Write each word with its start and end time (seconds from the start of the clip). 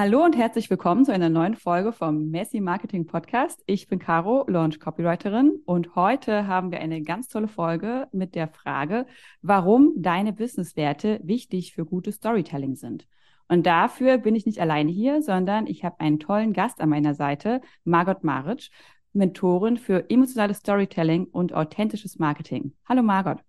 Hallo 0.00 0.24
und 0.24 0.36
herzlich 0.36 0.70
willkommen 0.70 1.04
zu 1.04 1.12
einer 1.12 1.28
neuen 1.28 1.56
Folge 1.56 1.90
vom 1.90 2.30
Messi 2.30 2.60
Marketing 2.60 3.04
Podcast. 3.08 3.64
Ich 3.66 3.88
bin 3.88 3.98
Caro, 3.98 4.44
Launch 4.46 4.78
Copywriterin 4.78 5.60
und 5.64 5.96
heute 5.96 6.46
haben 6.46 6.70
wir 6.70 6.78
eine 6.78 7.02
ganz 7.02 7.26
tolle 7.26 7.48
Folge 7.48 8.06
mit 8.12 8.36
der 8.36 8.46
Frage, 8.46 9.06
warum 9.42 9.94
deine 9.96 10.32
Businesswerte 10.32 11.18
wichtig 11.24 11.72
für 11.74 11.84
gutes 11.84 12.14
Storytelling 12.14 12.76
sind. 12.76 13.08
Und 13.48 13.66
dafür 13.66 14.18
bin 14.18 14.36
ich 14.36 14.46
nicht 14.46 14.60
alleine 14.60 14.92
hier, 14.92 15.20
sondern 15.20 15.66
ich 15.66 15.82
habe 15.82 15.98
einen 15.98 16.20
tollen 16.20 16.52
Gast 16.52 16.80
an 16.80 16.90
meiner 16.90 17.14
Seite, 17.14 17.60
Margot 17.82 18.22
Maric, 18.22 18.70
Mentorin 19.12 19.78
für 19.78 20.08
emotionales 20.08 20.58
Storytelling 20.58 21.24
und 21.24 21.54
authentisches 21.54 22.20
Marketing. 22.20 22.72
Hallo 22.88 23.02
Margot. 23.02 23.40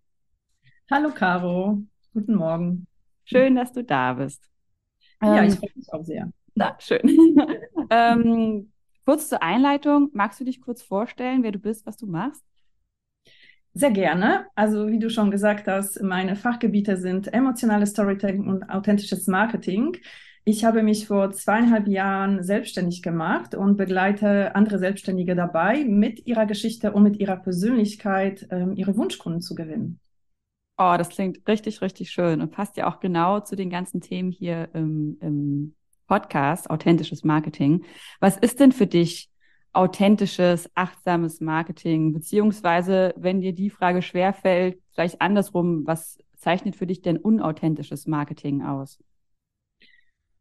Hallo 0.90 1.12
Caro, 1.12 1.84
guten 2.12 2.34
Morgen. 2.34 2.88
Schön, 3.24 3.54
dass 3.54 3.72
du 3.72 3.84
da 3.84 4.14
bist. 4.14 4.50
Ja, 5.22 5.44
ich 5.44 5.54
ähm, 5.54 5.58
freue 5.60 5.72
mich 5.76 5.94
auch 5.94 6.04
sehr. 6.04 6.32
Na, 6.60 6.76
schön. 6.78 7.02
ähm, 7.90 8.72
kurz 9.06 9.30
zur 9.30 9.42
Einleitung. 9.42 10.10
Magst 10.12 10.42
du 10.42 10.44
dich 10.44 10.60
kurz 10.60 10.82
vorstellen, 10.82 11.42
wer 11.42 11.54
du 11.54 11.60
bist, 11.60 11.86
was 11.86 11.96
du 11.96 12.06
machst? 12.06 12.44
Sehr 13.74 13.92
gerne. 13.92 14.48
Also 14.56 14.90
wie 14.90 15.00
du 15.00 15.10
schon 15.10 15.32
gesagt 15.32 15.70
hast, 15.70 16.04
meine 16.04 16.36
Fachgebiete 16.36 16.98
sind 16.98 17.34
emotionales 17.34 17.92
Storytelling 17.92 18.46
und 18.46 18.70
authentisches 18.70 19.28
Marketing. 19.28 19.96
Ich 20.44 20.66
habe 20.66 20.84
mich 20.84 21.08
vor 21.08 21.32
zweieinhalb 21.32 21.88
Jahren 21.88 22.44
selbstständig 22.44 23.02
gemacht 23.04 23.56
und 23.56 23.78
begleite 23.78 24.54
andere 24.54 24.80
Selbstständige 24.80 25.36
dabei, 25.36 25.86
mit 25.86 26.28
ihrer 26.28 26.46
Geschichte 26.46 26.92
und 26.92 27.04
mit 27.04 27.22
ihrer 27.22 27.38
Persönlichkeit 27.38 28.48
ähm, 28.52 28.74
ihre 28.76 28.98
Wunschkunden 28.98 29.40
zu 29.40 29.56
gewinnen. 29.56 30.02
Oh, 30.78 30.96
das 30.98 31.08
klingt 31.08 31.48
richtig, 31.48 31.82
richtig 31.82 32.12
schön 32.12 32.42
und 32.42 32.52
passt 32.52 32.76
ja 32.76 32.88
auch 32.88 33.00
genau 33.00 33.40
zu 33.40 33.56
den 33.56 33.70
ganzen 33.70 34.02
Themen 34.02 34.32
hier 34.32 34.70
im, 34.74 35.18
im 35.22 35.76
Podcast, 36.10 36.70
authentisches 36.70 37.24
Marketing. 37.24 37.86
Was 38.20 38.36
ist 38.36 38.60
denn 38.60 38.72
für 38.72 38.88
dich 38.88 39.30
authentisches, 39.72 40.70
achtsames 40.76 41.40
Marketing? 41.40 42.14
Beziehungsweise, 42.14 43.14
wenn 43.16 43.42
dir 43.42 43.54
die 43.54 43.70
Frage 43.70 44.02
schwerfällt, 44.02 44.80
vielleicht 44.92 45.22
andersrum, 45.22 45.86
was 45.86 46.18
zeichnet 46.36 46.76
für 46.76 46.88
dich 46.88 47.04
denn 47.04 47.18
unauthentisches 47.18 48.08
Marketing 48.08 48.64
aus? 48.64 48.98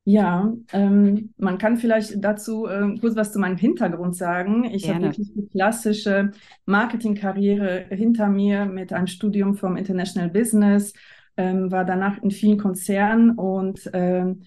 Ja, 0.05 0.55
ähm, 0.73 1.35
man 1.37 1.59
kann 1.59 1.77
vielleicht 1.77 2.25
dazu 2.25 2.67
äh, 2.67 2.97
kurz 2.99 3.15
was 3.15 3.31
zu 3.31 3.39
meinem 3.39 3.59
Hintergrund 3.59 4.17
sagen. 4.17 4.65
Ich 4.65 4.89
habe 4.89 5.03
wirklich 5.03 5.35
die 5.35 5.49
klassische 5.49 6.31
Marketingkarriere 6.65 7.89
hinter 7.91 8.29
mir 8.29 8.65
mit 8.65 8.95
einem 8.95 9.07
Studium 9.07 9.55
vom 9.55 9.77
International 9.77 10.31
Business, 10.31 10.95
ähm, 11.37 11.71
war 11.71 11.85
danach 11.85 12.23
in 12.23 12.31
vielen 12.31 12.57
Konzernen 12.57 13.33
und 13.33 13.91
ähm, 13.93 14.45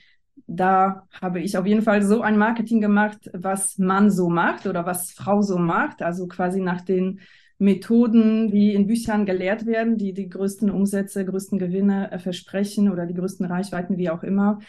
da 0.48 1.08
habe 1.22 1.40
ich 1.40 1.58
auf 1.58 1.66
jeden 1.66 1.82
Fall 1.82 2.02
so 2.02 2.22
ein 2.22 2.38
Marketing 2.38 2.82
gemacht, 2.82 3.30
was 3.34 3.78
Mann 3.78 4.12
so 4.12 4.30
macht 4.30 4.68
oder 4.68 4.86
was 4.86 5.12
Frau 5.12 5.42
so 5.42 5.58
macht, 5.58 6.02
also 6.02 6.28
quasi 6.28 6.62
nach 6.62 6.82
den 6.82 7.20
Methoden, 7.58 8.50
die 8.50 8.74
in 8.74 8.88
Büchern 8.88 9.26
gelehrt 9.26 9.66
werden, 9.68 9.98
die 9.98 10.14
die 10.14 10.30
größten 10.30 10.72
Umsätze, 10.72 11.24
größten 11.26 11.60
Gewinne 11.60 12.12
äh, 12.12 12.20
versprechen 12.20 12.92
oder 12.92 13.06
die 13.06 13.14
größten 13.14 13.46
Reichweiten, 13.46 13.98
wie 13.98 14.10
auch 14.10 14.24
immer. 14.24 14.60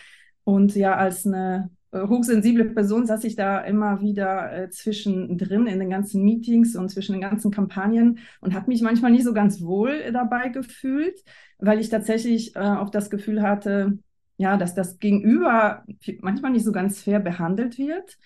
Und 0.44 0.74
ja, 0.74 0.94
als 0.94 1.26
eine 1.26 1.70
äh, 1.92 2.06
hochsensible 2.06 2.66
Person 2.66 3.06
saß 3.06 3.24
ich 3.24 3.34
da 3.34 3.60
immer 3.60 4.02
wieder 4.02 4.52
äh, 4.52 4.70
zwischendrin 4.70 5.66
in 5.66 5.78
den 5.78 5.88
ganzen 5.88 6.22
Meetings 6.22 6.76
und 6.76 6.90
zwischen 6.90 7.12
den 7.12 7.22
ganzen 7.22 7.50
Kampagnen 7.50 8.18
und 8.40 8.54
habe 8.54 8.68
mich 8.68 8.82
manchmal 8.82 9.10
nicht 9.12 9.24
so 9.24 9.32
ganz 9.32 9.62
wohl 9.62 10.12
dabei 10.12 10.50
gefühlt, 10.50 11.18
weil 11.58 11.80
ich 11.80 11.88
tatsächlich 11.88 12.54
äh, 12.56 12.60
auch 12.60 12.90
das 12.90 13.08
Gefühl 13.08 13.42
hatte, 13.42 13.98
ja, 14.36 14.56
dass 14.56 14.74
das 14.74 14.98
Gegenüber 14.98 15.84
manchmal 16.20 16.52
nicht 16.52 16.64
so 16.64 16.72
ganz 16.72 17.00
fair 17.00 17.20
behandelt 17.20 17.78
wird. 17.78 18.18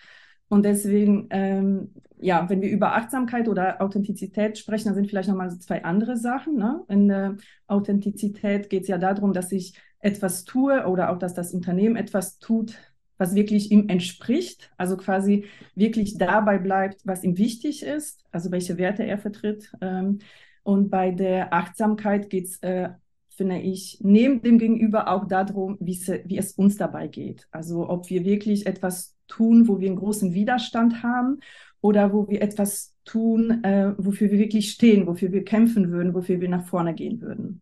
Und 0.49 0.65
deswegen, 0.65 1.27
ähm, 1.31 1.93
ja, 2.19 2.49
wenn 2.49 2.63
wir 2.63 2.71
über 2.71 2.95
Achtsamkeit 2.95 3.49
oder 3.49 3.83
Authentizität 3.83 4.59
sprechen, 4.59 4.87
dann 4.87 4.95
sind 4.95 5.09
vielleicht 5.09 5.29
nochmal 5.29 5.51
so 5.51 5.59
zwei 5.59 5.85
andere 5.85 6.17
Sachen. 6.17 6.57
Ne? 6.57 6.83
In 6.89 7.09
der 7.09 7.37
Authentizität 7.67 8.71
geht 8.71 8.83
es 8.83 8.89
ja 8.89 8.99
darum, 8.99 9.33
dass 9.33 9.53
ich 9.53 9.79
etwas 9.99 10.45
tue 10.45 10.87
oder 10.87 11.11
auch, 11.11 11.19
dass 11.19 11.35
das 11.35 11.53
Unternehmen 11.53 11.97
etwas 11.97 12.39
tut, 12.39 12.79
was 13.19 13.35
wirklich 13.35 13.71
ihm 13.71 13.89
entspricht, 13.89 14.71
also 14.77 14.97
quasi 14.97 15.47
wirklich 15.75 16.19
dabei 16.19 16.59
bleibt, 16.59 17.01
was 17.05 17.25
ihm 17.25 17.39
wichtig 17.39 17.83
ist, 17.83 18.25
also 18.31 18.51
welche 18.51 18.79
Werte 18.79 19.05
er 19.05 19.19
vertritt. 19.19 19.73
Ähm, 19.81 20.19
und 20.63 20.91
bei 20.91 21.11
der 21.11 21.53
Achtsamkeit 21.53 22.31
geht 22.31 22.47
es 22.47 22.63
äh, 22.63 22.91
finde 23.37 23.61
ich, 23.61 23.99
neben 24.03 24.43
dem 24.43 24.59
Gegenüber 24.59 25.09
auch 25.09 25.27
darum, 25.27 25.77
wie 25.81 26.37
es, 26.37 26.53
uns 26.53 26.77
dabei 26.77 27.07
geht. 27.07 27.47
Also 27.51 27.89
ob 27.89 28.09
wir 28.09 28.25
wirklich 28.25 28.67
etwas 28.67 29.15
tun, 29.29 29.69
wo 29.69 29.79
wir 29.79 29.89
einen 29.89 29.99
großen 29.99 30.33
Widerstand 30.33 31.03
haben 31.03 31.41
oder 31.81 32.13
wo 32.13 32.29
wir 32.29 32.41
etwas 32.41 32.95
tun, 33.05 33.63
äh, 33.63 33.95
wofür 33.99 34.31
wir 34.31 34.39
wirklich 34.39 34.71
stehen, 34.71 35.07
wofür 35.07 35.33
wir 35.33 35.45
kämpfen 35.45 35.91
würden, 35.91 36.15
wofür 36.15 36.41
wir 36.41 36.49
nach 36.49 36.65
vorne 36.65 36.95
gehen 36.95 37.21
würden. 37.21 37.61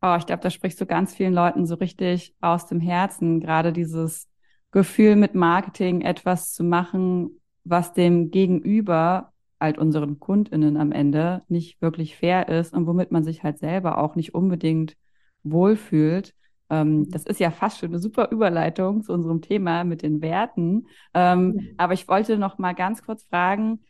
Oh, 0.00 0.16
ich 0.18 0.26
glaube, 0.26 0.42
da 0.42 0.50
sprichst 0.50 0.80
du 0.80 0.86
ganz 0.86 1.14
vielen 1.14 1.34
Leuten 1.34 1.66
so 1.66 1.76
richtig 1.76 2.34
aus 2.40 2.66
dem 2.66 2.80
Herzen, 2.80 3.40
gerade 3.40 3.72
dieses 3.72 4.28
Gefühl 4.70 5.16
mit 5.16 5.34
Marketing 5.34 6.00
etwas 6.00 6.52
zu 6.52 6.64
machen, 6.64 7.40
was 7.64 7.92
dem 7.92 8.30
Gegenüber 8.30 9.31
halt 9.62 9.78
unseren 9.78 10.20
KundInnen 10.20 10.76
am 10.76 10.92
Ende 10.92 11.42
nicht 11.48 11.80
wirklich 11.80 12.16
fair 12.16 12.48
ist 12.48 12.74
und 12.74 12.86
womit 12.86 13.12
man 13.12 13.24
sich 13.24 13.42
halt 13.42 13.58
selber 13.58 13.98
auch 13.98 14.16
nicht 14.16 14.34
unbedingt 14.34 14.96
wohlfühlt. 15.42 16.34
Ähm, 16.68 17.00
mhm. 17.00 17.10
das 17.10 17.24
ist 17.24 17.40
ja 17.40 17.50
fast 17.50 17.78
schon 17.78 17.90
eine 17.90 17.98
super 17.98 18.30
Überleitung 18.30 19.02
zu 19.02 19.12
unserem 19.12 19.40
Thema 19.40 19.84
mit 19.84 20.02
den 20.02 20.20
Werten. 20.22 20.86
Ähm, 21.14 21.58
ja. 21.58 21.72
Aber 21.78 21.92
ich 21.94 22.08
wollte 22.08 22.38
noch 22.38 22.58
mal 22.58 22.74
ganz 22.74 23.02
kurz 23.02 23.24
fragen, 23.24 23.80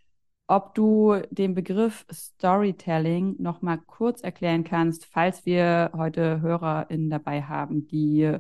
ob 0.49 0.75
du 0.75 1.15
den 1.31 1.55
Begriff 1.55 2.05
Storytelling 2.13 3.37
noch 3.39 3.63
mal 3.63 3.79
kurz 3.79 4.21
erklären 4.21 4.65
kannst, 4.65 5.07
falls 5.07 5.47
wir 5.47 5.93
heute 5.97 6.41
HörerInnen 6.41 7.09
dabei 7.09 7.43
haben, 7.43 7.87
die 7.87 8.37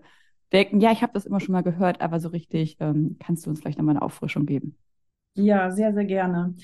denken, 0.52 0.80
ja, 0.80 0.92
ich 0.92 1.02
habe 1.02 1.12
das 1.14 1.24
immer 1.24 1.40
schon 1.40 1.52
mal 1.52 1.62
gehört, 1.62 2.00
aber 2.00 2.20
so 2.20 2.28
richtig 2.28 2.76
ähm, 2.80 3.16
kannst 3.18 3.46
du 3.46 3.50
uns 3.50 3.60
vielleicht 3.60 3.78
noch 3.78 3.84
mal 3.84 3.92
eine 3.92 4.02
Auffrischung 4.02 4.44
geben. 4.44 4.76
Ja, 5.34 5.70
sehr, 5.70 5.94
sehr 5.94 6.04
gerne. 6.04 6.54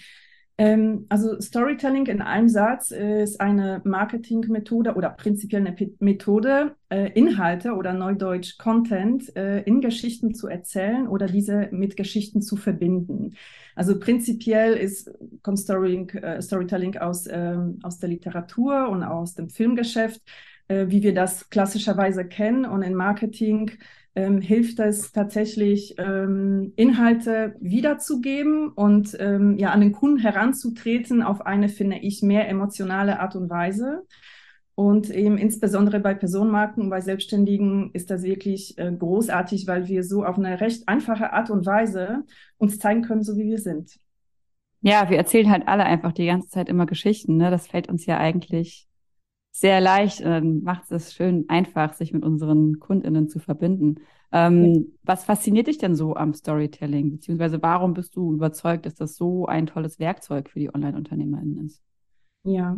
Ähm, 0.60 1.06
also 1.08 1.40
Storytelling 1.40 2.06
in 2.06 2.20
einem 2.20 2.48
Satz 2.48 2.90
ist 2.90 3.40
eine 3.40 3.80
Marketingmethode 3.84 4.94
oder 4.94 5.10
prinzipiell 5.10 5.60
eine 5.60 5.72
P 5.72 5.92
Methode, 6.00 6.74
äh, 6.88 7.12
Inhalte 7.12 7.74
oder 7.74 7.92
neudeutsch 7.92 8.58
Content 8.58 9.34
äh, 9.36 9.62
in 9.62 9.80
Geschichten 9.80 10.34
zu 10.34 10.48
erzählen 10.48 11.06
oder 11.06 11.26
diese 11.26 11.68
mit 11.70 11.96
Geschichten 11.96 12.42
zu 12.42 12.56
verbinden. 12.56 13.36
Also 13.76 14.00
prinzipiell 14.00 14.74
ist, 14.74 15.08
kommt 15.42 15.60
Storying, 15.60 16.08
äh, 16.10 16.42
Storytelling 16.42 16.96
aus, 16.96 17.28
ähm, 17.30 17.78
aus 17.84 17.98
der 18.00 18.08
Literatur 18.08 18.88
und 18.88 19.04
aus 19.04 19.34
dem 19.34 19.50
Filmgeschäft, 19.50 20.20
äh, 20.66 20.86
wie 20.88 21.04
wir 21.04 21.14
das 21.14 21.50
klassischerweise 21.50 22.24
kennen 22.24 22.64
und 22.64 22.82
in 22.82 22.94
Marketing 22.94 23.70
ähm, 24.18 24.40
hilft 24.40 24.80
es 24.80 25.12
tatsächlich, 25.12 25.94
ähm, 25.96 26.72
Inhalte 26.74 27.54
wiederzugeben 27.60 28.68
und 28.70 29.16
ähm, 29.20 29.56
ja 29.58 29.70
an 29.70 29.80
den 29.80 29.92
Kunden 29.92 30.18
heranzutreten 30.18 31.22
auf 31.22 31.46
eine, 31.46 31.68
finde 31.68 31.98
ich, 31.98 32.20
mehr 32.20 32.48
emotionale 32.48 33.20
Art 33.20 33.36
und 33.36 33.48
Weise. 33.48 34.02
Und 34.74 35.08
eben 35.10 35.38
insbesondere 35.38 36.00
bei 36.00 36.14
Personenmarken 36.14 36.82
und 36.82 36.90
bei 36.90 37.00
Selbstständigen 37.00 37.90
ist 37.92 38.10
das 38.10 38.24
wirklich 38.24 38.76
äh, 38.76 38.90
großartig, 38.90 39.68
weil 39.68 39.86
wir 39.86 40.02
so 40.02 40.24
auf 40.24 40.36
eine 40.36 40.60
recht 40.60 40.88
einfache 40.88 41.32
Art 41.32 41.50
und 41.50 41.64
Weise 41.64 42.24
uns 42.58 42.80
zeigen 42.80 43.02
können, 43.02 43.22
so 43.22 43.36
wie 43.36 43.44
wir 43.44 43.58
sind. 43.58 44.00
Ja, 44.80 45.08
wir 45.10 45.16
erzählen 45.16 45.50
halt 45.50 45.68
alle 45.68 45.84
einfach 45.84 46.10
die 46.10 46.26
ganze 46.26 46.48
Zeit 46.48 46.68
immer 46.68 46.86
Geschichten. 46.86 47.36
Ne? 47.36 47.52
Das 47.52 47.68
fällt 47.68 47.88
uns 47.88 48.04
ja 48.06 48.18
eigentlich 48.18 48.87
sehr 49.58 49.80
leicht, 49.80 50.22
ähm, 50.24 50.62
macht 50.62 50.90
es 50.92 51.14
schön 51.14 51.46
einfach, 51.48 51.92
sich 51.92 52.12
mit 52.12 52.22
unseren 52.22 52.78
KundInnen 52.78 53.28
zu 53.28 53.40
verbinden. 53.40 53.96
Ähm, 54.30 54.64
ja. 54.64 54.80
Was 55.02 55.24
fasziniert 55.24 55.66
dich 55.66 55.78
denn 55.78 55.96
so 55.96 56.14
am 56.14 56.32
Storytelling? 56.32 57.10
Beziehungsweise 57.10 57.60
warum 57.60 57.92
bist 57.92 58.14
du 58.14 58.34
überzeugt, 58.34 58.86
dass 58.86 58.94
das 58.94 59.16
so 59.16 59.46
ein 59.46 59.66
tolles 59.66 59.98
Werkzeug 59.98 60.48
für 60.48 60.60
die 60.60 60.72
Online-UnternehmerInnen 60.72 61.66
ist? 61.66 61.82
Ja, 62.44 62.76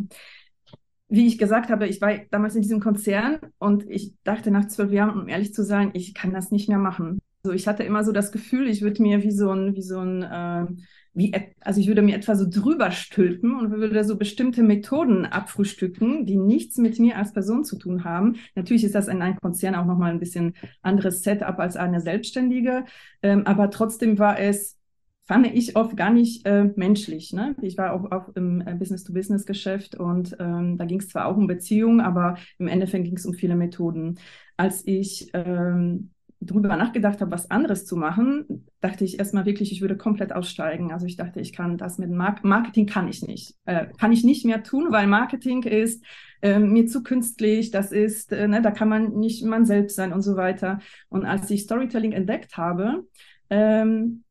wie 1.07 1.27
ich 1.27 1.37
gesagt 1.37 1.69
habe, 1.69 1.87
ich 1.87 2.01
war 2.01 2.17
damals 2.31 2.55
in 2.55 2.63
diesem 2.63 2.79
Konzern 2.79 3.39
und 3.59 3.87
ich 3.87 4.15
dachte 4.23 4.49
nach 4.49 4.67
zwölf 4.67 4.91
Jahren, 4.91 5.19
um 5.19 5.27
ehrlich 5.27 5.53
zu 5.53 5.63
sein, 5.63 5.91
ich 5.93 6.15
kann 6.15 6.33
das 6.33 6.49
nicht 6.49 6.67
mehr 6.67 6.79
machen. 6.79 7.19
Also 7.43 7.53
ich 7.53 7.67
hatte 7.67 7.83
immer 7.83 8.03
so 8.03 8.11
das 8.11 8.31
Gefühl, 8.31 8.67
ich 8.67 8.81
würde 8.81 9.03
mir 9.03 9.21
wie 9.21 9.31
so 9.31 9.51
ein, 9.51 9.75
wie 9.75 9.81
so 9.83 9.99
ein 9.99 10.23
äh, 10.23 10.67
wie, 11.13 11.33
also 11.59 11.81
ich 11.81 11.87
würde 11.87 12.01
mir 12.01 12.15
etwa 12.15 12.35
so 12.35 12.45
drüber 12.49 12.91
stülpen 12.91 13.59
und 13.59 13.71
würde 13.71 14.03
so 14.03 14.17
bestimmte 14.17 14.63
Methoden 14.63 15.25
abfrühstücken, 15.25 16.25
die 16.25 16.37
nichts 16.37 16.77
mit 16.77 16.99
mir 16.99 17.17
als 17.17 17.33
Person 17.33 17.65
zu 17.65 17.77
tun 17.77 18.03
haben. 18.03 18.37
Natürlich 18.55 18.83
ist 18.83 18.95
das 18.95 19.07
in 19.07 19.21
einem 19.21 19.37
Konzern 19.37 19.75
auch 19.75 19.85
nochmal 19.85 20.11
ein 20.11 20.19
bisschen 20.19 20.53
anderes 20.81 21.21
Setup 21.21 21.59
als 21.59 21.75
eine 21.75 21.99
Selbstständige, 21.99 22.85
ähm, 23.21 23.45
aber 23.45 23.69
trotzdem 23.71 24.19
war 24.19 24.39
es 24.39 24.77
fand 25.31 25.47
ich 25.47 25.77
oft 25.77 25.95
gar 25.95 26.09
nicht 26.09 26.45
äh, 26.45 26.65
menschlich. 26.75 27.31
Ne? 27.31 27.55
Ich 27.61 27.77
war 27.77 27.93
auch, 27.93 28.11
auch 28.11 28.35
im 28.35 28.59
äh, 28.67 28.75
Business-to-Business-Geschäft 28.75 29.95
und 29.95 30.35
ähm, 30.39 30.77
da 30.77 30.83
ging 30.83 30.99
es 30.99 31.07
zwar 31.07 31.27
auch 31.27 31.37
um 31.37 31.47
Beziehungen, 31.47 32.01
aber 32.01 32.35
im 32.57 32.67
Endeffekt 32.67 33.05
ging 33.05 33.15
es 33.15 33.25
um 33.25 33.33
viele 33.33 33.55
Methoden. 33.55 34.19
Als 34.57 34.85
ich 34.85 35.29
ähm, 35.33 36.11
drüber 36.41 36.75
nachgedacht 36.75 37.21
habe, 37.21 37.31
was 37.31 37.51
anderes 37.51 37.85
zu 37.85 37.95
machen, 37.95 38.65
dachte 38.81 39.05
ich 39.05 39.19
erstmal 39.19 39.45
wirklich, 39.45 39.71
ich 39.71 39.81
würde 39.81 39.95
komplett 39.95 40.33
aussteigen. 40.33 40.91
Also 40.91 41.05
ich 41.05 41.15
dachte, 41.15 41.39
ich 41.39 41.53
kann 41.53 41.77
das 41.77 41.99
mit 41.99 42.09
Mark 42.09 42.43
Marketing 42.43 42.87
kann 42.87 43.07
ich 43.07 43.21
nicht. 43.21 43.55
Äh, 43.65 43.87
kann 43.99 44.11
ich 44.11 44.23
nicht 44.23 44.43
mehr 44.43 44.63
tun, 44.63 44.87
weil 44.89 45.05
Marketing 45.05 45.63
ist 45.63 46.03
äh, 46.41 46.57
mir 46.57 46.87
zu 46.87 47.03
künstlich, 47.03 47.69
das 47.69 47.91
ist, 47.91 48.31
äh, 48.31 48.47
ne, 48.47 48.61
da 48.61 48.71
kann 48.71 48.89
man 48.89 49.13
nicht 49.13 49.45
man 49.45 49.65
selbst 49.65 49.95
sein 49.95 50.13
und 50.13 50.23
so 50.23 50.35
weiter. 50.35 50.79
Und 51.09 51.25
als 51.25 51.49
ich 51.51 51.61
Storytelling 51.61 52.11
entdeckt 52.11 52.57
habe, 52.57 53.05
ähm, 53.51 54.23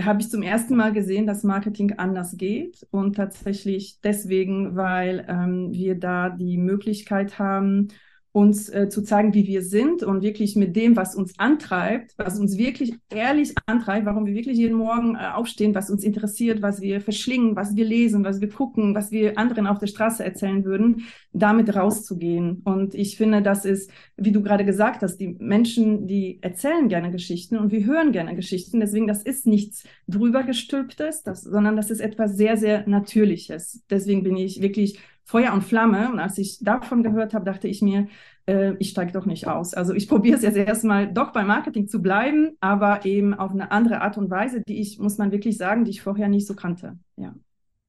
habe 0.00 0.20
ich 0.20 0.30
zum 0.30 0.42
ersten 0.42 0.76
Mal 0.76 0.92
gesehen, 0.92 1.26
dass 1.26 1.42
Marketing 1.42 1.94
anders 1.96 2.36
geht 2.36 2.86
und 2.90 3.16
tatsächlich 3.16 3.98
deswegen, 4.04 4.76
weil 4.76 5.26
ähm, 5.28 5.72
wir 5.72 5.98
da 5.98 6.28
die 6.28 6.58
Möglichkeit 6.58 7.38
haben, 7.38 7.88
uns 8.36 8.68
äh, 8.68 8.90
zu 8.90 9.00
zeigen, 9.00 9.32
wie 9.32 9.46
wir 9.46 9.62
sind 9.62 10.02
und 10.02 10.20
wirklich 10.20 10.56
mit 10.56 10.76
dem, 10.76 10.94
was 10.94 11.16
uns 11.16 11.38
antreibt, 11.38 12.12
was 12.18 12.38
uns 12.38 12.58
wirklich 12.58 12.92
ehrlich 13.08 13.54
antreibt, 13.64 14.04
warum 14.04 14.26
wir 14.26 14.34
wirklich 14.34 14.58
jeden 14.58 14.76
Morgen 14.76 15.14
äh, 15.14 15.30
aufstehen, 15.32 15.74
was 15.74 15.88
uns 15.88 16.04
interessiert, 16.04 16.60
was 16.60 16.82
wir 16.82 17.00
verschlingen, 17.00 17.56
was 17.56 17.76
wir 17.76 17.86
lesen, 17.86 18.24
was 18.24 18.42
wir 18.42 18.50
gucken, 18.50 18.94
was 18.94 19.10
wir 19.10 19.38
anderen 19.38 19.66
auf 19.66 19.78
der 19.78 19.86
Straße 19.86 20.22
erzählen 20.22 20.66
würden, 20.66 21.04
damit 21.32 21.74
rauszugehen. 21.74 22.60
Und 22.62 22.94
ich 22.94 23.16
finde, 23.16 23.40
das 23.40 23.64
ist, 23.64 23.90
wie 24.18 24.32
du 24.32 24.42
gerade 24.42 24.66
gesagt 24.66 25.00
hast, 25.00 25.16
die 25.16 25.34
Menschen, 25.38 26.06
die 26.06 26.38
erzählen 26.42 26.90
gerne 26.90 27.10
Geschichten 27.10 27.56
und 27.56 27.72
wir 27.72 27.86
hören 27.86 28.12
gerne 28.12 28.34
Geschichten. 28.34 28.80
Deswegen, 28.80 29.06
das 29.06 29.22
ist 29.22 29.46
nichts 29.46 29.84
drüber 30.08 30.42
gestülptes, 30.42 31.22
das, 31.22 31.40
sondern 31.40 31.74
das 31.74 31.90
ist 31.90 32.00
etwas 32.00 32.36
sehr, 32.36 32.58
sehr 32.58 32.86
Natürliches. 32.86 33.82
Deswegen 33.88 34.24
bin 34.24 34.36
ich 34.36 34.60
wirklich 34.60 34.98
Feuer 35.26 35.52
und 35.52 35.62
Flamme. 35.62 36.10
Und 36.10 36.20
als 36.20 36.38
ich 36.38 36.58
davon 36.60 37.02
gehört 37.02 37.34
habe, 37.34 37.44
dachte 37.44 37.66
ich 37.66 37.82
mir, 37.82 38.06
äh, 38.46 38.74
ich 38.78 38.90
steige 38.90 39.12
doch 39.12 39.26
nicht 39.26 39.48
aus. 39.48 39.74
Also 39.74 39.92
ich 39.92 40.08
probiere 40.08 40.36
es 40.36 40.42
jetzt 40.42 40.56
erstmal 40.56 41.12
doch 41.12 41.32
beim 41.32 41.48
Marketing 41.48 41.88
zu 41.88 42.00
bleiben, 42.00 42.56
aber 42.60 43.04
eben 43.04 43.34
auf 43.34 43.50
eine 43.50 43.72
andere 43.72 44.00
Art 44.00 44.16
und 44.16 44.30
Weise, 44.30 44.62
die 44.62 44.80
ich, 44.80 44.98
muss 44.98 45.18
man 45.18 45.32
wirklich 45.32 45.58
sagen, 45.58 45.84
die 45.84 45.90
ich 45.90 46.00
vorher 46.00 46.28
nicht 46.28 46.46
so 46.46 46.54
kannte. 46.54 46.96
Ja. 47.16 47.34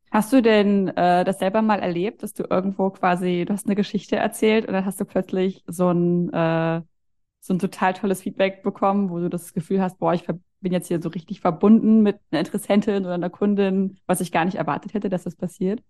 Hast 0.09 0.33
du 0.33 0.41
denn 0.41 0.87
äh, 0.89 1.23
das 1.23 1.37
selber 1.37 1.61
mal 1.61 1.79
erlebt, 1.79 2.23
dass 2.23 2.33
du 2.33 2.43
irgendwo 2.49 2.89
quasi, 2.89 3.45
du 3.45 3.53
hast 3.53 3.67
eine 3.67 3.75
Geschichte 3.75 4.15
erzählt 4.15 4.65
und 4.65 4.73
dann 4.73 4.85
hast 4.85 4.99
du 4.99 5.05
plötzlich 5.05 5.63
so 5.67 5.91
ein, 5.91 6.33
äh, 6.33 6.81
so 7.39 7.53
ein 7.53 7.59
total 7.59 7.93
tolles 7.93 8.23
Feedback 8.23 8.63
bekommen, 8.63 9.09
wo 9.11 9.19
du 9.19 9.29
das 9.29 9.53
Gefühl 9.53 9.81
hast, 9.81 9.99
boah, 9.99 10.13
ich 10.13 10.25
bin 10.61 10.73
jetzt 10.73 10.87
hier 10.87 11.01
so 11.01 11.09
richtig 11.09 11.41
verbunden 11.41 12.01
mit 12.01 12.17
einer 12.31 12.39
Interessentin 12.39 13.05
oder 13.05 13.13
einer 13.13 13.29
Kundin, 13.29 13.99
was 14.07 14.21
ich 14.21 14.31
gar 14.31 14.45
nicht 14.45 14.55
erwartet 14.55 14.95
hätte, 14.95 15.09
dass 15.09 15.23
das 15.23 15.35
passiert? 15.35 15.83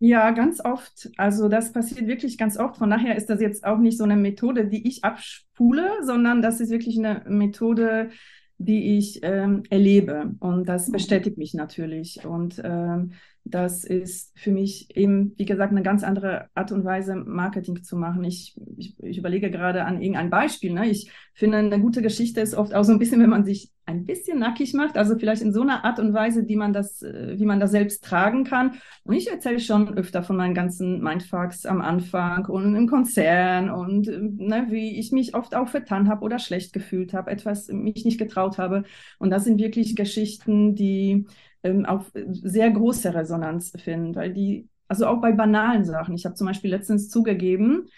Ja, 0.00 0.30
ganz 0.30 0.64
oft. 0.64 1.10
Also 1.16 1.48
das 1.48 1.72
passiert 1.72 2.06
wirklich 2.06 2.38
ganz 2.38 2.56
oft. 2.56 2.76
Von 2.76 2.90
daher 2.90 3.16
ist 3.16 3.28
das 3.28 3.40
jetzt 3.40 3.64
auch 3.64 3.78
nicht 3.78 3.98
so 3.98 4.04
eine 4.04 4.16
Methode, 4.16 4.66
die 4.66 4.86
ich 4.86 5.02
abspule, 5.02 5.90
sondern 6.02 6.40
das 6.40 6.60
ist 6.60 6.70
wirklich 6.70 6.98
eine 6.98 7.24
Methode, 7.26 8.10
die 8.58 8.96
ich 8.96 9.20
ähm, 9.22 9.64
erlebe. 9.70 10.34
Und 10.38 10.68
das 10.68 10.88
mhm. 10.88 10.92
bestätigt 10.92 11.36
mich 11.36 11.52
natürlich. 11.54 12.24
Und 12.24 12.60
ähm, 12.64 13.12
das 13.44 13.82
ist 13.84 14.38
für 14.38 14.52
mich 14.52 14.94
eben, 14.96 15.32
wie 15.36 15.46
gesagt, 15.46 15.72
eine 15.72 15.82
ganz 15.82 16.04
andere 16.04 16.48
Art 16.54 16.70
und 16.70 16.84
Weise, 16.84 17.16
Marketing 17.16 17.82
zu 17.82 17.96
machen. 17.96 18.22
Ich, 18.22 18.56
ich, 18.76 18.94
ich 19.02 19.18
überlege 19.18 19.50
gerade 19.50 19.84
an 19.84 20.00
irgendein 20.00 20.30
Beispiel. 20.30 20.74
Ne? 20.74 20.88
Ich 20.88 21.10
finde, 21.34 21.58
eine 21.58 21.80
gute 21.80 22.02
Geschichte 22.02 22.40
ist 22.40 22.54
oft 22.54 22.74
auch 22.74 22.84
so 22.84 22.92
ein 22.92 22.98
bisschen, 23.00 23.20
wenn 23.20 23.30
man 23.30 23.44
sich 23.44 23.72
ein 23.88 24.04
bisschen 24.04 24.38
nackig 24.38 24.74
macht, 24.74 24.98
also 24.98 25.18
vielleicht 25.18 25.40
in 25.40 25.52
so 25.52 25.62
einer 25.62 25.84
Art 25.84 25.98
und 25.98 26.12
Weise, 26.12 26.44
die 26.44 26.56
man 26.56 26.74
das, 26.74 27.02
äh, 27.02 27.38
wie 27.38 27.46
man 27.46 27.58
das 27.58 27.70
selbst 27.70 28.04
tragen 28.04 28.44
kann. 28.44 28.74
Und 29.04 29.14
ich 29.14 29.30
erzähle 29.30 29.60
schon 29.60 29.96
öfter 29.96 30.22
von 30.22 30.36
meinen 30.36 30.54
ganzen 30.54 31.02
Mindfucks 31.02 31.64
am 31.64 31.80
Anfang 31.80 32.44
und 32.46 32.76
im 32.76 32.86
Konzern 32.86 33.70
und 33.70 34.06
ne, 34.06 34.66
wie 34.68 34.98
ich 34.98 35.10
mich 35.10 35.34
oft 35.34 35.54
auch 35.54 35.68
vertan 35.68 36.08
habe 36.08 36.22
oder 36.22 36.38
schlecht 36.38 36.74
gefühlt 36.74 37.14
habe, 37.14 37.30
etwas 37.30 37.68
mich 37.68 38.04
nicht 38.04 38.18
getraut 38.18 38.58
habe. 38.58 38.84
Und 39.18 39.30
das 39.30 39.44
sind 39.44 39.58
wirklich 39.58 39.96
Geschichten, 39.96 40.74
die 40.74 41.26
ähm, 41.62 41.86
auch 41.86 42.04
sehr 42.14 42.70
große 42.70 43.14
Resonanz 43.14 43.72
finden, 43.82 44.14
weil 44.14 44.34
die, 44.34 44.68
also 44.86 45.06
auch 45.06 45.20
bei 45.22 45.32
banalen 45.32 45.86
Sachen. 45.86 46.14
Ich 46.14 46.26
habe 46.26 46.34
zum 46.34 46.46
Beispiel 46.46 46.70
letztens 46.70 47.08
zugegeben, 47.08 47.88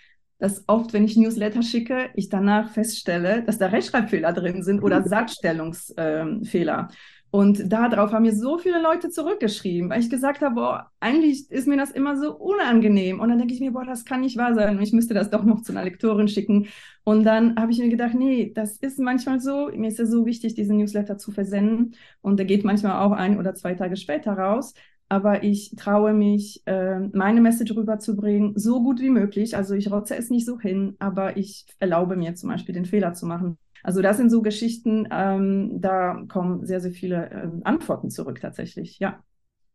dass 0.41 0.65
oft, 0.67 0.93
wenn 0.93 1.05
ich 1.05 1.17
Newsletter 1.17 1.63
schicke, 1.63 2.11
ich 2.15 2.29
danach 2.29 2.71
feststelle, 2.71 3.43
dass 3.45 3.59
da 3.59 3.67
Rechtschreibfehler 3.67 4.33
drin 4.33 4.63
sind 4.63 4.83
oder 4.83 5.03
Satzstellungsfehler. 5.03 6.89
Ähm, 6.91 6.97
und 7.33 7.73
darauf 7.73 8.13
haben 8.13 8.23
mir 8.23 8.35
so 8.35 8.59
viele 8.59 8.83
Leute 8.83 9.09
zurückgeschrieben, 9.09 9.89
weil 9.89 10.01
ich 10.01 10.11
gesagt 10.11 10.41
habe, 10.41 10.57
boah, 10.57 10.91
eigentlich 10.99 11.49
ist 11.49 11.69
mir 11.69 11.77
das 11.77 11.93
immer 11.93 12.17
so 12.17 12.37
unangenehm. 12.37 13.21
Und 13.21 13.29
dann 13.29 13.39
denke 13.39 13.55
ich 13.55 13.61
mir, 13.61 13.71
boah, 13.71 13.85
das 13.85 14.05
kann 14.05 14.23
nicht 14.23 14.37
wahr 14.37 14.55
sein. 14.57 14.77
Und 14.77 14.83
ich 14.83 14.93
müsste 14.93 15.15
das 15.15 15.31
doch 15.31 15.45
noch 15.45 15.63
zu 15.63 15.71
einer 15.71 15.85
Lektorin 15.85 16.27
schicken. 16.27 16.67
Und 17.05 17.23
dann 17.23 17.55
habe 17.55 17.71
ich 17.71 17.79
mir 17.79 17.89
gedacht, 17.89 18.15
nee, 18.15 18.51
das 18.53 18.79
ist 18.79 18.99
manchmal 18.99 19.39
so. 19.41 19.71
Mir 19.73 19.89
ist 19.89 20.01
ja 20.01 20.07
so 20.07 20.27
wichtig, 20.27 20.55
diesen 20.55 20.79
Newsletter 20.79 21.19
zu 21.19 21.31
versenden. 21.31 21.95
Und 22.21 22.39
der 22.39 22.47
geht 22.47 22.65
manchmal 22.65 23.01
auch 23.01 23.13
ein 23.13 23.39
oder 23.39 23.55
zwei 23.55 23.75
Tage 23.75 23.97
später 23.97 24.33
raus. 24.33 24.75
Aber 25.11 25.43
ich 25.43 25.75
traue 25.77 26.15
mich, 26.15 26.63
äh, 26.67 27.01
meine 27.13 27.41
Message 27.41 27.75
rüberzubringen, 27.75 28.53
so 28.57 28.83
gut 28.83 29.01
wie 29.01 29.11
möglich. 29.11 29.57
Also 29.57 29.75
ich 29.75 29.91
rotze 29.91 30.17
es 30.17 30.31
nicht 30.31 30.47
so 30.47 30.59
hin, 30.59 30.95
aber 31.01 31.37
ich 31.37 31.67
erlaube 31.81 32.17
mir 32.17 32.37
zum 32.37 32.49
Beispiel 32.49 32.75
den 32.75 32.85
Fehler 32.87 33.13
zu 33.13 33.27
machen. 33.27 33.59
Also 33.83 34.03
das 34.03 34.17
sind 34.17 34.31
so 34.31 34.41
Geschichten, 34.41 35.09
ähm, 35.11 35.81
da 35.81 36.23
kommen 36.29 36.65
sehr, 36.65 36.81
sehr 36.81 36.93
viele 36.93 37.31
ähm, 37.31 37.61
Antworten 37.65 38.11
zurück 38.11 38.41
tatsächlich, 38.41 38.99
ja. 39.01 39.19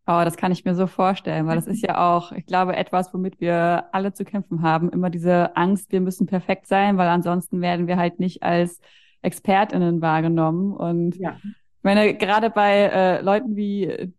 Oh, 0.07 0.21
das 0.23 0.37
kann 0.37 0.51
ich 0.51 0.63
mir 0.63 0.75
so 0.75 0.85
vorstellen, 0.85 1.47
weil 1.47 1.55
das 1.55 1.65
ist 1.65 1.81
ja 1.81 2.15
auch, 2.15 2.31
ich 2.31 2.45
glaube, 2.45 2.75
etwas, 2.75 3.11
womit 3.11 3.41
wir 3.41 3.85
alle 3.91 4.13
zu 4.13 4.23
kämpfen 4.23 4.61
haben. 4.61 4.89
Immer 4.91 5.09
diese 5.09 5.57
Angst, 5.57 5.91
wir 5.91 5.99
müssen 5.99 6.27
perfekt 6.27 6.67
sein, 6.67 6.97
weil 6.97 7.07
ansonsten 7.07 7.59
werden 7.59 7.87
wir 7.87 7.97
halt 7.97 8.19
nicht 8.19 8.43
als 8.43 8.79
ExpertInnen 9.23 10.01
wahrgenommen. 10.01 10.73
Und 10.73 11.17
ja. 11.17 11.37
ich 11.43 11.83
meine, 11.83 12.13
gerade 12.13 12.51
bei 12.51 12.81
äh, 12.81 13.21
Leuten 13.21 13.55
wie 13.55 14.13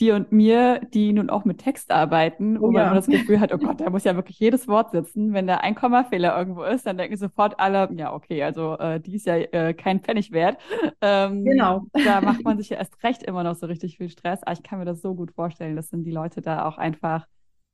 dir 0.00 0.16
und 0.16 0.32
mir, 0.32 0.80
die 0.92 1.12
nun 1.12 1.30
auch 1.30 1.44
mit 1.44 1.58
Text 1.58 1.90
arbeiten, 1.90 2.60
wo 2.60 2.66
oh, 2.66 2.70
man 2.70 2.82
ja. 2.82 2.94
das 2.94 3.06
Gefühl 3.06 3.38
hat, 3.38 3.52
oh 3.52 3.58
Gott, 3.58 3.80
da 3.80 3.90
muss 3.90 4.04
ja 4.04 4.16
wirklich 4.16 4.38
jedes 4.38 4.66
Wort 4.66 4.90
sitzen. 4.90 5.32
Wenn 5.32 5.46
da 5.46 5.58
ein 5.58 5.74
Kommafehler 5.74 6.36
irgendwo 6.36 6.62
ist, 6.64 6.86
dann 6.86 6.98
denken 6.98 7.16
sofort 7.16 7.60
alle, 7.60 7.88
ja, 7.96 8.12
okay, 8.12 8.42
also 8.42 8.76
äh, 8.78 9.00
die 9.00 9.16
ist 9.16 9.26
ja 9.26 9.36
äh, 9.36 9.74
kein 9.74 10.00
Pfennig 10.00 10.32
wert. 10.32 10.58
Ähm, 11.00 11.44
genau. 11.44 11.82
Da 11.92 12.20
macht 12.22 12.42
man 12.42 12.58
sich 12.58 12.70
ja 12.70 12.78
erst 12.78 13.02
recht 13.04 13.22
immer 13.22 13.44
noch 13.44 13.54
so 13.54 13.66
richtig 13.66 13.98
viel 13.98 14.08
Stress. 14.08 14.42
Aber 14.42 14.52
ich 14.52 14.62
kann 14.62 14.78
mir 14.78 14.84
das 14.84 15.02
so 15.02 15.14
gut 15.14 15.32
vorstellen, 15.32 15.76
dass 15.76 15.90
sind 15.90 16.04
die 16.04 16.10
Leute 16.10 16.40
da 16.40 16.66
auch 16.66 16.78
einfach, 16.78 17.26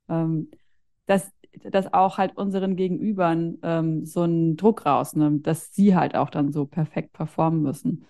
ähm, 0.09 0.51
dass 1.05 1.31
dass 1.63 1.93
auch 1.93 2.17
halt 2.17 2.37
unseren 2.37 2.75
Gegenübern 2.75 3.57
ähm, 3.63 4.05
so 4.05 4.21
einen 4.21 4.55
Druck 4.55 4.85
rausnimmt, 4.85 5.47
dass 5.47 5.73
sie 5.73 5.95
halt 5.95 6.15
auch 6.15 6.29
dann 6.29 6.51
so 6.51 6.65
perfekt 6.65 7.13
performen 7.13 7.61
müssen. 7.61 8.05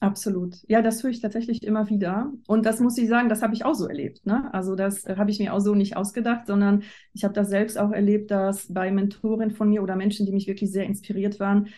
Absolut. 0.00 0.56
Ja, 0.66 0.80
das 0.80 1.02
höre 1.02 1.10
ich 1.10 1.20
tatsächlich 1.20 1.62
immer 1.62 1.90
wieder. 1.90 2.32
Und 2.46 2.64
das 2.64 2.80
muss 2.80 2.96
ich 2.96 3.06
sagen, 3.06 3.28
das 3.28 3.42
habe 3.42 3.52
ich 3.52 3.66
auch 3.66 3.74
so 3.74 3.86
erlebt. 3.86 4.24
Ne? 4.24 4.48
Also 4.54 4.74
das 4.74 5.04
äh, 5.04 5.16
habe 5.16 5.30
ich 5.30 5.38
mir 5.38 5.52
auch 5.52 5.60
so 5.60 5.74
nicht 5.74 5.94
ausgedacht, 5.94 6.46
sondern 6.46 6.84
ich 7.12 7.22
habe 7.22 7.34
das 7.34 7.50
selbst 7.50 7.78
auch 7.78 7.92
erlebt, 7.92 8.30
dass 8.30 8.72
bei 8.72 8.90
Mentoren 8.90 9.50
von 9.50 9.68
mir 9.68 9.82
oder 9.82 9.96
Menschen, 9.96 10.24
die 10.24 10.32
mich 10.32 10.46
wirklich 10.46 10.72
sehr 10.72 10.86
inspiriert 10.86 11.38
waren, 11.38 11.68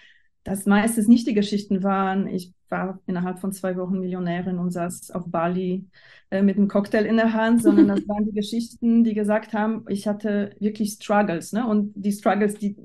dass 0.45 0.67
meistens 0.67 1.09
nicht 1.09 1.27
die 1.27 1.35
Geschichten 1.35 1.83
waren. 1.83 2.29
Ich 2.29 2.53
war 2.69 3.01
innerhalb 3.07 3.41
von 3.41 3.53
zwei 3.53 3.77
Wochen 3.77 3.99
Millionärin 3.99 4.59
und 4.59 4.71
saß 4.71 5.11
auf 5.11 5.25
Bali 5.27 5.89
äh, 6.31 6.43
mit 6.43 6.57
einem 6.57 6.69
Cocktail 6.69 7.05
in 7.07 7.17
der 7.17 7.33
Hand, 7.33 7.61
sondern 7.61 7.89
das 7.89 8.01
waren 8.09 8.25
die 8.27 8.33
Geschichten, 8.33 9.03
die 9.03 9.15
gesagt 9.15 9.53
haben, 9.53 9.85
ich 9.89 10.07
hatte 10.07 10.55
wirklich 10.61 10.93
Struggles. 10.93 11.53
Ne? 11.53 11.67
Und 11.67 11.93
die 11.97 12.13
Struggles, 12.13 12.55
die, 12.55 12.77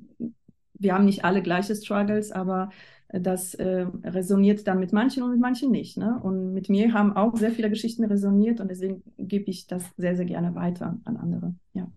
wir 0.73 0.95
haben 0.95 1.05
nicht 1.05 1.23
alle 1.25 1.43
gleiche 1.43 1.75
Struggles, 1.75 2.31
aber 2.31 2.69
das 3.09 3.53
äh, 3.53 3.87
resoniert 4.03 4.67
dann 4.67 4.79
mit 4.79 4.91
manchen 4.91 5.23
und 5.23 5.31
mit 5.31 5.39
manchen 5.39 5.71
nicht. 5.71 5.97
Ne? 5.97 6.19
Und 6.21 6.53
mit 6.53 6.69
mir 6.69 6.93
haben 6.93 7.15
auch 7.15 7.35
sehr 7.37 7.51
viele 7.51 7.69
Geschichten 7.69 8.03
resoniert 8.03 8.59
und 8.59 8.69
deswegen 8.69 9.01
gebe 9.17 9.49
ich 9.49 9.67
das 9.67 9.83
sehr, 9.95 10.15
sehr 10.15 10.25
gerne 10.25 10.55
weiter 10.55 10.97
an 11.05 11.17
andere. 11.17 11.55
Ja. 11.73 11.87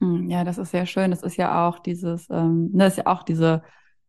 Hm, 0.00 0.28
ja, 0.30 0.44
das 0.44 0.58
ist 0.58 0.70
sehr 0.70 0.86
schön. 0.86 1.10
Das 1.10 1.22
ist 1.22 1.36
ja 1.36 1.68
auch 1.68 1.78
dieses, 1.78 2.28
ähm, 2.30 2.70
das 2.72 2.94
ist 2.94 2.96
ja 2.98 3.06
auch 3.06 3.24
diese 3.24 3.62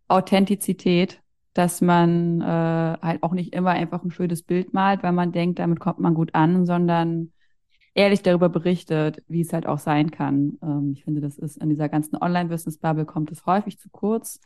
Authentizität, 0.08 1.22
dass 1.54 1.82
man 1.82 2.42
äh, 2.42 2.46
halt 2.46 3.22
auch 3.22 3.34
nicht 3.34 3.54
immer 3.54 3.72
einfach 3.72 4.04
ein 4.04 4.12
schönes 4.12 4.44
Bild 4.44 4.74
malt, 4.74 5.04
weil 5.04 5.12
man 5.12 5.34
denkt, 5.34 5.60
damit 5.60 5.82
kommt 5.82 6.00
man 6.00 6.14
gut 6.14 6.36
an, 6.36 6.66
sondern 6.66 7.34
ehrlich 7.96 8.22
darüber 8.22 8.48
berichtet, 8.48 9.24
wie 9.28 9.42
es 9.42 9.52
halt 9.52 9.66
auch 9.66 9.80
sein 9.80 10.10
kann. 10.10 10.58
Ähm, 10.62 10.94
ich 10.94 11.04
finde, 11.04 11.20
das 11.20 11.38
ist 11.38 11.58
in 11.58 11.70
dieser 11.70 11.90
ganzen 11.90 12.16
Online-Business-Bubble 12.16 13.06
kommt 13.06 13.30
es 13.32 13.46
häufig 13.46 13.78
zu 13.78 13.90
kurz 13.90 14.40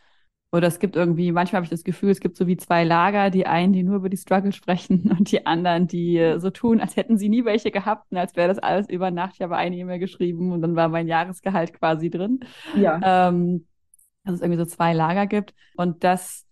oder 0.54 0.68
es 0.68 0.78
gibt 0.78 0.96
irgendwie, 0.96 1.32
manchmal 1.32 1.58
habe 1.58 1.66
ich 1.66 1.72
das 1.72 1.84
Gefühl, 1.84 2.12
es 2.12 2.20
gibt 2.20 2.38
so 2.38 2.46
wie 2.46 2.58
zwei 2.58 2.84
Lager, 2.84 3.32
die 3.32 3.48
einen, 3.48 3.74
die 3.74 3.82
nur 3.82 3.96
über 3.96 4.10
die 4.10 4.18
Struggle 4.18 4.52
sprechen 4.52 5.12
und 5.18 5.32
die 5.32 5.48
anderen, 5.48 5.88
die 5.88 6.18
äh, 6.18 6.40
so 6.40 6.52
tun, 6.52 6.80
als 6.80 6.96
hätten 6.96 7.18
sie 7.18 7.28
nie 7.28 7.44
welche 7.44 7.72
gehabt 7.72 8.06
und 8.12 8.18
als 8.20 8.36
wäre 8.36 8.50
das 8.50 8.60
alles 8.60 8.88
über 8.88 9.10
Nacht. 9.10 9.34
Ich 9.34 9.42
habe 9.42 9.58
eine 9.58 9.76
E-Mail 9.76 9.98
geschrieben 9.98 10.52
und 10.52 10.62
dann 10.62 10.76
war 10.76 10.90
mein 10.90 11.08
Jahresgehalt 11.08 11.74
quasi 11.74 12.12
drin. 12.12 12.42
Ja. 12.76 13.30
Ähm, 13.30 13.66
dass 14.26 14.36
es 14.36 14.42
irgendwie 14.42 14.60
so 14.60 14.66
zwei 14.66 14.94
Lager 14.94 15.26
gibt. 15.26 15.56
Und 15.76 16.04
das 16.04 16.46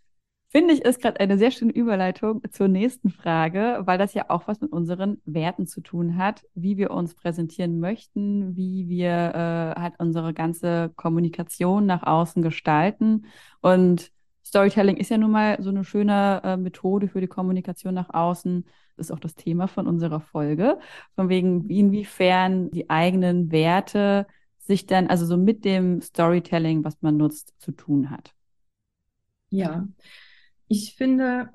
finde 0.52 0.74
ich, 0.74 0.82
ist 0.82 1.02
gerade 1.02 1.20
eine 1.20 1.38
sehr 1.38 1.52
schöne 1.52 1.72
Überleitung 1.72 2.42
zur 2.52 2.68
nächsten 2.68 3.10
Frage, 3.10 3.82
weil 3.86 3.98
das 3.98 4.14
ja 4.14 4.30
auch 4.30 4.48
was 4.48 4.60
mit 4.60 4.72
unseren 4.72 5.22
Werten 5.26 5.66
zu 5.66 5.82
tun 5.82 6.18
hat, 6.18 6.44
wie 6.56 6.78
wir 6.78 6.92
uns 6.92 7.16
präsentieren 7.16 7.80
möchten, 7.80 8.56
wie 8.56 8.90
wir 8.90 9.10
äh, 9.10 9.80
halt 9.80 9.94
unsere 9.98 10.34
ganze 10.34 10.92
Kommunikation 10.96 11.86
nach 11.86 12.04
außen 12.04 12.44
gestalten. 12.44 13.26
Und 13.62 14.12
Storytelling 14.46 14.98
ist 14.98 15.10
ja 15.10 15.18
nun 15.18 15.32
mal 15.32 15.58
so 15.62 15.70
eine 15.70 15.86
schöne 15.86 16.42
äh, 16.44 16.58
Methode 16.58 17.08
für 17.08 17.22
die 17.22 17.28
Kommunikation 17.28 17.94
nach 17.94 18.14
außen. 18.14 18.66
Das 18.98 19.08
ist 19.08 19.12
auch 19.12 19.20
das 19.20 19.36
Thema 19.36 19.68
von 19.68 19.88
unserer 19.88 20.20
Folge. 20.20 20.80
Von 21.16 21.30
wegen, 21.30 21.70
inwiefern 21.70 22.70
die 22.72 22.90
eigenen 22.90 23.52
Werte 23.54 24.28
sich 24.58 24.86
dann, 24.86 25.08
also 25.08 25.26
so 25.26 25.38
mit 25.38 25.64
dem 25.64 26.02
Storytelling, 26.02 26.84
was 26.84 27.02
man 27.02 27.16
nutzt, 27.16 27.54
zu 27.60 27.72
tun 27.72 28.10
hat. 28.10 28.34
Ja, 29.50 29.88
ich 30.72 30.96
finde, 30.96 31.50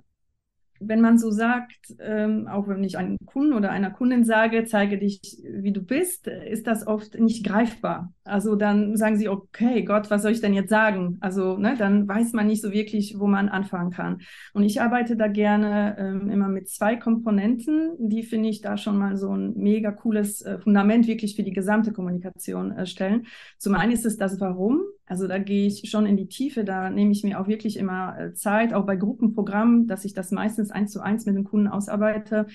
wenn 0.78 1.00
man 1.00 1.18
so 1.18 1.30
sagt, 1.30 1.94
ähm, 2.00 2.48
auch 2.48 2.68
wenn 2.68 2.84
ich 2.84 2.98
einem 2.98 3.16
Kunden 3.24 3.54
oder 3.54 3.70
einer 3.70 3.90
Kundin 3.90 4.24
sage, 4.24 4.64
zeige 4.66 4.98
dich, 4.98 5.20
wie 5.42 5.72
du 5.72 5.80
bist, 5.80 6.26
ist 6.26 6.66
das 6.66 6.86
oft 6.86 7.18
nicht 7.18 7.46
greifbar. 7.46 8.12
Also 8.24 8.56
dann 8.56 8.94
sagen 8.96 9.16
sie, 9.16 9.28
okay, 9.28 9.84
Gott, 9.84 10.10
was 10.10 10.20
soll 10.20 10.32
ich 10.32 10.42
denn 10.42 10.52
jetzt 10.52 10.68
sagen? 10.68 11.16
Also 11.20 11.56
ne, 11.56 11.76
dann 11.78 12.06
weiß 12.06 12.34
man 12.34 12.46
nicht 12.46 12.60
so 12.60 12.72
wirklich, 12.72 13.16
wo 13.18 13.26
man 13.26 13.48
anfangen 13.48 13.90
kann. 13.90 14.20
Und 14.52 14.64
ich 14.64 14.82
arbeite 14.82 15.16
da 15.16 15.28
gerne 15.28 15.96
ähm, 15.98 16.30
immer 16.30 16.48
mit 16.48 16.68
zwei 16.68 16.96
Komponenten, 16.96 17.92
die 17.98 18.22
finde 18.22 18.50
ich 18.50 18.60
da 18.60 18.76
schon 18.76 18.98
mal 18.98 19.16
so 19.16 19.34
ein 19.34 19.54
mega 19.56 19.92
cooles 19.92 20.42
äh, 20.42 20.58
Fundament 20.58 21.06
wirklich 21.06 21.36
für 21.36 21.42
die 21.42 21.54
gesamte 21.54 21.92
Kommunikation 21.92 22.72
äh, 22.72 22.84
stellen. 22.84 23.26
Zum 23.56 23.74
einen 23.76 23.92
ist 23.92 24.04
es 24.04 24.18
das 24.18 24.40
Warum. 24.40 24.82
Also 25.06 25.28
da 25.28 25.38
gehe 25.38 25.66
ich 25.66 25.88
schon 25.88 26.04
in 26.04 26.16
die 26.16 26.28
Tiefe, 26.28 26.64
da 26.64 26.90
nehme 26.90 27.12
ich 27.12 27.22
mir 27.22 27.40
auch 27.40 27.46
wirklich 27.46 27.76
immer 27.76 28.18
äh, 28.18 28.34
Zeit, 28.34 28.74
auch 28.74 28.84
bei 28.84 28.96
Gruppenprogrammen, 28.96 29.86
dass 29.86 30.04
ich 30.04 30.14
das 30.14 30.32
meistens 30.32 30.70
eins 30.70 30.92
zu 30.92 31.00
eins 31.00 31.26
mit 31.26 31.36
dem 31.36 31.44
Kunden 31.44 31.68
ausarbeite. 31.68 32.46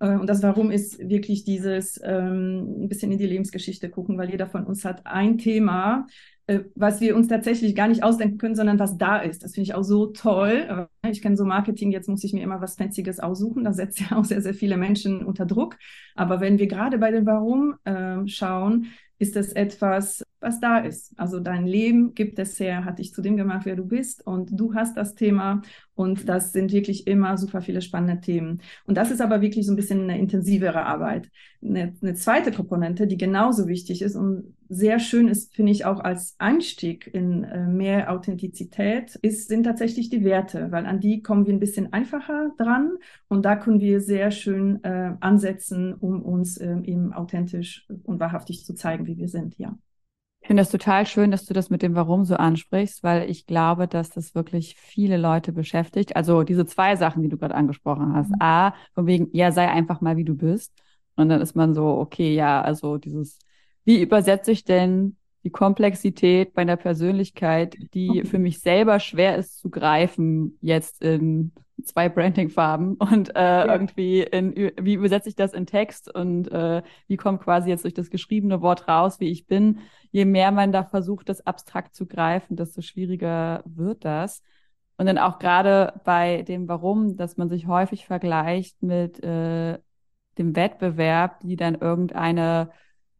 Äh, 0.00 0.16
und 0.16 0.28
das 0.28 0.42
Warum 0.42 0.70
ist 0.70 0.98
wirklich 0.98 1.44
dieses 1.44 2.00
ähm, 2.02 2.84
ein 2.84 2.88
bisschen 2.88 3.12
in 3.12 3.18
die 3.18 3.26
Lebensgeschichte 3.26 3.90
gucken, 3.90 4.16
weil 4.18 4.30
jeder 4.30 4.46
von 4.46 4.64
uns 4.64 4.84
hat 4.84 5.06
ein 5.06 5.36
Thema, 5.36 6.06
äh, 6.46 6.60
was 6.74 7.00
wir 7.02 7.14
uns 7.14 7.28
tatsächlich 7.28 7.74
gar 7.74 7.88
nicht 7.88 8.02
ausdenken 8.02 8.38
können, 8.38 8.54
sondern 8.54 8.78
was 8.78 8.96
da 8.96 9.18
ist. 9.18 9.42
Das 9.42 9.54
finde 9.54 9.64
ich 9.64 9.74
auch 9.74 9.84
so 9.84 10.06
toll. 10.06 10.88
Ich 11.10 11.20
kenne 11.20 11.36
so 11.36 11.44
Marketing, 11.44 11.92
jetzt 11.92 12.08
muss 12.08 12.24
ich 12.24 12.32
mir 12.32 12.42
immer 12.42 12.60
was 12.62 12.76
Fancyes 12.76 13.20
aussuchen. 13.20 13.64
Da 13.64 13.72
setzt 13.74 14.00
ja 14.10 14.16
auch 14.16 14.24
sehr, 14.24 14.40
sehr 14.40 14.54
viele 14.54 14.76
Menschen 14.78 15.24
unter 15.24 15.46
Druck. 15.46 15.76
Aber 16.14 16.40
wenn 16.40 16.58
wir 16.58 16.68
gerade 16.68 16.98
bei 16.98 17.10
dem 17.10 17.26
Warum 17.26 17.74
äh, 17.84 18.26
schauen, 18.26 18.86
ist 19.18 19.36
das 19.36 19.52
etwas, 19.52 20.24
was 20.40 20.60
da 20.60 20.78
ist. 20.78 21.12
Also 21.18 21.40
dein 21.40 21.66
Leben 21.66 22.14
gibt 22.14 22.38
es 22.38 22.58
her, 22.60 22.84
hat 22.84 22.98
dich 22.98 23.12
zu 23.12 23.22
dem 23.22 23.36
gemacht, 23.36 23.66
wer 23.66 23.76
du 23.76 23.84
bist 23.84 24.24
und 24.26 24.50
du 24.52 24.74
hast 24.74 24.96
das 24.96 25.14
Thema 25.14 25.62
und 25.94 26.28
das 26.28 26.52
sind 26.52 26.72
wirklich 26.72 27.06
immer 27.06 27.36
super 27.36 27.60
viele 27.60 27.82
spannende 27.82 28.20
Themen. 28.20 28.62
Und 28.86 28.96
das 28.96 29.10
ist 29.10 29.20
aber 29.20 29.40
wirklich 29.40 29.66
so 29.66 29.72
ein 29.72 29.76
bisschen 29.76 30.02
eine 30.02 30.18
intensivere 30.18 30.84
Arbeit. 30.86 31.30
Eine, 31.60 31.94
eine 32.00 32.14
zweite 32.14 32.52
Komponente, 32.52 33.06
die 33.06 33.16
genauso 33.16 33.66
wichtig 33.66 34.02
ist 34.02 34.14
und 34.14 34.54
sehr 34.68 34.98
schön 34.98 35.28
ist, 35.28 35.54
finde 35.54 35.72
ich 35.72 35.84
auch 35.84 36.00
als 36.00 36.34
Einstieg 36.38 37.06
in 37.12 37.44
äh, 37.44 37.66
mehr 37.66 38.12
Authentizität, 38.12 39.14
ist, 39.16 39.48
sind 39.48 39.64
tatsächlich 39.64 40.10
die 40.10 40.24
Werte, 40.24 40.70
weil 40.70 40.86
an 40.86 41.00
die 41.00 41.22
kommen 41.22 41.46
wir 41.46 41.54
ein 41.54 41.60
bisschen 41.60 41.92
einfacher 41.92 42.52
dran 42.58 42.96
und 43.28 43.44
da 43.44 43.56
können 43.56 43.80
wir 43.80 44.00
sehr 44.00 44.30
schön 44.30 44.82
äh, 44.84 45.14
ansetzen, 45.20 45.94
um 45.94 46.22
uns 46.22 46.58
äh, 46.58 46.76
eben 46.84 47.12
authentisch 47.12 47.86
und 48.04 48.20
wahrhaftig 48.20 48.64
zu 48.64 48.74
zeigen, 48.74 49.06
wie 49.06 49.16
wir 49.16 49.28
sind, 49.28 49.58
ja. 49.58 49.76
Ich 50.40 50.46
finde 50.46 50.62
das 50.62 50.70
total 50.70 51.06
schön, 51.06 51.30
dass 51.30 51.44
du 51.44 51.52
das 51.52 51.68
mit 51.68 51.82
dem 51.82 51.94
Warum 51.94 52.24
so 52.24 52.36
ansprichst, 52.36 53.02
weil 53.02 53.28
ich 53.28 53.46
glaube, 53.46 53.88
dass 53.88 54.10
das 54.10 54.34
wirklich 54.34 54.76
viele 54.76 55.16
Leute 55.16 55.52
beschäftigt. 55.52 56.16
Also 56.16 56.42
diese 56.42 56.64
zwei 56.64 56.96
Sachen, 56.96 57.22
die 57.22 57.28
du 57.28 57.36
gerade 57.36 57.54
angesprochen 57.54 58.14
hast. 58.14 58.30
Mhm. 58.30 58.36
A, 58.40 58.74
von 58.94 59.06
wegen, 59.06 59.28
ja, 59.32 59.50
sei 59.52 59.68
einfach 59.68 60.00
mal, 60.00 60.16
wie 60.16 60.24
du 60.24 60.34
bist. 60.36 60.72
Und 61.16 61.28
dann 61.28 61.40
ist 61.40 61.56
man 61.56 61.74
so, 61.74 61.86
okay, 61.88 62.34
ja, 62.34 62.62
also 62.62 62.96
dieses, 62.96 63.40
wie 63.88 64.02
übersetze 64.02 64.52
ich 64.52 64.64
denn 64.64 65.16
die 65.44 65.50
Komplexität 65.50 66.54
meiner 66.54 66.76
Persönlichkeit, 66.76 67.74
die 67.94 68.22
für 68.24 68.38
mich 68.38 68.60
selber 68.60 69.00
schwer 69.00 69.36
ist 69.36 69.60
zu 69.60 69.70
greifen, 69.70 70.58
jetzt 70.60 71.02
in 71.02 71.52
zwei 71.82 72.10
Branding-Farben 72.10 72.96
und 72.96 73.34
äh, 73.34 73.40
ja. 73.40 73.72
irgendwie 73.72 74.20
in, 74.20 74.72
wie 74.78 74.92
übersetze 74.92 75.30
ich 75.30 75.36
das 75.36 75.54
in 75.54 75.64
Text 75.64 76.14
und 76.14 76.52
äh, 76.52 76.82
wie 77.06 77.16
kommt 77.16 77.40
quasi 77.40 77.70
jetzt 77.70 77.84
durch 77.84 77.94
das 77.94 78.10
geschriebene 78.10 78.60
Wort 78.60 78.88
raus, 78.88 79.20
wie 79.20 79.30
ich 79.30 79.46
bin. 79.46 79.78
Je 80.10 80.26
mehr 80.26 80.52
man 80.52 80.70
da 80.70 80.84
versucht, 80.84 81.30
das 81.30 81.46
abstrakt 81.46 81.94
zu 81.94 82.04
greifen, 82.04 82.56
desto 82.56 82.82
schwieriger 82.82 83.62
wird 83.64 84.04
das. 84.04 84.42
Und 84.98 85.06
dann 85.06 85.16
auch 85.16 85.38
gerade 85.38 85.98
bei 86.04 86.42
dem 86.42 86.68
Warum, 86.68 87.16
dass 87.16 87.38
man 87.38 87.48
sich 87.48 87.66
häufig 87.66 88.04
vergleicht 88.04 88.82
mit 88.82 89.24
äh, 89.24 89.78
dem 90.36 90.54
Wettbewerb, 90.54 91.40
die 91.40 91.56
dann 91.56 91.76
irgendeine 91.76 92.68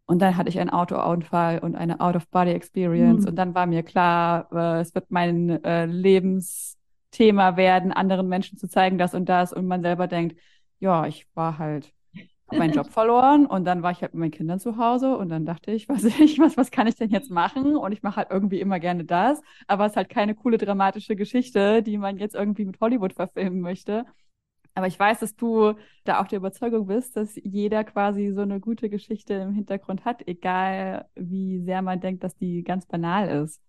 und 0.08 0.20
dann 0.20 0.38
hatte 0.38 0.48
ich 0.48 0.58
einen 0.58 0.70
Autounfall 0.70 1.58
und 1.58 1.76
eine 1.76 2.00
Out-of-Body-Experience. 2.00 3.24
Mhm. 3.24 3.28
Und 3.28 3.36
dann 3.36 3.54
war 3.54 3.66
mir 3.66 3.82
klar, 3.82 4.48
äh, 4.50 4.80
es 4.80 4.94
wird 4.94 5.10
mein 5.10 5.62
äh, 5.62 5.84
Lebensthema 5.84 7.58
werden, 7.58 7.92
anderen 7.92 8.26
Menschen 8.26 8.56
zu 8.56 8.68
zeigen, 8.68 8.96
das 8.96 9.12
und 9.12 9.28
das. 9.28 9.52
Und 9.52 9.66
man 9.66 9.82
selber 9.82 10.06
denkt, 10.06 10.40
ja, 10.80 11.06
ich 11.06 11.26
war 11.34 11.58
halt, 11.58 11.92
habe 12.46 12.58
meinen 12.58 12.72
Job 12.72 12.86
verloren 12.90 13.44
und 13.44 13.66
dann 13.66 13.82
war 13.82 13.90
ich 13.90 14.00
halt 14.00 14.14
mit 14.14 14.20
meinen 14.20 14.30
Kindern 14.30 14.58
zu 14.58 14.78
Hause 14.78 15.14
und 15.14 15.28
dann 15.28 15.44
dachte 15.44 15.72
ich, 15.72 15.88
was 15.90 16.04
ich, 16.04 16.38
was, 16.38 16.56
was 16.56 16.70
kann 16.70 16.86
ich 16.86 16.94
denn 16.94 17.10
jetzt 17.10 17.30
machen? 17.30 17.76
Und 17.76 17.92
ich 17.92 18.02
mache 18.02 18.16
halt 18.16 18.30
irgendwie 18.30 18.60
immer 18.60 18.80
gerne 18.80 19.04
das, 19.04 19.42
aber 19.66 19.84
es 19.84 19.92
ist 19.92 19.96
halt 19.98 20.08
keine 20.08 20.34
coole 20.34 20.56
dramatische 20.56 21.16
Geschichte, 21.16 21.82
die 21.82 21.98
man 21.98 22.16
jetzt 22.16 22.34
irgendwie 22.34 22.64
mit 22.64 22.80
Hollywood 22.80 23.12
verfilmen 23.12 23.60
möchte. 23.60 24.06
Aber 24.74 24.86
ich 24.86 24.98
weiß, 24.98 25.20
dass 25.20 25.34
du 25.34 25.74
da 26.04 26.20
auch 26.20 26.26
der 26.26 26.38
Überzeugung 26.38 26.86
bist, 26.86 27.16
dass 27.16 27.34
jeder 27.36 27.84
quasi 27.84 28.32
so 28.32 28.42
eine 28.42 28.60
gute 28.60 28.88
Geschichte 28.88 29.34
im 29.34 29.52
Hintergrund 29.52 30.04
hat, 30.04 30.26
egal 30.26 31.06
wie 31.14 31.60
sehr 31.60 31.82
man 31.82 32.00
denkt, 32.00 32.24
dass 32.24 32.36
die 32.36 32.62
ganz 32.62 32.86
banal 32.86 33.42
ist. 33.44 33.60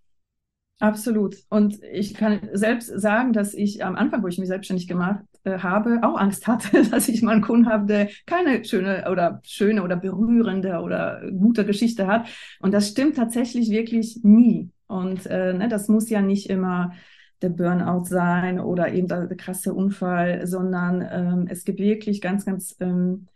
Absolut. 0.79 1.35
Und 1.49 1.83
ich 1.83 2.13
kann 2.13 2.39
selbst 2.53 2.87
sagen, 2.87 3.33
dass 3.33 3.53
ich 3.53 3.83
am 3.83 3.95
Anfang, 3.95 4.23
wo 4.23 4.27
ich 4.27 4.37
mich 4.37 4.47
selbstständig 4.47 4.87
gemacht 4.87 5.25
äh, 5.43 5.59
habe, 5.59 5.99
auch 6.03 6.17
Angst 6.17 6.47
hatte, 6.47 6.83
dass 6.91 7.09
ich 7.09 7.21
mal 7.21 7.33
einen 7.33 7.41
Kunden 7.41 7.67
habe, 7.67 7.85
der 7.85 8.09
keine 8.25 8.63
schöne 8.63 9.05
oder 9.11 9.41
schöne 9.43 9.83
oder 9.83 9.97
berührende 9.97 10.79
oder 10.79 11.21
gute 11.31 11.65
Geschichte 11.65 12.07
hat. 12.07 12.29
Und 12.61 12.73
das 12.73 12.87
stimmt 12.87 13.17
tatsächlich 13.17 13.69
wirklich 13.69 14.21
nie. 14.23 14.71
Und 14.87 15.25
äh, 15.25 15.53
ne, 15.53 15.67
das 15.67 15.89
muss 15.89 16.09
ja 16.09 16.21
nicht 16.21 16.49
immer 16.49 16.93
der 17.41 17.49
Burnout 17.49 18.05
sein 18.05 18.59
oder 18.59 18.91
eben 18.93 19.07
der, 19.07 19.27
krasse 19.35 19.73
Unfall, 19.73 20.45
sondern 20.45 21.07
ähm, 21.09 21.47
es 21.49 21.63
gibt 21.63 21.79
wirklich 21.79 22.21
ganz, 22.21 22.45
ganz, 22.45 22.75
ähm, 22.79 23.27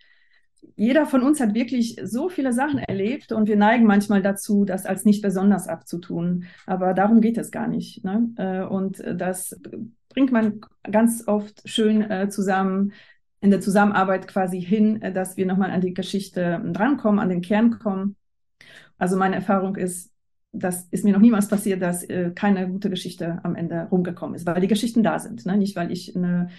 jeder 0.75 1.05
von 1.05 1.23
uns 1.23 1.39
hat 1.39 1.53
wirklich 1.53 1.97
so 2.03 2.29
viele 2.29 2.53
Sachen 2.53 2.79
erlebt 2.79 3.31
und 3.31 3.47
wir 3.47 3.57
neigen 3.57 3.85
manchmal 3.85 4.21
dazu, 4.21 4.65
das 4.65 4.85
als 4.85 5.05
nicht 5.05 5.21
besonders 5.21 5.67
abzutun. 5.67 6.45
Aber 6.65 6.93
darum 6.93 7.21
geht 7.21 7.37
es 7.37 7.51
gar 7.51 7.67
nicht. 7.67 8.03
Ne? 8.03 8.29
Äh, 8.37 8.63
und 8.63 9.03
das 9.15 9.59
bringt 10.09 10.31
man 10.31 10.61
ganz 10.89 11.27
oft 11.27 11.67
schön 11.67 12.09
äh, 12.09 12.29
zusammen 12.29 12.93
in 13.43 13.51
der 13.51 13.59
Zusammenarbeit 13.59 14.27
quasi 14.27 14.61
hin, 14.61 15.01
äh, 15.01 15.11
dass 15.11 15.35
wir 15.35 15.45
nochmal 15.45 15.71
an 15.71 15.81
die 15.81 15.93
Geschichte 15.93 16.61
drankommen, 16.71 17.19
an 17.19 17.29
den 17.29 17.41
Kern 17.41 17.77
kommen. 17.77 18.15
Also 18.97 19.17
meine 19.17 19.35
Erfahrung 19.35 19.75
ist, 19.75 20.12
das 20.53 20.87
ist 20.91 21.03
mir 21.03 21.13
noch 21.13 21.19
niemals 21.19 21.47
passiert, 21.47 21.81
dass 21.81 22.03
äh, 22.03 22.31
keine 22.33 22.69
gute 22.69 22.89
Geschichte 22.89 23.39
am 23.43 23.55
Ende 23.55 23.87
rumgekommen 23.91 24.35
ist, 24.35 24.45
weil 24.45 24.61
die 24.61 24.67
Geschichten 24.67 25.03
da 25.03 25.19
sind. 25.19 25.45
Ne? 25.45 25.57
Nicht, 25.57 25.75
weil 25.75 25.91
ich 25.91 26.15
eine 26.15 26.49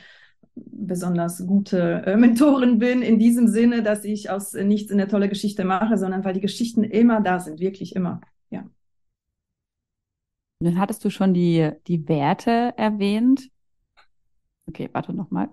besonders 0.57 1.47
gute 1.47 2.03
äh, 2.05 2.17
Mentorin 2.17 2.79
bin, 2.79 3.03
in 3.03 3.19
diesem 3.19 3.49
Sinne, 3.49 3.83
dass 3.83 4.05
ich 4.05 4.31
aus 4.31 4.55
äh, 4.55 4.65
nichts 4.65 4.93
eine 4.93 5.09
tolle 5.09 5.29
Geschichte 5.29 5.65
mache, 5.65 5.97
sondern 5.97 6.25
weil 6.25 6.35
die 6.35 6.41
Geschichten 6.41 6.85
immer 6.85 7.21
da 7.21 7.39
sind, 7.39 7.61
wirklich 7.61 7.95
immer. 7.95 8.21
Ja. 8.51 8.69
Dann 10.61 10.79
hattest 10.79 11.05
du 11.05 11.11
schon 11.11 11.33
die, 11.33 11.71
die 11.87 12.09
Werte 12.09 12.75
erwähnt. 12.77 13.49
Okay, 14.67 14.89
warte 14.93 15.13
nochmal. 15.13 15.51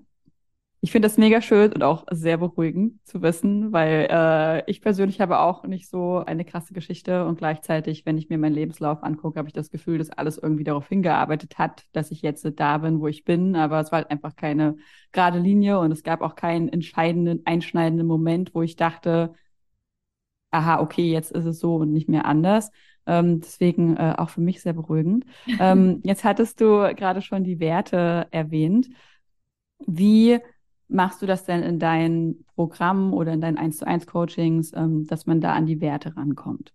Ich 0.83 0.91
finde 0.91 1.07
das 1.07 1.19
mega 1.19 1.43
schön 1.43 1.71
und 1.73 1.83
auch 1.83 2.05
sehr 2.09 2.37
beruhigend 2.37 3.05
zu 3.05 3.21
wissen, 3.21 3.71
weil 3.71 4.07
äh, 4.09 4.63
ich 4.69 4.81
persönlich 4.81 5.21
habe 5.21 5.37
auch 5.39 5.63
nicht 5.63 5.87
so 5.87 6.17
eine 6.25 6.43
krasse 6.43 6.73
Geschichte 6.73 7.23
und 7.27 7.37
gleichzeitig, 7.37 8.03
wenn 8.07 8.17
ich 8.17 8.29
mir 8.29 8.39
meinen 8.39 8.55
Lebenslauf 8.55 9.03
angucke, 9.03 9.37
habe 9.37 9.47
ich 9.47 9.53
das 9.53 9.69
Gefühl, 9.69 9.99
dass 9.99 10.09
alles 10.09 10.39
irgendwie 10.39 10.63
darauf 10.63 10.87
hingearbeitet 10.87 11.59
hat, 11.59 11.83
dass 11.91 12.09
ich 12.09 12.23
jetzt 12.23 12.47
da 12.55 12.79
bin, 12.79 12.99
wo 12.99 13.07
ich 13.07 13.23
bin. 13.25 13.55
Aber 13.55 13.79
es 13.79 13.91
war 13.91 13.97
halt 13.97 14.09
einfach 14.09 14.35
keine 14.35 14.75
gerade 15.11 15.37
Linie 15.37 15.77
und 15.77 15.91
es 15.91 16.01
gab 16.01 16.21
auch 16.21 16.33
keinen 16.33 16.67
entscheidenden, 16.67 17.43
einschneidenden 17.45 18.07
Moment, 18.07 18.55
wo 18.55 18.63
ich 18.63 18.75
dachte, 18.75 19.35
aha, 20.51 20.79
okay, 20.81 21.11
jetzt 21.11 21.31
ist 21.31 21.45
es 21.45 21.59
so 21.59 21.75
und 21.75 21.93
nicht 21.93 22.09
mehr 22.09 22.25
anders. 22.25 22.71
Ähm, 23.05 23.39
deswegen 23.39 23.97
äh, 23.97 24.15
auch 24.17 24.29
für 24.29 24.41
mich 24.41 24.61
sehr 24.61 24.73
beruhigend. 24.73 25.25
ähm, 25.59 26.01
jetzt 26.03 26.23
hattest 26.23 26.59
du 26.61 26.93
gerade 26.95 27.21
schon 27.21 27.43
die 27.43 27.59
Werte 27.59 28.27
erwähnt. 28.31 28.89
Wie 29.85 30.39
machst 30.91 31.21
du 31.21 31.25
das 31.25 31.45
denn 31.45 31.63
in 31.63 31.79
deinen 31.79 32.45
Programmen 32.55 33.13
oder 33.13 33.33
in 33.33 33.41
deinen 33.41 33.57
1 33.57 33.77
zu 33.77 33.87
1 33.87 34.05
Coachings, 34.07 34.71
ähm, 34.75 35.07
dass 35.07 35.25
man 35.25 35.41
da 35.41 35.53
an 35.53 35.65
die 35.65 35.81
Werte 35.81 36.15
rankommt? 36.15 36.73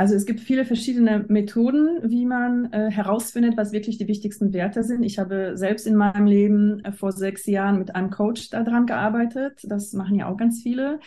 Also 0.00 0.14
es 0.14 0.26
gibt 0.26 0.38
viele 0.38 0.64
verschiedene 0.64 1.24
Methoden, 1.28 2.08
wie 2.08 2.24
man 2.24 2.72
äh, 2.72 2.88
herausfindet, 2.88 3.56
was 3.56 3.72
wirklich 3.72 3.98
die 3.98 4.06
wichtigsten 4.06 4.52
Werte 4.52 4.84
sind. 4.84 5.02
Ich 5.02 5.18
habe 5.18 5.56
selbst 5.56 5.88
in 5.88 5.96
meinem 5.96 6.26
Leben 6.26 6.84
äh, 6.84 6.92
vor 6.92 7.10
sechs 7.10 7.46
Jahren 7.46 7.80
mit 7.80 7.96
einem 7.96 8.10
Coach 8.10 8.48
daran 8.50 8.86
gearbeitet. 8.86 9.60
Das 9.64 9.92
machen 9.94 10.14
ja 10.14 10.28
auch 10.28 10.36
ganz 10.36 10.62
viele. 10.62 11.00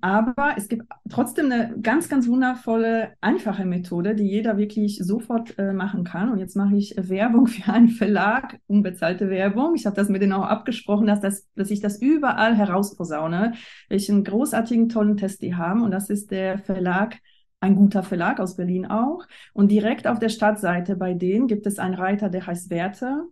Aber 0.00 0.54
es 0.56 0.68
gibt 0.68 0.84
trotzdem 1.08 1.50
eine 1.50 1.74
ganz, 1.80 2.08
ganz 2.08 2.28
wundervolle, 2.28 3.12
einfache 3.20 3.64
Methode, 3.64 4.14
die 4.14 4.28
jeder 4.28 4.58
wirklich 4.58 4.98
sofort 5.02 5.58
äh, 5.58 5.72
machen 5.72 6.04
kann. 6.04 6.30
Und 6.30 6.38
jetzt 6.38 6.56
mache 6.56 6.76
ich 6.76 6.94
Werbung 6.96 7.46
für 7.46 7.72
einen 7.72 7.88
Verlag, 7.88 8.58
unbezahlte 8.66 9.30
Werbung. 9.30 9.74
Ich 9.74 9.86
habe 9.86 9.96
das 9.96 10.08
mit 10.08 10.22
denen 10.22 10.32
auch 10.32 10.44
abgesprochen, 10.44 11.06
dass, 11.06 11.20
das, 11.20 11.46
dass 11.54 11.70
ich 11.70 11.80
das 11.80 12.00
überall 12.00 12.56
herausposaune, 12.56 13.54
welchen 13.88 14.24
großartigen, 14.24 14.88
tollen 14.88 15.16
Test 15.16 15.42
die 15.42 15.54
haben. 15.54 15.82
Und 15.82 15.90
das 15.90 16.10
ist 16.10 16.30
der 16.30 16.58
Verlag 16.58 17.16
ein 17.60 17.74
guter 17.74 18.02
Verlag 18.02 18.40
aus 18.40 18.56
Berlin 18.56 18.86
auch. 18.86 19.26
Und 19.52 19.70
direkt 19.70 20.06
auf 20.06 20.18
der 20.18 20.28
Startseite 20.28 20.96
bei 20.96 21.14
denen 21.14 21.46
gibt 21.46 21.66
es 21.66 21.78
einen 21.78 21.94
Reiter, 21.94 22.28
der 22.28 22.46
heißt 22.46 22.70
Werte. 22.70 23.24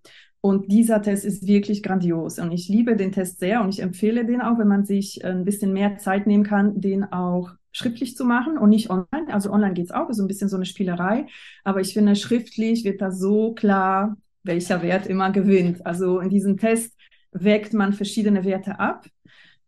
Und 0.44 0.70
dieser 0.70 1.00
Test 1.00 1.24
ist 1.24 1.46
wirklich 1.46 1.82
grandios. 1.82 2.38
Und 2.38 2.52
ich 2.52 2.68
liebe 2.68 2.96
den 2.96 3.12
Test 3.12 3.40
sehr 3.40 3.62
und 3.62 3.70
ich 3.70 3.80
empfehle 3.80 4.26
den 4.26 4.42
auch, 4.42 4.58
wenn 4.58 4.68
man 4.68 4.84
sich 4.84 5.24
ein 5.24 5.46
bisschen 5.46 5.72
mehr 5.72 5.96
Zeit 5.96 6.26
nehmen 6.26 6.44
kann, 6.44 6.82
den 6.82 7.02
auch 7.02 7.52
schriftlich 7.72 8.14
zu 8.14 8.26
machen 8.26 8.58
und 8.58 8.68
nicht 8.68 8.90
online. 8.90 9.32
Also 9.32 9.50
online 9.50 9.72
geht's 9.72 9.90
auch, 9.90 10.10
ist 10.10 10.20
ein 10.20 10.28
bisschen 10.28 10.50
so 10.50 10.56
eine 10.56 10.66
Spielerei. 10.66 11.28
Aber 11.64 11.80
ich 11.80 11.94
finde, 11.94 12.14
schriftlich 12.14 12.84
wird 12.84 13.00
da 13.00 13.10
so 13.10 13.54
klar, 13.54 14.18
welcher 14.42 14.82
Wert 14.82 15.06
immer 15.06 15.32
gewinnt. 15.32 15.86
Also 15.86 16.20
in 16.20 16.28
diesem 16.28 16.58
Test 16.58 16.92
wägt 17.32 17.72
man 17.72 17.94
verschiedene 17.94 18.44
Werte 18.44 18.78
ab. 18.78 19.06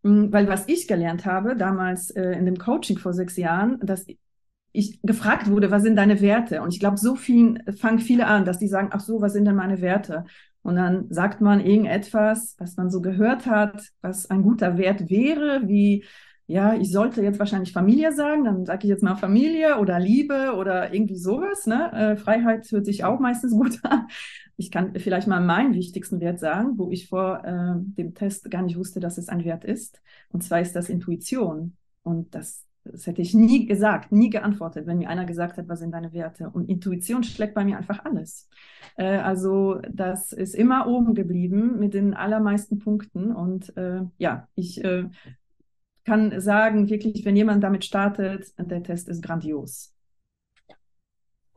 Hm, 0.05 0.31
weil 0.31 0.47
was 0.47 0.69
ich 0.69 0.87
gelernt 0.87 1.25
habe, 1.25 1.57
damals 1.57 2.11
äh, 2.11 2.33
in 2.33 2.45
dem 2.45 2.59
Coaching 2.59 2.99
vor 2.99 3.15
sechs 3.15 3.39
Jahren, 3.39 3.81
dass 3.81 4.05
ich 4.73 5.01
gefragt 5.01 5.49
wurde, 5.49 5.71
was 5.71 5.85
sind 5.85 5.97
deine 5.97 6.21
Werte? 6.21 6.61
Und 6.61 6.75
ich 6.75 6.81
glaube, 6.81 6.99
so 6.99 7.17
viel 7.17 7.63
fangen 7.79 7.99
viele 7.99 8.27
an, 8.27 8.45
dass 8.45 8.59
die 8.59 8.69
sagen, 8.69 8.91
ach 8.93 9.01
so, 9.01 9.23
was 9.23 9.33
sind 9.33 9.47
denn 9.47 9.57
meine 9.57 9.81
Werte? 9.81 10.27
Und 10.67 10.75
dann 10.75 11.07
sagt 11.11 11.41
man 11.41 11.61
irgendetwas, 11.65 12.57
was 12.59 12.77
man 12.77 12.91
so 12.91 13.01
gehört 13.01 13.47
hat, 13.47 13.93
was 14.01 14.29
ein 14.31 14.43
guter 14.43 14.79
Wert 14.79 15.09
wäre, 15.09 15.69
wie, 15.69 16.05
ja, 16.49 16.75
ich 16.75 16.91
sollte 16.91 17.23
jetzt 17.23 17.39
wahrscheinlich 17.39 17.73
Familie 17.73 18.11
sagen, 18.11 18.43
dann 18.43 18.67
sage 18.67 18.81
ich 18.83 18.89
jetzt 18.89 19.05
mal 19.05 19.15
Familie 19.15 19.79
oder 19.79 20.01
Liebe 20.01 20.57
oder 20.57 20.93
irgendwie 20.93 21.19
sowas. 21.19 21.69
Ne? 21.69 21.93
Äh, 21.93 22.17
Freiheit 22.17 22.69
hört 22.73 22.85
sich 22.85 23.05
auch 23.05 23.21
meistens 23.21 23.53
gut 23.57 23.79
an. 23.85 24.09
Ich 24.57 24.73
kann 24.73 24.93
vielleicht 24.97 25.29
mal 25.29 25.41
meinen 25.41 25.73
wichtigsten 25.73 26.19
Wert 26.19 26.41
sagen, 26.41 26.77
wo 26.79 26.91
ich 26.91 27.09
vor 27.09 27.45
äh, 27.45 27.75
dem 27.77 28.15
Test 28.15 28.51
gar 28.51 28.63
nicht 28.63 28.77
wusste, 28.77 28.99
dass 28.99 29.19
es 29.19 29.29
ein 29.29 29.45
Wert 29.45 29.65
ist. 29.65 30.03
Und 30.31 30.43
zwar 30.43 30.61
ist 30.61 30.75
das 30.75 30.89
Intuition. 30.89 31.77
Und 32.03 32.35
das 32.35 32.66
das 32.93 33.07
hätte 33.07 33.23
ich 33.23 33.35
nie 33.35 33.67
gesagt, 33.67 34.13
nie 34.13 34.31
geantwortet, 34.31 34.87
wenn 34.87 34.99
mir 34.99 35.09
einer 35.09 35.25
gesagt 35.25 35.57
hat, 35.57 35.69
was 35.69 35.81
sind 35.81 35.93
deine 35.93 36.13
Werte. 36.13 36.51
Und 36.51 36.69
Intuition 36.69 37.23
schlägt 37.25 37.55
bei 37.55 37.65
mir 37.65 37.79
einfach 37.79 38.05
alles. 38.05 38.49
Äh, 38.97 39.19
also 39.19 39.81
das 39.91 40.33
ist 40.33 40.55
immer 40.55 40.87
oben 40.87 41.15
geblieben 41.15 41.79
mit 41.79 41.95
den 41.95 42.15
allermeisten 42.15 42.79
Punkten. 42.79 43.33
Und 43.33 43.77
äh, 43.77 44.03
ja, 44.19 44.49
ich 44.55 44.85
äh, 44.85 45.05
kann 46.05 46.41
sagen, 46.41 46.89
wirklich, 46.89 47.25
wenn 47.25 47.37
jemand 47.37 47.65
damit 47.65 47.85
startet, 47.85 48.53
der 48.59 48.83
Test 48.83 49.09
ist 49.09 49.23
grandios. 49.23 49.96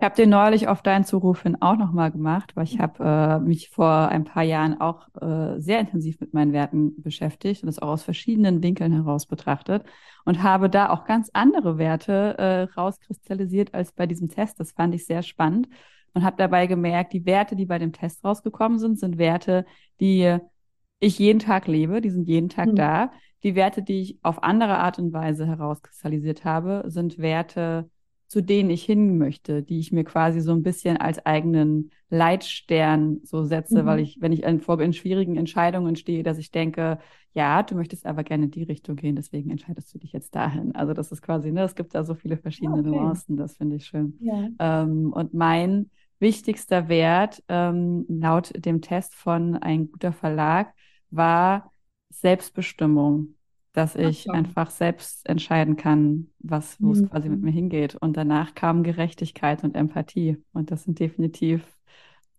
Ich 0.02 0.06
habe 0.06 0.16
den 0.16 0.30
neulich 0.30 0.70
auf 0.70 0.82
deinen 0.82 1.04
Zuruf 1.04 1.44
hin 1.44 1.62
auch 1.62 1.76
nochmal 1.76 2.10
gemacht, 2.10 2.56
weil 2.56 2.64
ich 2.64 2.80
habe 2.80 3.04
äh, 3.04 3.40
mich 3.40 3.70
vor 3.70 4.08
ein 4.08 4.24
paar 4.24 4.44
Jahren 4.44 4.80
auch 4.80 5.10
äh, 5.20 5.60
sehr 5.60 5.82
intensiv 5.82 6.22
mit 6.22 6.34
meinen 6.34 6.54
Werten 6.54 7.02
beschäftigt 7.02 7.64
und 7.64 7.68
das 7.68 7.80
auch 7.80 7.90
aus 7.90 8.04
verschiedenen 8.04 8.64
Winkeln 8.64 8.94
heraus 8.94 9.26
betrachtet 9.26 9.84
und 10.24 10.42
habe 10.42 10.70
da 10.70 10.90
auch 10.90 11.04
ganz 11.04 11.30
andere 11.34 11.78
Werte 11.78 12.38
äh, 12.38 12.62
rauskristallisiert 12.80 13.74
als 13.74 13.92
bei 13.92 14.08
diesem 14.08 14.30
Test. 14.30 14.62
Das 14.62 14.72
fand 14.72 14.96
ich 14.96 15.06
sehr 15.06 15.22
spannend 15.22 15.68
und 16.14 16.24
habe 16.24 16.38
dabei 16.38 16.66
gemerkt, 16.66 17.12
die 17.12 17.26
Werte, 17.26 17.58
die 17.58 17.66
bei 17.66 17.78
dem 17.78 17.92
Test 17.92 18.24
rausgekommen 18.24 18.80
sind, 18.80 18.98
sind 18.98 19.18
Werte, 19.18 19.66
die 20.00 20.38
ich 21.02 21.20
jeden 21.20 21.40
Tag 21.40 21.68
lebe, 21.68 22.00
die 22.00 22.10
sind 22.10 22.26
jeden 22.26 22.48
Tag 22.48 22.68
mhm. 22.68 22.76
da. 22.76 23.12
Die 23.44 23.56
Werte, 23.56 23.84
die 23.84 24.02
ich 24.02 24.20
auf 24.22 24.44
andere 24.44 24.78
Art 24.78 24.98
und 24.98 25.12
Weise 25.12 25.46
herauskristallisiert 25.46 26.46
habe, 26.46 26.86
sind 26.88 27.18
Werte, 27.18 27.90
zu 28.30 28.42
denen 28.42 28.70
ich 28.70 28.84
hin 28.84 29.18
möchte, 29.18 29.64
die 29.64 29.80
ich 29.80 29.92
mir 29.92 30.04
quasi 30.04 30.40
so 30.40 30.52
ein 30.52 30.62
bisschen 30.62 30.98
als 30.98 31.26
eigenen 31.26 31.90
Leitstern 32.12 33.22
so 33.24 33.44
setze, 33.44 33.82
mhm. 33.82 33.88
weil 33.88 34.00
ich, 34.02 34.22
wenn 34.22 34.32
ich 34.32 34.44
in, 34.44 34.60
vor 34.60 34.80
in 34.80 34.94
schwierigen 34.94 35.36
Entscheidungen 35.36 35.96
stehe, 35.96 36.22
dass 36.22 36.38
ich 36.38 36.52
denke, 36.52 37.00
ja, 37.34 37.64
du 37.64 37.74
möchtest 37.74 38.06
aber 38.06 38.24
gerne 38.24 38.46
in 38.46 38.52
die 38.52 38.64
Richtung 38.64 38.96
gehen, 38.98 39.16
deswegen 39.16 39.50
entscheidest 39.50 39.92
du 39.96 39.98
dich 39.98 40.14
jetzt 40.14 40.36
dahin. 40.36 40.76
Also 40.76 40.94
das 40.94 41.12
ist 41.12 41.24
quasi, 41.24 41.52
ne, 41.52 41.64
es 41.64 41.74
gibt 41.74 41.96
da 41.96 42.04
so 42.04 42.14
viele 42.14 42.38
verschiedene 42.38 42.82
okay. 42.82 42.90
Nuancen, 42.90 43.36
das 43.36 43.58
finde 43.58 43.78
ich 43.78 43.88
schön. 43.88 44.20
Ja. 44.22 44.84
Ähm, 44.84 45.12
und 45.12 45.34
mein 45.34 45.90
wichtigster 46.20 46.88
Wert 46.88 47.44
ähm, 47.48 48.06
laut 48.08 48.54
dem 48.56 48.82
Test 48.82 49.16
von 49.16 49.56
ein 49.56 49.92
guter 49.92 50.14
Verlag 50.14 50.72
war 51.10 51.72
Selbstbestimmung 52.10 53.34
dass 53.80 53.96
ich 53.96 54.30
Ach, 54.30 54.34
einfach 54.34 54.72
selbst 54.72 55.26
entscheiden 55.30 55.78
kann, 55.78 56.28
was, 56.40 56.76
wo 56.82 56.92
es 56.92 57.00
mhm. 57.00 57.10
quasi 57.10 57.30
mit 57.30 57.42
mir 57.42 57.52
hingeht. 57.52 57.96
Und 57.96 58.18
danach 58.18 58.54
kam 58.54 58.84
Gerechtigkeit 58.84 59.64
und 59.64 59.74
Empathie. 59.74 60.44
Und 60.52 60.70
das 60.70 60.84
sind 60.84 61.00
definitiv, 61.00 61.64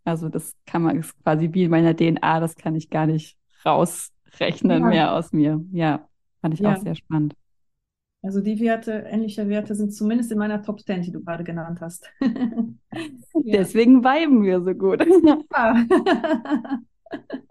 also 0.04 0.28
das 0.28 0.52
kann 0.66 0.82
man, 0.82 0.98
ist 0.98 1.18
quasi 1.22 1.48
wie 1.54 1.64
in 1.64 1.70
meiner 1.70 1.96
DNA, 1.96 2.40
das 2.40 2.56
kann 2.56 2.76
ich 2.76 2.90
gar 2.90 3.06
nicht 3.06 3.38
rausrechnen 3.64 4.82
ja. 4.82 4.86
mehr 4.86 5.14
aus 5.14 5.32
mir. 5.32 5.64
Ja, 5.72 6.06
fand 6.42 6.52
ich 6.52 6.60
ja. 6.60 6.74
auch 6.74 6.76
sehr 6.76 6.94
spannend. 6.94 7.34
Also 8.22 8.42
die 8.42 8.60
Werte, 8.60 8.92
ähnliche 9.08 9.48
Werte 9.48 9.74
sind 9.74 9.94
zumindest 9.94 10.30
in 10.32 10.36
meiner 10.36 10.60
Top 10.60 10.80
10, 10.80 11.00
die 11.00 11.10
du 11.10 11.24
gerade 11.24 11.42
genannt 11.42 11.80
hast. 11.80 12.06
Deswegen 13.34 14.04
weiben 14.04 14.42
wir 14.42 14.60
so 14.60 14.74
gut. 14.74 15.02
Ja. 15.24 15.86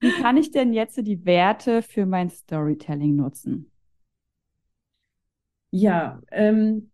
Wie 0.00 0.12
kann 0.12 0.36
ich 0.36 0.50
denn 0.50 0.72
jetzt 0.72 0.96
die 1.06 1.24
Werte 1.24 1.82
für 1.82 2.06
mein 2.06 2.30
Storytelling 2.30 3.16
nutzen? 3.16 3.70
Ja, 5.70 6.20
ähm, 6.30 6.90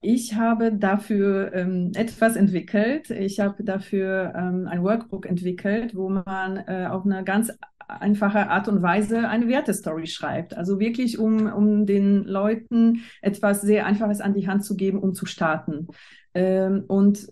ich 0.00 0.34
habe 0.34 0.72
dafür 0.72 1.52
ähm, 1.54 1.92
etwas 1.94 2.36
entwickelt. 2.36 3.10
Ich 3.10 3.40
habe 3.40 3.64
dafür 3.64 4.32
ähm, 4.36 4.66
ein 4.68 4.82
Workbook 4.82 5.26
entwickelt, 5.26 5.94
wo 5.94 6.08
man 6.08 6.58
äh, 6.66 6.86
auf 6.90 7.04
eine 7.04 7.24
ganz 7.24 7.52
einfache 7.88 8.48
Art 8.48 8.68
und 8.68 8.82
Weise 8.82 9.28
eine 9.28 9.48
Wertestory 9.48 10.06
schreibt. 10.06 10.56
Also 10.56 10.78
wirklich, 10.80 11.18
um, 11.18 11.46
um 11.46 11.86
den 11.86 12.24
Leuten 12.24 13.02
etwas 13.20 13.62
sehr 13.62 13.86
Einfaches 13.86 14.20
an 14.20 14.34
die 14.34 14.48
Hand 14.48 14.64
zu 14.64 14.76
geben, 14.76 14.98
um 14.98 15.14
zu 15.14 15.26
starten. 15.26 15.88
Ähm, 16.34 16.84
und 16.86 17.28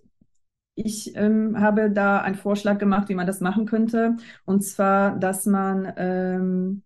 ich 0.74 1.14
ähm, 1.16 1.60
habe 1.60 1.90
da 1.90 2.20
einen 2.20 2.34
Vorschlag 2.36 2.78
gemacht, 2.78 3.08
wie 3.08 3.14
man 3.14 3.26
das 3.26 3.40
machen 3.40 3.66
könnte. 3.66 4.16
Und 4.44 4.62
zwar, 4.62 5.18
dass 5.18 5.46
man 5.46 5.92
ähm, 5.96 6.82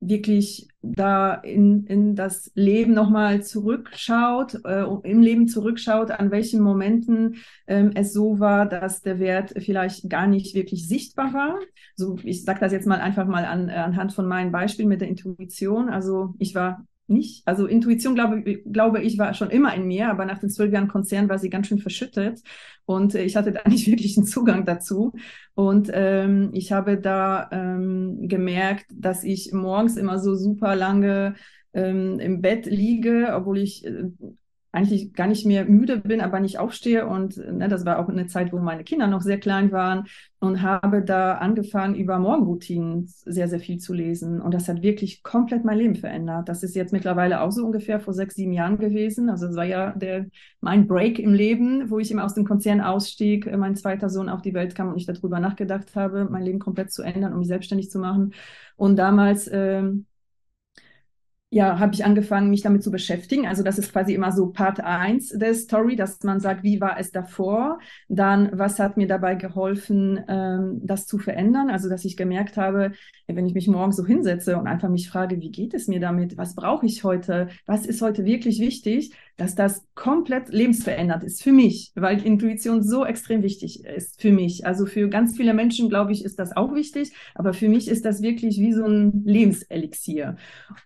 wirklich 0.00 0.68
da 0.82 1.34
in, 1.34 1.84
in 1.86 2.16
das 2.16 2.50
Leben 2.54 2.94
nochmal 2.94 3.42
zurückschaut, 3.42 4.64
äh, 4.64 4.84
im 5.04 5.20
Leben 5.20 5.46
zurückschaut, 5.46 6.10
an 6.10 6.30
welchen 6.30 6.60
Momenten 6.62 7.36
ähm, 7.66 7.92
es 7.94 8.12
so 8.14 8.40
war, 8.40 8.66
dass 8.66 9.02
der 9.02 9.18
Wert 9.18 9.52
vielleicht 9.58 10.08
gar 10.08 10.26
nicht 10.26 10.54
wirklich 10.54 10.88
sichtbar 10.88 11.34
war. 11.34 11.58
So, 11.96 12.18
ich 12.24 12.44
sage 12.44 12.60
das 12.60 12.72
jetzt 12.72 12.86
mal 12.86 13.00
einfach 13.00 13.26
mal 13.26 13.44
an, 13.44 13.68
anhand 13.68 14.14
von 14.14 14.26
meinem 14.26 14.52
Beispiel 14.52 14.86
mit 14.86 15.02
der 15.02 15.08
Intuition. 15.08 15.90
Also 15.90 16.34
ich 16.38 16.54
war 16.54 16.86
nicht. 17.10 17.42
Also 17.46 17.66
Intuition, 17.66 18.14
glaube, 18.14 18.42
glaube 18.42 19.02
ich, 19.02 19.18
war 19.18 19.34
schon 19.34 19.50
immer 19.50 19.74
in 19.74 19.86
mir, 19.86 20.08
aber 20.10 20.24
nach 20.24 20.38
den 20.38 20.50
zwölf 20.50 20.72
Jahren 20.72 20.88
Konzern 20.88 21.28
war 21.28 21.38
sie 21.38 21.50
ganz 21.50 21.66
schön 21.66 21.78
verschüttet 21.78 22.40
und 22.84 23.14
äh, 23.14 23.22
ich 23.22 23.36
hatte 23.36 23.52
da 23.52 23.60
nicht 23.68 23.86
wirklich 23.86 24.16
einen 24.16 24.26
Zugang 24.26 24.64
dazu. 24.64 25.12
Und 25.54 25.90
ähm, 25.92 26.50
ich 26.52 26.72
habe 26.72 26.98
da 26.98 27.48
ähm, 27.52 28.28
gemerkt, 28.28 28.86
dass 28.92 29.24
ich 29.24 29.52
morgens 29.52 29.96
immer 29.96 30.18
so 30.18 30.34
super 30.34 30.74
lange 30.74 31.34
ähm, 31.72 32.18
im 32.18 32.40
Bett 32.40 32.66
liege, 32.66 33.30
obwohl 33.34 33.58
ich 33.58 33.86
äh, 33.86 34.04
eigentlich 34.72 35.12
gar 35.14 35.26
nicht 35.26 35.44
mehr 35.46 35.64
müde 35.64 35.98
bin, 35.98 36.20
aber 36.20 36.38
nicht 36.38 36.58
aufstehe. 36.58 37.06
Und 37.06 37.36
ne, 37.36 37.68
das 37.68 37.84
war 37.84 37.98
auch 37.98 38.08
eine 38.08 38.26
Zeit, 38.26 38.52
wo 38.52 38.58
meine 38.58 38.84
Kinder 38.84 39.08
noch 39.08 39.20
sehr 39.20 39.38
klein 39.38 39.72
waren 39.72 40.06
und 40.38 40.62
habe 40.62 41.02
da 41.02 41.34
angefangen, 41.34 41.96
über 41.96 42.18
Morgenroutinen 42.18 43.06
sehr, 43.06 43.48
sehr 43.48 43.58
viel 43.58 43.78
zu 43.78 43.92
lesen. 43.92 44.40
Und 44.40 44.54
das 44.54 44.68
hat 44.68 44.82
wirklich 44.82 45.22
komplett 45.22 45.64
mein 45.64 45.78
Leben 45.78 45.96
verändert. 45.96 46.48
Das 46.48 46.62
ist 46.62 46.76
jetzt 46.76 46.92
mittlerweile 46.92 47.40
auch 47.40 47.50
so 47.50 47.64
ungefähr 47.64 47.98
vor 47.98 48.14
sechs, 48.14 48.36
sieben 48.36 48.52
Jahren 48.52 48.78
gewesen. 48.78 49.28
Also 49.28 49.46
es 49.48 49.56
war 49.56 49.64
ja 49.64 49.90
der, 49.92 50.26
mein 50.60 50.86
Break 50.86 51.18
im 51.18 51.34
Leben, 51.34 51.90
wo 51.90 51.98
ich 51.98 52.10
immer 52.10 52.24
aus 52.24 52.34
dem 52.34 52.46
Konzern 52.46 52.80
ausstieg, 52.80 53.50
mein 53.56 53.74
zweiter 53.74 54.08
Sohn 54.08 54.28
auf 54.28 54.40
die 54.40 54.54
Welt 54.54 54.74
kam 54.74 54.88
und 54.88 54.96
ich 54.96 55.06
darüber 55.06 55.40
nachgedacht 55.40 55.96
habe, 55.96 56.26
mein 56.30 56.44
Leben 56.44 56.60
komplett 56.60 56.92
zu 56.92 57.02
ändern, 57.02 57.32
um 57.32 57.40
mich 57.40 57.48
selbstständig 57.48 57.90
zu 57.90 57.98
machen. 57.98 58.34
Und 58.76 58.96
damals 58.96 59.50
ähm, 59.52 60.06
ja, 61.52 61.80
habe 61.80 61.94
ich 61.94 62.04
angefangen, 62.04 62.48
mich 62.48 62.62
damit 62.62 62.84
zu 62.84 62.92
beschäftigen. 62.92 63.44
Also 63.46 63.64
das 63.64 63.76
ist 63.76 63.92
quasi 63.92 64.14
immer 64.14 64.30
so 64.30 64.50
Part 64.50 64.80
1 64.80 65.30
der 65.30 65.54
Story, 65.54 65.96
dass 65.96 66.22
man 66.22 66.38
sagt, 66.38 66.62
wie 66.62 66.80
war 66.80 66.96
es 66.98 67.10
davor? 67.10 67.80
Dann, 68.08 68.50
was 68.52 68.78
hat 68.78 68.96
mir 68.96 69.08
dabei 69.08 69.34
geholfen, 69.34 70.20
ähm, 70.28 70.80
das 70.84 71.06
zu 71.06 71.18
verändern? 71.18 71.68
Also, 71.68 71.88
dass 71.88 72.04
ich 72.04 72.16
gemerkt 72.16 72.56
habe, 72.56 72.92
wenn 73.26 73.46
ich 73.46 73.54
mich 73.54 73.66
morgens 73.66 73.96
so 73.96 74.06
hinsetze 74.06 74.56
und 74.58 74.68
einfach 74.68 74.88
mich 74.88 75.10
frage, 75.10 75.40
wie 75.40 75.50
geht 75.50 75.74
es 75.74 75.88
mir 75.88 75.98
damit? 75.98 76.38
Was 76.38 76.54
brauche 76.54 76.86
ich 76.86 77.02
heute? 77.02 77.48
Was 77.66 77.84
ist 77.84 78.00
heute 78.00 78.24
wirklich 78.24 78.60
wichtig? 78.60 79.12
Dass 79.36 79.54
das 79.54 79.86
komplett 79.94 80.50
lebensverändert 80.50 81.24
ist 81.24 81.42
für 81.42 81.52
mich, 81.52 81.92
weil 81.94 82.24
Intuition 82.24 82.82
so 82.82 83.04
extrem 83.04 83.42
wichtig 83.42 83.84
ist 83.84 84.20
für 84.20 84.32
mich. 84.32 84.66
Also 84.66 84.86
für 84.86 85.08
ganz 85.08 85.36
viele 85.36 85.54
Menschen, 85.54 85.88
glaube 85.88 86.12
ich, 86.12 86.24
ist 86.24 86.38
das 86.38 86.56
auch 86.56 86.74
wichtig, 86.74 87.12
aber 87.34 87.52
für 87.52 87.68
mich 87.68 87.88
ist 87.88 88.04
das 88.04 88.22
wirklich 88.22 88.58
wie 88.58 88.72
so 88.72 88.84
ein 88.84 89.22
Lebenselixier. 89.24 90.36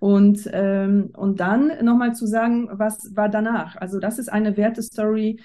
Und, 0.01 0.49
ähm, 0.53 1.11
und 1.17 1.41
dann 1.41 1.85
nochmal 1.85 2.15
zu 2.15 2.27
sagen, 2.27 2.69
was 2.73 3.15
war 3.15 3.29
danach? 3.29 3.77
Also 3.77 3.99
das 3.99 4.19
ist 4.19 4.33
eine 4.33 4.57
Wertestory, 4.57 5.41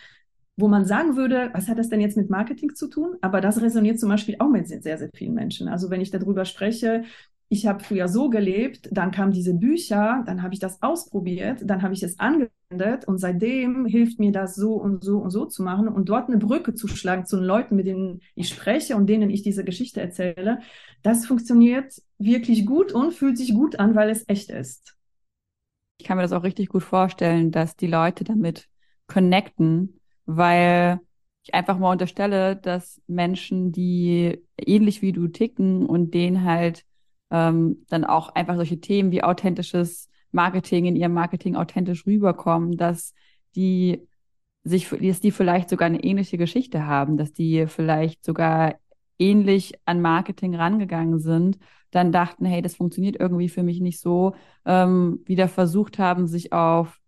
wo 0.59 0.67
man 0.67 0.85
sagen 0.85 1.15
würde, 1.15 1.49
was 1.53 1.69
hat 1.69 1.79
das 1.79 1.89
denn 1.89 2.01
jetzt 2.01 2.17
mit 2.17 2.29
Marketing 2.29 2.75
zu 2.75 2.87
tun? 2.87 3.15
Aber 3.21 3.39
das 3.41 3.61
resoniert 3.61 3.99
zum 3.99 4.09
Beispiel 4.09 4.35
auch 4.39 4.49
mit 4.49 4.67
sehr, 4.67 4.97
sehr 4.97 5.09
vielen 5.15 5.33
Menschen. 5.33 5.69
Also 5.69 5.89
wenn 5.89 6.01
ich 6.01 6.11
darüber 6.11 6.43
spreche, 6.45 7.03
ich 7.49 7.65
habe 7.65 7.83
früher 7.83 8.07
so 8.07 8.29
gelebt, 8.29 8.89
dann 8.91 9.09
kamen 9.11 9.31
diese 9.31 9.55
Bücher, 9.55 10.23
dann 10.27 10.43
habe 10.43 10.53
ich 10.53 10.59
das 10.59 10.81
ausprobiert, 10.83 11.61
dann 11.65 11.81
habe 11.81 11.95
ich 11.95 12.03
es 12.03 12.19
angewendet 12.19 13.07
und 13.07 13.17
seitdem 13.17 13.87
hilft 13.87 14.19
mir 14.19 14.31
das 14.31 14.55
so 14.55 14.75
und 14.75 15.03
so 15.03 15.17
und 15.17 15.31
so 15.31 15.45
zu 15.45 15.63
machen 15.63 15.87
und 15.87 16.09
dort 16.09 16.27
eine 16.29 16.37
Brücke 16.37 16.75
zu 16.75 16.87
schlagen 16.87 17.25
zu 17.25 17.37
den 17.37 17.45
Leuten, 17.45 17.75
mit 17.75 17.87
denen 17.87 18.21
ich 18.35 18.49
spreche 18.49 18.95
und 18.95 19.07
denen 19.07 19.31
ich 19.31 19.41
diese 19.41 19.63
Geschichte 19.63 19.99
erzähle. 19.99 20.59
Das 21.01 21.25
funktioniert 21.25 21.99
wirklich 22.19 22.67
gut 22.67 22.91
und 22.91 23.13
fühlt 23.15 23.37
sich 23.37 23.55
gut 23.55 23.79
an, 23.79 23.95
weil 23.95 24.11
es 24.11 24.29
echt 24.29 24.51
ist. 24.51 24.95
Ich 25.97 26.05
kann 26.05 26.17
mir 26.17 26.23
das 26.23 26.33
auch 26.33 26.43
richtig 26.43 26.69
gut 26.69 26.83
vorstellen, 26.83 27.51
dass 27.51 27.75
die 27.75 27.87
Leute 27.87 28.23
damit 28.23 28.69
connecten, 29.07 29.99
weil 30.25 30.99
ich 31.43 31.53
einfach 31.55 31.79
mal 31.79 31.91
unterstelle, 31.91 32.55
dass 32.55 33.01
Menschen, 33.07 33.71
die 33.71 34.39
ähnlich 34.57 35.01
wie 35.01 35.13
du 35.13 35.27
ticken 35.27 35.85
und 35.87 36.13
denen 36.13 36.43
halt 36.43 36.85
ähm, 37.31 37.85
dann 37.89 38.05
auch 38.05 38.29
einfach 38.35 38.55
solche 38.55 38.79
Themen 38.79 39.11
wie 39.11 39.23
authentisches 39.23 40.09
Marketing 40.31 40.85
in 40.85 40.95
ihrem 40.95 41.13
Marketing 41.13 41.55
authentisch 41.55 42.05
rüberkommen, 42.05 42.77
dass 42.77 43.13
die 43.55 44.07
sich, 44.63 44.89
dass 44.89 45.19
die 45.19 45.31
vielleicht 45.31 45.69
sogar 45.69 45.87
eine 45.87 46.03
ähnliche 46.03 46.37
Geschichte 46.37 46.85
haben, 46.85 47.17
dass 47.17 47.33
die 47.33 47.65
vielleicht 47.67 48.23
sogar 48.25 48.75
ähnlich 49.17 49.73
an 49.85 50.01
Marketing 50.01 50.55
rangegangen 50.55 51.19
sind, 51.19 51.59
dann 51.91 52.11
dachten, 52.11 52.45
hey, 52.45 52.61
das 52.61 52.75
funktioniert 52.75 53.17
irgendwie 53.19 53.49
für 53.49 53.63
mich 53.63 53.81
nicht 53.81 53.99
so, 53.99 54.35
ähm, 54.65 55.21
wieder 55.25 55.47
versucht 55.47 55.99
haben, 55.99 56.27
sich 56.27 56.53
auf, 56.53 56.99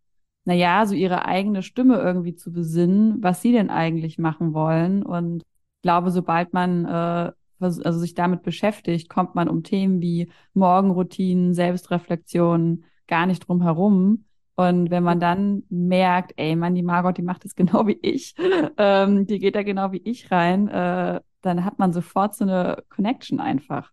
naja, 0.46 0.86
so 0.86 0.96
ihre 0.96 1.26
eigene 1.26 1.62
Stimme 1.62 1.98
irgendwie 2.00 2.36
zu 2.36 2.52
besinnen, 2.52 3.22
was 3.22 3.42
sie 3.42 3.52
denn 3.52 3.70
eigentlich 3.70 4.18
machen 4.18 4.54
wollen. 4.54 5.04
Und 5.04 5.44
ich 5.44 5.82
glaube, 5.84 6.12
sobald 6.12 6.54
man 6.54 6.86
äh, 6.86 7.32
also 7.62 8.00
sich 8.00 8.14
damit 8.14 8.44
beschäftigt, 8.44 9.10
kommt 9.10 9.36
man 9.36 9.48
um 9.50 9.64
Themen 9.64 10.02
wie 10.02 10.32
Morgenroutinen, 10.54 11.54
Selbstreflexion 11.54 12.84
gar 13.08 13.26
nicht 13.26 13.48
drum 13.48 13.62
herum. 13.62 14.26
Und 14.56 14.92
wenn 14.92 15.04
man 15.04 15.20
dann 15.20 15.64
merkt, 15.70 16.34
ey, 16.38 16.56
Mann, 16.56 16.76
die 16.76 16.84
Margot, 16.84 17.18
die 17.18 17.24
macht 17.24 17.46
das 17.46 17.56
genau 17.56 17.88
wie 17.88 18.00
ich, 18.02 18.36
ähm, 18.78 19.26
die 19.26 19.40
geht 19.40 19.56
da 19.56 19.64
genau 19.64 19.92
wie 19.92 20.02
ich 20.04 20.32
rein, 20.32 20.68
äh, 20.68 21.20
dann 21.42 21.66
hat 21.66 21.80
man 21.80 21.94
sofort 21.94 22.36
so 22.36 22.44
eine 22.44 22.84
Connection 22.90 23.40
einfach. 23.40 23.92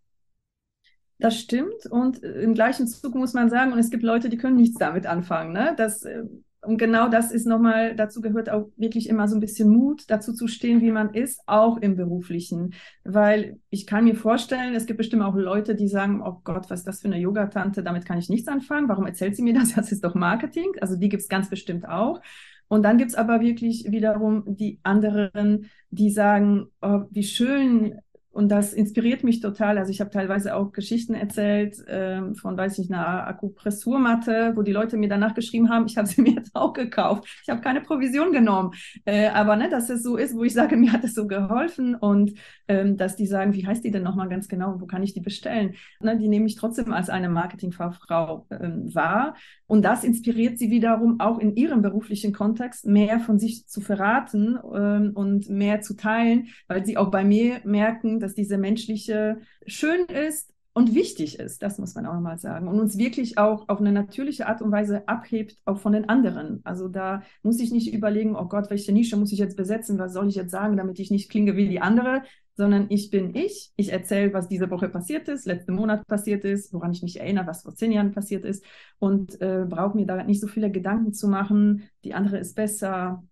Das 1.19 1.37
stimmt. 1.39 1.87
Und 1.91 2.19
im 2.19 2.55
gleichen 2.55 2.87
Zug 2.87 3.15
muss 3.15 3.33
man 3.33 3.51
sagen, 3.51 3.73
und 3.73 3.79
es 3.79 3.91
gibt 3.91 4.05
Leute, 4.05 4.29
die 4.29 4.37
können 4.37 4.57
nichts 4.57 4.79
damit 4.79 5.07
anfangen. 5.07 5.53
Ne? 5.53 5.75
Das 5.77 6.05
äh, 6.05 6.25
und 6.69 6.77
genau 6.77 7.09
das 7.09 7.33
ist 7.33 7.47
nochmal, 7.47 7.97
dazu 7.97 8.21
gehört 8.21 8.51
auch 8.51 8.69
wirklich 8.77 9.09
immer 9.09 9.27
so 9.27 9.35
ein 9.35 9.41
bisschen 9.41 9.71
Mut, 9.71 10.05
dazu 10.09 10.35
zu 10.35 10.49
stehen, 10.49 10.83
wie 10.83 10.91
man 10.91 11.15
ist, 11.15 11.41
auch 11.47 11.79
im 11.79 11.97
beruflichen. 11.97 12.75
Weil 13.05 13.59
ich 13.71 13.87
kann 13.87 14.05
mir 14.05 14.15
vorstellen, 14.15 14.75
es 14.75 14.85
gibt 14.85 14.99
bestimmt 14.99 15.23
auch 15.23 15.35
Leute, 15.35 15.75
die 15.75 15.89
sagen, 15.89 16.21
oh 16.23 16.43
Gott, 16.45 16.69
was 16.69 16.81
ist 16.81 16.87
das 16.87 17.01
für 17.01 17.09
eine 17.09 17.19
Yogatante, 17.19 17.83
damit 17.83 18.05
kann 18.05 18.19
ich 18.19 18.29
nichts 18.29 18.49
anfangen. 18.49 18.87
Warum 18.87 19.07
erzählt 19.07 19.35
sie 19.35 19.43
mir 19.43 19.55
das? 19.55 19.73
Das 19.79 19.93
ist 19.93 20.05
doch 20.05 20.15
Marketing. 20.15 20.73
Also 20.83 20.97
die 20.97 21.09
gibt 21.09 21.23
es 21.23 21.31
ganz 21.31 21.49
bestimmt 21.49 21.89
auch. 21.89 22.21
Und 22.69 22.83
dann 22.83 22.99
gibt 22.99 23.13
es 23.13 23.17
aber 23.17 23.41
wirklich 23.41 23.91
wiederum 23.91 24.45
die 24.47 24.79
anderen, 24.83 25.71
die 25.89 26.11
sagen, 26.11 26.67
oh, 26.83 27.05
wie 27.11 27.23
schön 27.23 27.99
und 28.39 28.51
das 28.51 28.73
inspiriert 28.73 29.25
mich 29.25 29.41
total. 29.41 29.79
Also 29.79 29.91
ich 29.91 30.01
habe 30.01 30.11
teilweise 30.11 30.55
auch 30.55 30.71
Geschichten 30.71 31.15
erzählt 31.15 31.75
ähm, 31.89 32.37
von, 32.37 32.57
weiß 32.57 32.79
ich, 32.79 32.89
einer 32.89 33.27
Akupressurmatte, 33.27 34.53
wo 34.55 34.63
die 34.63 34.71
Leute 34.71 34.97
mir 34.97 35.09
danach 35.09 35.35
geschrieben 35.35 35.71
haben, 35.71 35.87
ich 35.87 35.97
habe 35.97 36.07
sie 36.07 36.23
mir 36.23 36.35
jetzt 36.35 36.55
auch 36.55 36.73
gekauft. 36.73 37.25
Ich 37.43 37.49
habe 37.49 37.61
keine 37.61 37.81
Provision 37.81 38.31
genommen. 38.31 38.75
Äh, 39.05 39.27
aber 39.31 39.57
ne, 39.57 39.69
dass 39.69 39.91
es 39.91 40.05
so 40.05 40.17
ist, 40.17 40.37
wo 40.37 40.45
ich 40.45 40.53
sage, 40.53 40.77
mir 40.77 40.93
hat 40.93 41.03
es 41.03 41.17
so 41.17 41.27
geholfen 41.27 41.97
und 41.97 42.35
ähm, 42.69 42.97
dass 42.97 43.17
die 43.17 43.27
sagen, 43.27 43.55
wie 43.55 43.67
heißt 43.67 43.83
die 43.83 43.91
denn 43.91 44.05
nochmal 44.05 44.29
ganz 44.29 44.47
genau 44.47 44.71
und 44.73 44.81
wo 44.81 44.87
kann 44.87 45.03
ich 45.03 45.15
die 45.15 45.21
bestellen? 45.21 45.75
Ne, 45.99 46.17
die 46.17 46.29
nehme 46.29 46.47
ich 46.47 46.55
trotzdem 46.55 46.93
als 46.93 47.11
eine 47.11 47.29
Marketingfachfrau 47.29 48.47
ähm, 48.51 48.95
wahr. 48.95 49.35
Und 49.67 49.85
das 49.85 50.05
inspiriert 50.05 50.59
sie 50.59 50.71
wiederum 50.71 51.19
auch 51.19 51.41
in 51.41 51.57
ihrem 51.57 51.83
beruflichen 51.83 52.33
Kontext 52.33 52.87
mehr 52.87 53.19
von 53.19 53.41
sich 53.41 53.67
zu 53.67 53.81
verraten 53.81 54.59
ähm, 54.75 55.11
und 55.15 55.51
mehr 55.51 55.81
zu 55.81 55.95
teilen, 55.95 56.49
weil 56.69 56.87
sie 56.87 56.97
auch 56.97 57.11
bei 57.11 57.25
mir 57.25 57.61
merken, 57.65 58.21
dass 58.21 58.28
diese 58.35 58.59
menschliche 58.59 59.39
schön 59.67 60.07
ist 60.07 60.53
und 60.79 60.95
wichtig 60.95 61.41
ist, 61.41 61.63
das 61.63 61.79
muss 61.79 61.97
man 61.97 62.07
auch 62.07 62.21
mal 62.21 62.39
sagen. 62.39 62.69
Und 62.69 62.79
uns 62.79 62.99
wirklich 62.99 63.37
auch 63.37 63.69
auf 63.69 63.81
eine 63.81 63.91
natürliche 63.91 64.47
Art 64.47 64.63
und 64.63 64.71
Weise 64.71 65.09
abhebt, 65.09 65.57
auch 65.65 65.79
von 65.79 65.93
den 65.93 66.09
anderen. 66.09 66.61
Also 66.63 66.87
da 66.87 67.23
muss 67.43 67.59
ich 67.59 67.73
nicht 67.73 67.93
überlegen, 67.93 68.37
oh 68.37 68.45
Gott, 68.45 68.71
welche 68.71 68.93
Nische 68.93 69.17
muss 69.17 69.33
ich 69.33 69.41
jetzt 69.41 69.57
besetzen, 69.57 69.99
was 69.99 70.13
soll 70.13 70.29
ich 70.29 70.37
jetzt 70.37 70.53
sagen, 70.53 70.77
damit 70.77 71.01
ich 71.01 71.11
nicht 71.11 71.31
klinge 71.31 71.57
wie 71.57 71.69
die 71.69 71.81
andere, 71.81 72.23
sondern 72.55 72.87
ich 72.91 73.11
bin 73.11 73.35
ich. 73.35 73.73
Ich 73.75 73.93
erzähle, 73.93 74.33
was 74.33 74.47
diese 74.49 74.71
Woche 74.71 74.89
passiert 74.89 75.27
ist, 75.29 75.47
letzten 75.47 75.75
Monat 75.75 76.07
passiert 76.07 76.45
ist, 76.45 76.73
woran 76.73 76.93
ich 76.93 77.03
mich 77.03 77.19
erinnere, 77.19 77.49
was 77.49 77.63
vor 77.63 77.75
zehn 77.75 77.91
Jahren 77.91 78.13
passiert 78.13 78.45
ist 78.45 78.65
und 79.01 79.41
äh, 79.41 79.65
brauche 79.69 79.97
mir 79.97 80.07
da 80.07 80.23
nicht 80.23 80.41
so 80.41 80.47
viele 80.47 80.71
Gedanken 80.71 81.13
zu 81.13 81.29
machen, 81.29 81.89
die 82.05 82.15
andere 82.15 82.39
ist 82.39 82.55
besser, 82.55 83.25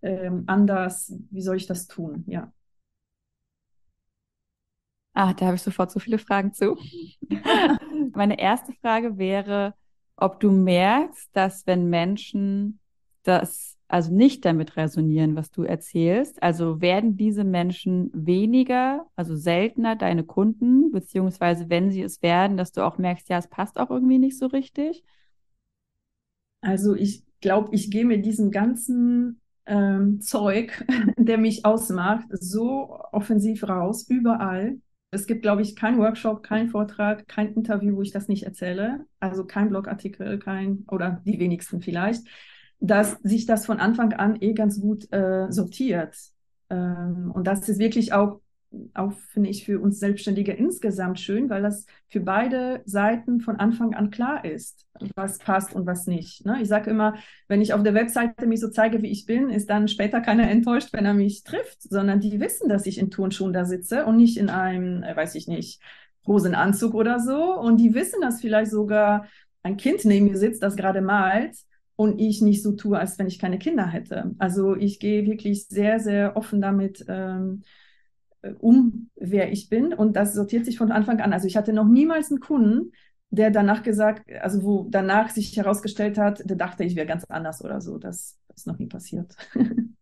äh, 0.00 0.30
anders, 0.46 1.12
wie 1.30 1.42
soll 1.42 1.56
ich 1.56 1.66
das 1.66 1.86
tun? 1.86 2.24
Ja. 2.28 2.50
Ah, 5.14 5.32
da 5.32 5.46
habe 5.46 5.56
ich 5.56 5.62
sofort 5.62 5.90
so 5.92 6.00
viele 6.00 6.18
Fragen 6.18 6.52
zu. 6.52 6.76
Meine 8.14 8.38
erste 8.38 8.72
Frage 8.74 9.16
wäre, 9.16 9.74
ob 10.16 10.40
du 10.40 10.50
merkst, 10.50 11.30
dass 11.32 11.66
wenn 11.66 11.88
Menschen 11.88 12.80
das 13.22 13.76
also 13.86 14.12
nicht 14.12 14.44
damit 14.44 14.76
resonieren, 14.76 15.36
was 15.36 15.52
du 15.52 15.62
erzählst, 15.62 16.42
also 16.42 16.80
werden 16.80 17.16
diese 17.16 17.44
Menschen 17.44 18.10
weniger, 18.12 19.06
also 19.14 19.36
seltener 19.36 19.94
deine 19.94 20.24
Kunden, 20.24 20.90
beziehungsweise 20.90 21.70
wenn 21.70 21.92
sie 21.92 22.02
es 22.02 22.20
werden, 22.20 22.56
dass 22.56 22.72
du 22.72 22.84
auch 22.84 22.98
merkst, 22.98 23.28
ja, 23.28 23.38
es 23.38 23.46
passt 23.46 23.78
auch 23.78 23.90
irgendwie 23.90 24.18
nicht 24.18 24.36
so 24.36 24.46
richtig? 24.46 25.04
Also 26.60 26.94
ich 26.94 27.22
glaube, 27.40 27.68
ich 27.72 27.90
gehe 27.90 28.04
mit 28.04 28.26
diesem 28.26 28.50
ganzen 28.50 29.40
ähm, 29.66 30.20
Zeug, 30.20 30.84
der 31.16 31.38
mich 31.38 31.64
ausmacht, 31.64 32.26
so 32.30 32.98
offensiv 33.12 33.68
raus, 33.68 34.06
überall. 34.08 34.78
Es 35.14 35.26
gibt, 35.26 35.42
glaube 35.42 35.62
ich, 35.62 35.76
keinen 35.76 35.98
Workshop, 35.98 36.42
keinen 36.42 36.68
Vortrag, 36.68 37.28
kein 37.28 37.54
Interview, 37.54 37.96
wo 37.96 38.02
ich 38.02 38.10
das 38.10 38.28
nicht 38.28 38.44
erzähle. 38.44 39.06
Also 39.20 39.44
kein 39.44 39.68
Blogartikel, 39.68 40.38
kein 40.38 40.84
oder 40.90 41.22
die 41.24 41.38
wenigsten 41.38 41.80
vielleicht, 41.80 42.26
dass 42.80 43.12
sich 43.22 43.46
das 43.46 43.66
von 43.66 43.78
Anfang 43.78 44.12
an 44.12 44.36
eh 44.40 44.52
ganz 44.52 44.80
gut 44.80 45.10
äh, 45.12 45.50
sortiert. 45.50 46.16
Ähm, 46.68 47.30
und 47.32 47.46
das 47.46 47.68
ist 47.68 47.78
wirklich 47.78 48.12
auch 48.12 48.40
auch, 48.94 49.12
finde 49.32 49.50
ich, 49.50 49.64
für 49.64 49.80
uns 49.80 49.98
Selbstständige 49.98 50.52
insgesamt 50.52 51.20
schön, 51.20 51.50
weil 51.50 51.62
das 51.62 51.86
für 52.08 52.20
beide 52.20 52.82
Seiten 52.84 53.40
von 53.40 53.56
Anfang 53.56 53.94
an 53.94 54.10
klar 54.10 54.44
ist, 54.44 54.86
was 55.16 55.38
passt 55.38 55.74
und 55.74 55.86
was 55.86 56.06
nicht. 56.06 56.44
Ne? 56.44 56.58
Ich 56.62 56.68
sage 56.68 56.90
immer, 56.90 57.14
wenn 57.48 57.60
ich 57.60 57.72
auf 57.72 57.82
der 57.82 57.94
Webseite 57.94 58.46
mich 58.46 58.60
so 58.60 58.68
zeige, 58.68 59.02
wie 59.02 59.10
ich 59.10 59.26
bin, 59.26 59.50
ist 59.50 59.70
dann 59.70 59.88
später 59.88 60.20
keiner 60.20 60.48
enttäuscht, 60.50 60.92
wenn 60.92 61.06
er 61.06 61.14
mich 61.14 61.44
trifft, 61.44 61.82
sondern 61.82 62.20
die 62.20 62.40
wissen, 62.40 62.68
dass 62.68 62.86
ich 62.86 62.98
in 62.98 63.10
Turnschuhen 63.10 63.52
da 63.52 63.64
sitze 63.64 64.06
und 64.06 64.16
nicht 64.16 64.36
in 64.36 64.48
einem, 64.48 65.02
äh, 65.02 65.16
weiß 65.16 65.34
ich 65.34 65.48
nicht, 65.48 65.80
Hosenanzug 66.26 66.94
oder 66.94 67.20
so. 67.20 67.58
Und 67.58 67.78
die 67.78 67.94
wissen, 67.94 68.20
dass 68.20 68.40
vielleicht 68.40 68.70
sogar 68.70 69.26
ein 69.62 69.76
Kind 69.76 70.04
neben 70.04 70.26
mir 70.26 70.36
sitzt, 70.36 70.62
das 70.62 70.76
gerade 70.76 71.00
malt 71.00 71.56
und 71.96 72.20
ich 72.20 72.42
nicht 72.42 72.62
so 72.62 72.72
tue, 72.72 72.98
als 72.98 73.18
wenn 73.18 73.26
ich 73.26 73.38
keine 73.38 73.58
Kinder 73.58 73.86
hätte. 73.86 74.34
Also 74.38 74.76
ich 74.76 74.98
gehe 74.98 75.26
wirklich 75.26 75.66
sehr, 75.68 76.00
sehr 76.00 76.36
offen 76.36 76.60
damit 76.60 77.04
ähm, 77.08 77.62
äh, 77.62 77.83
um, 78.58 79.10
wer 79.16 79.52
ich 79.52 79.68
bin. 79.68 79.92
Und 79.92 80.16
das 80.16 80.34
sortiert 80.34 80.64
sich 80.64 80.78
von 80.78 80.92
Anfang 80.92 81.20
an. 81.20 81.32
Also 81.32 81.46
ich 81.46 81.56
hatte 81.56 81.72
noch 81.72 81.86
niemals 81.86 82.30
einen 82.30 82.40
Kunden, 82.40 82.92
der 83.30 83.50
danach 83.50 83.82
gesagt, 83.82 84.30
also 84.40 84.62
wo 84.62 84.86
danach 84.90 85.30
sich 85.30 85.56
herausgestellt 85.56 86.18
hat, 86.18 86.48
der 86.48 86.56
dachte, 86.56 86.84
ich 86.84 86.96
wäre 86.96 87.06
ganz 87.06 87.24
anders 87.24 87.64
oder 87.64 87.80
so. 87.80 87.98
Das 87.98 88.38
ist 88.54 88.66
noch 88.66 88.78
nie 88.78 88.86
passiert. 88.86 89.34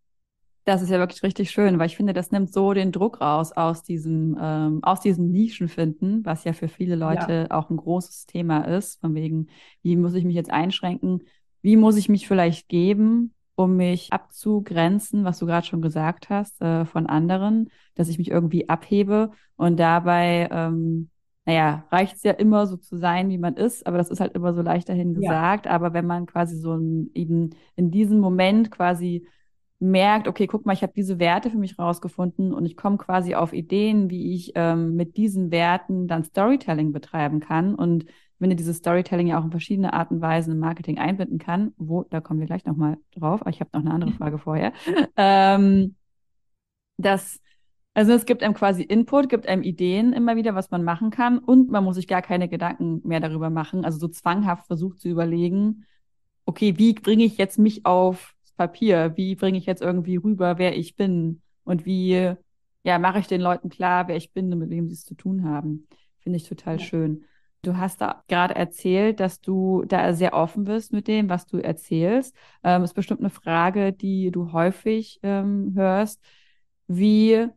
Das 0.65 0.81
ist 0.81 0.89
ja 0.89 0.97
wirklich 0.97 1.23
richtig 1.23 1.51
schön, 1.51 1.77
weil 1.77 1.87
ich 1.87 1.97
finde, 1.97 2.13
das 2.13 2.31
nimmt 2.31 2.53
so 2.53 2.73
den 2.73 2.93
Druck 2.93 3.19
raus 3.19 3.51
aus 3.51 3.83
diesem, 3.83 4.37
ähm, 4.39 4.79
aus 4.81 5.01
diesem 5.01 5.29
Nischenfinden, 5.29 6.25
was 6.25 6.45
ja 6.45 6.53
für 6.53 6.69
viele 6.69 6.95
Leute 6.95 7.47
ja. 7.49 7.51
auch 7.51 7.69
ein 7.69 7.75
großes 7.75 8.27
Thema 8.27 8.61
ist, 8.61 9.01
von 9.01 9.13
wegen, 9.13 9.47
wie 9.81 9.97
muss 9.97 10.13
ich 10.13 10.23
mich 10.23 10.35
jetzt 10.35 10.51
einschränken, 10.51 11.23
wie 11.61 11.75
muss 11.75 11.97
ich 11.97 12.07
mich 12.07 12.29
vielleicht 12.29 12.69
geben, 12.69 13.33
um 13.55 13.75
mich 13.75 14.11
abzugrenzen, 14.11 15.23
was 15.23 15.39
du 15.39 15.45
gerade 15.45 15.65
schon 15.65 15.81
gesagt 15.81 16.29
hast, 16.29 16.61
äh, 16.61 16.85
von 16.85 17.05
anderen, 17.05 17.69
dass 17.95 18.09
ich 18.09 18.17
mich 18.17 18.31
irgendwie 18.31 18.69
abhebe 18.69 19.31
und 19.55 19.79
dabei 19.79 20.49
ähm, 20.51 21.09
naja, 21.45 21.85
reicht 21.91 22.15
es 22.15 22.23
ja 22.23 22.31
immer 22.31 22.67
so 22.67 22.77
zu 22.77 22.97
sein, 22.97 23.29
wie 23.29 23.37
man 23.37 23.55
ist, 23.55 23.85
aber 23.85 23.97
das 23.97 24.09
ist 24.09 24.21
halt 24.21 24.33
immer 24.33 24.53
so 24.53 24.61
leicht 24.61 24.87
dahin 24.87 25.13
gesagt. 25.13 25.65
Ja. 25.65 25.73
Aber 25.73 25.93
wenn 25.93 26.07
man 26.07 26.25
quasi 26.25 26.57
so 26.57 26.73
ein, 26.73 27.11
eben 27.13 27.49
in 27.75 27.91
diesem 27.91 28.19
Moment 28.19 28.71
quasi 28.71 29.27
merkt, 29.79 30.29
okay, 30.29 30.47
guck 30.47 30.65
mal, 30.65 30.71
ich 30.71 30.83
habe 30.83 30.93
diese 30.95 31.19
Werte 31.19 31.49
für 31.49 31.57
mich 31.57 31.77
rausgefunden 31.77 32.53
und 32.53 32.65
ich 32.65 32.77
komme 32.77 32.97
quasi 32.97 33.35
auf 33.35 33.51
Ideen, 33.51 34.09
wie 34.09 34.33
ich 34.33 34.53
ähm, 34.55 34.95
mit 34.95 35.17
diesen 35.17 35.51
Werten 35.51 36.07
dann 36.07 36.23
Storytelling 36.23 36.93
betreiben 36.93 37.41
kann. 37.41 37.75
Und 37.75 38.05
wenn 38.43 38.51
ihr 38.51 38.57
dieses 38.57 38.77
Storytelling 38.77 39.27
ja 39.27 39.39
auch 39.39 39.45
in 39.45 39.51
verschiedene 39.51 39.93
Arten 39.93 40.15
und 40.15 40.21
Weisen 40.21 40.53
im 40.53 40.59
Marketing 40.59 40.99
einbinden 40.99 41.39
kann, 41.39 41.73
wo, 41.77 42.03
da 42.03 42.21
kommen 42.21 42.39
wir 42.39 42.47
gleich 42.47 42.65
nochmal 42.65 42.97
drauf, 43.15 43.41
aber 43.41 43.49
ich 43.49 43.59
habe 43.59 43.71
noch 43.73 43.81
eine 43.81 43.91
andere 43.91 44.11
Frage 44.11 44.37
vorher, 44.37 44.73
ähm, 45.17 45.95
dass 46.97 47.39
also 47.95 48.11
es 48.13 48.25
gibt 48.25 48.41
einem 48.41 48.55
quasi 48.55 48.81
Input, 48.81 49.29
gibt 49.29 49.47
einem 49.47 49.61
Ideen 49.61 50.13
immer 50.13 50.35
wieder, 50.35 50.55
was 50.55 50.71
man 50.71 50.83
machen 50.83 51.11
kann 51.11 51.37
und 51.37 51.69
man 51.69 51.83
muss 51.83 51.95
sich 51.95 52.07
gar 52.07 52.23
keine 52.23 52.49
Gedanken 52.49 53.01
mehr 53.03 53.19
darüber 53.19 53.51
machen. 53.51 53.85
Also 53.85 53.99
so 53.99 54.07
zwanghaft 54.07 54.65
versucht 54.65 54.99
zu 54.99 55.09
überlegen, 55.09 55.85
okay, 56.45 56.77
wie 56.77 56.93
bringe 56.93 57.23
ich 57.23 57.37
jetzt 57.37 57.59
mich 57.59 57.85
auf 57.85 58.33
Papier? 58.57 59.13
Wie 59.15 59.35
bringe 59.35 59.57
ich 59.57 59.65
jetzt 59.65 59.81
irgendwie 59.81 60.17
rüber, 60.17 60.57
wer 60.57 60.77
ich 60.77 60.95
bin? 60.95 61.41
Und 61.63 61.85
wie, 61.85 62.33
ja, 62.83 62.99
mache 62.99 63.19
ich 63.19 63.27
den 63.27 63.41
Leuten 63.41 63.69
klar, 63.69 64.07
wer 64.07 64.15
ich 64.15 64.33
bin 64.33 64.51
und 64.51 64.59
mit 64.59 64.69
wem 64.69 64.87
sie 64.87 64.93
es 64.93 65.05
zu 65.05 65.15
tun 65.15 65.43
haben? 65.43 65.87
Finde 66.19 66.37
ich 66.37 66.47
total 66.47 66.79
ja. 66.79 66.83
schön. 66.83 67.25
Du 67.63 67.77
hast 67.77 68.01
da 68.01 68.23
gerade 68.27 68.55
erzählt, 68.55 69.19
dass 69.21 69.39
du 69.39 69.85
da 69.87 70.13
sehr 70.13 70.33
offen 70.33 70.65
bist 70.65 70.91
mit 70.91 71.07
dem, 71.07 71.29
was 71.29 71.45
du 71.47 71.57
erzählst. 71.59 72.35
Ähm, 72.63 72.83
ist 72.83 72.93
bestimmt 72.93 73.21
eine 73.21 73.29
Frage, 73.29 73.93
die 73.93 74.31
du 74.31 74.51
häufig 74.51 75.19
ähm, 75.23 75.71
hörst. 75.75 76.21
Wie 76.87 77.47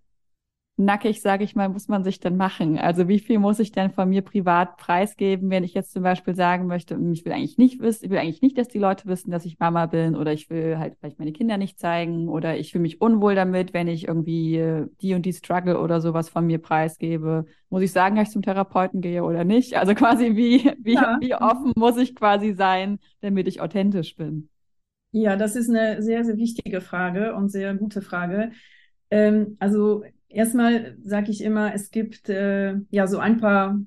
nackig, 0.76 1.22
sage 1.22 1.44
ich 1.44 1.56
mal, 1.56 1.68
muss 1.68 1.88
man 1.88 2.04
sich 2.04 2.20
denn 2.20 2.36
machen? 2.36 2.78
Also 2.78 3.08
wie 3.08 3.18
viel 3.18 3.38
muss 3.38 3.58
ich 3.58 3.72
denn 3.72 3.90
von 3.90 4.08
mir 4.10 4.22
privat 4.22 4.76
preisgeben, 4.76 5.48
wenn 5.50 5.64
ich 5.64 5.74
jetzt 5.74 5.92
zum 5.92 6.02
Beispiel 6.02 6.34
sagen 6.34 6.66
möchte, 6.66 6.94
hm, 6.94 7.12
ich 7.12 7.24
will 7.24 7.32
eigentlich 7.32 7.56
nicht 7.56 7.80
wissen, 7.80 8.04
ich 8.04 8.10
will 8.10 8.18
eigentlich 8.18 8.42
nicht, 8.42 8.58
dass 8.58 8.68
die 8.68 8.78
Leute 8.78 9.06
wissen, 9.06 9.30
dass 9.30 9.46
ich 9.46 9.58
Mama 9.58 9.86
bin 9.86 10.14
oder 10.16 10.32
ich 10.32 10.50
will 10.50 10.78
halt 10.78 10.96
vielleicht 10.98 11.18
meine 11.18 11.32
Kinder 11.32 11.56
nicht 11.56 11.78
zeigen 11.78 12.28
oder 12.28 12.58
ich 12.58 12.72
fühle 12.72 12.82
mich 12.82 13.00
unwohl 13.00 13.34
damit, 13.34 13.72
wenn 13.72 13.88
ich 13.88 14.06
irgendwie 14.06 14.56
äh, 14.56 14.86
die 15.00 15.14
und 15.14 15.24
die 15.24 15.32
Struggle 15.32 15.80
oder 15.80 16.00
sowas 16.00 16.28
von 16.28 16.46
mir 16.46 16.58
preisgebe. 16.58 17.46
Muss 17.70 17.82
ich 17.82 17.92
sagen, 17.92 18.16
dass 18.16 18.28
ich 18.28 18.32
zum 18.32 18.42
Therapeuten 18.42 19.00
gehe 19.00 19.24
oder 19.24 19.44
nicht? 19.44 19.76
Also 19.76 19.94
quasi 19.96 20.36
wie, 20.36 20.72
wie, 20.82 20.94
ja. 20.94 21.16
wie 21.20 21.34
offen 21.34 21.72
muss 21.74 21.96
ich 21.96 22.14
quasi 22.14 22.52
sein, 22.52 22.98
damit 23.20 23.48
ich 23.48 23.60
authentisch 23.60 24.14
bin? 24.16 24.50
Ja, 25.12 25.36
das 25.36 25.56
ist 25.56 25.70
eine 25.70 26.02
sehr, 26.02 26.24
sehr 26.24 26.36
wichtige 26.36 26.82
Frage 26.82 27.34
und 27.34 27.48
sehr 27.48 27.74
gute 27.74 28.02
Frage. 28.02 28.50
Ähm, 29.10 29.56
also 29.60 30.02
Erstmal 30.36 30.98
sage 31.02 31.30
ich 31.30 31.42
immer, 31.42 31.72
es 31.72 31.90
gibt 31.90 32.28
äh, 32.28 32.74
ja 32.90 33.06
so 33.06 33.18
ein 33.18 33.38
paar 33.38 33.80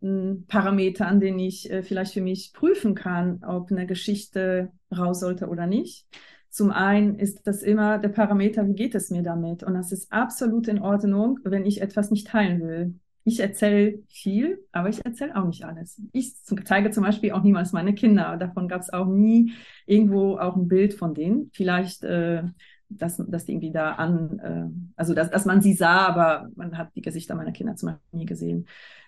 hm, 0.00 0.46
Parameter, 0.48 1.06
an 1.06 1.20
denen 1.20 1.38
ich 1.38 1.70
äh, 1.70 1.82
vielleicht 1.82 2.14
für 2.14 2.22
mich 2.22 2.54
prüfen 2.54 2.94
kann, 2.94 3.44
ob 3.46 3.70
eine 3.70 3.86
Geschichte 3.86 4.72
raus 4.90 5.20
sollte 5.20 5.48
oder 5.48 5.66
nicht. 5.66 6.06
Zum 6.48 6.70
einen 6.70 7.18
ist 7.18 7.46
das 7.46 7.62
immer 7.62 7.98
der 7.98 8.08
Parameter, 8.08 8.66
wie 8.66 8.72
geht 8.72 8.94
es 8.94 9.10
mir 9.10 9.22
damit? 9.22 9.62
Und 9.62 9.74
das 9.74 9.92
ist 9.92 10.10
absolut 10.10 10.68
in 10.68 10.78
Ordnung, 10.78 11.38
wenn 11.44 11.66
ich 11.66 11.82
etwas 11.82 12.10
nicht 12.10 12.28
teilen 12.28 12.62
will. 12.62 12.94
Ich 13.24 13.40
erzähle 13.40 14.02
viel, 14.08 14.64
aber 14.72 14.88
ich 14.88 15.04
erzähle 15.04 15.36
auch 15.36 15.44
nicht 15.44 15.64
alles. 15.64 16.00
Ich 16.12 16.34
zeige 16.64 16.92
zum 16.92 17.04
Beispiel 17.04 17.32
auch 17.32 17.42
niemals 17.42 17.72
meine 17.72 17.94
Kinder. 17.94 18.38
Davon 18.38 18.68
gab 18.68 18.80
es 18.80 18.90
auch 18.90 19.06
nie 19.06 19.52
irgendwo 19.84 20.38
auch 20.38 20.56
ein 20.56 20.66
Bild 20.66 20.94
von 20.94 21.12
denen. 21.12 21.50
Vielleicht 21.52 22.04
äh, 22.04 22.44
dass, 22.90 23.16
dass 23.16 23.44
die 23.46 23.52
irgendwie 23.52 23.72
da 23.72 23.92
an, 23.92 24.38
äh, 24.40 24.92
also 24.96 25.14
dass, 25.14 25.30
dass 25.30 25.44
man 25.46 25.62
sie 25.62 25.74
sah, 25.74 26.06
aber 26.06 26.50
man 26.56 26.76
hat 26.76 26.94
die 26.96 27.02
Gesichter 27.02 27.34
meiner 27.34 27.52
Kinder 27.52 27.76
zum 27.76 27.90
Beispiel 27.90 28.18
nie 28.18 28.26
gesehen. 28.26 28.66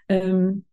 Ähm, 0.09 0.65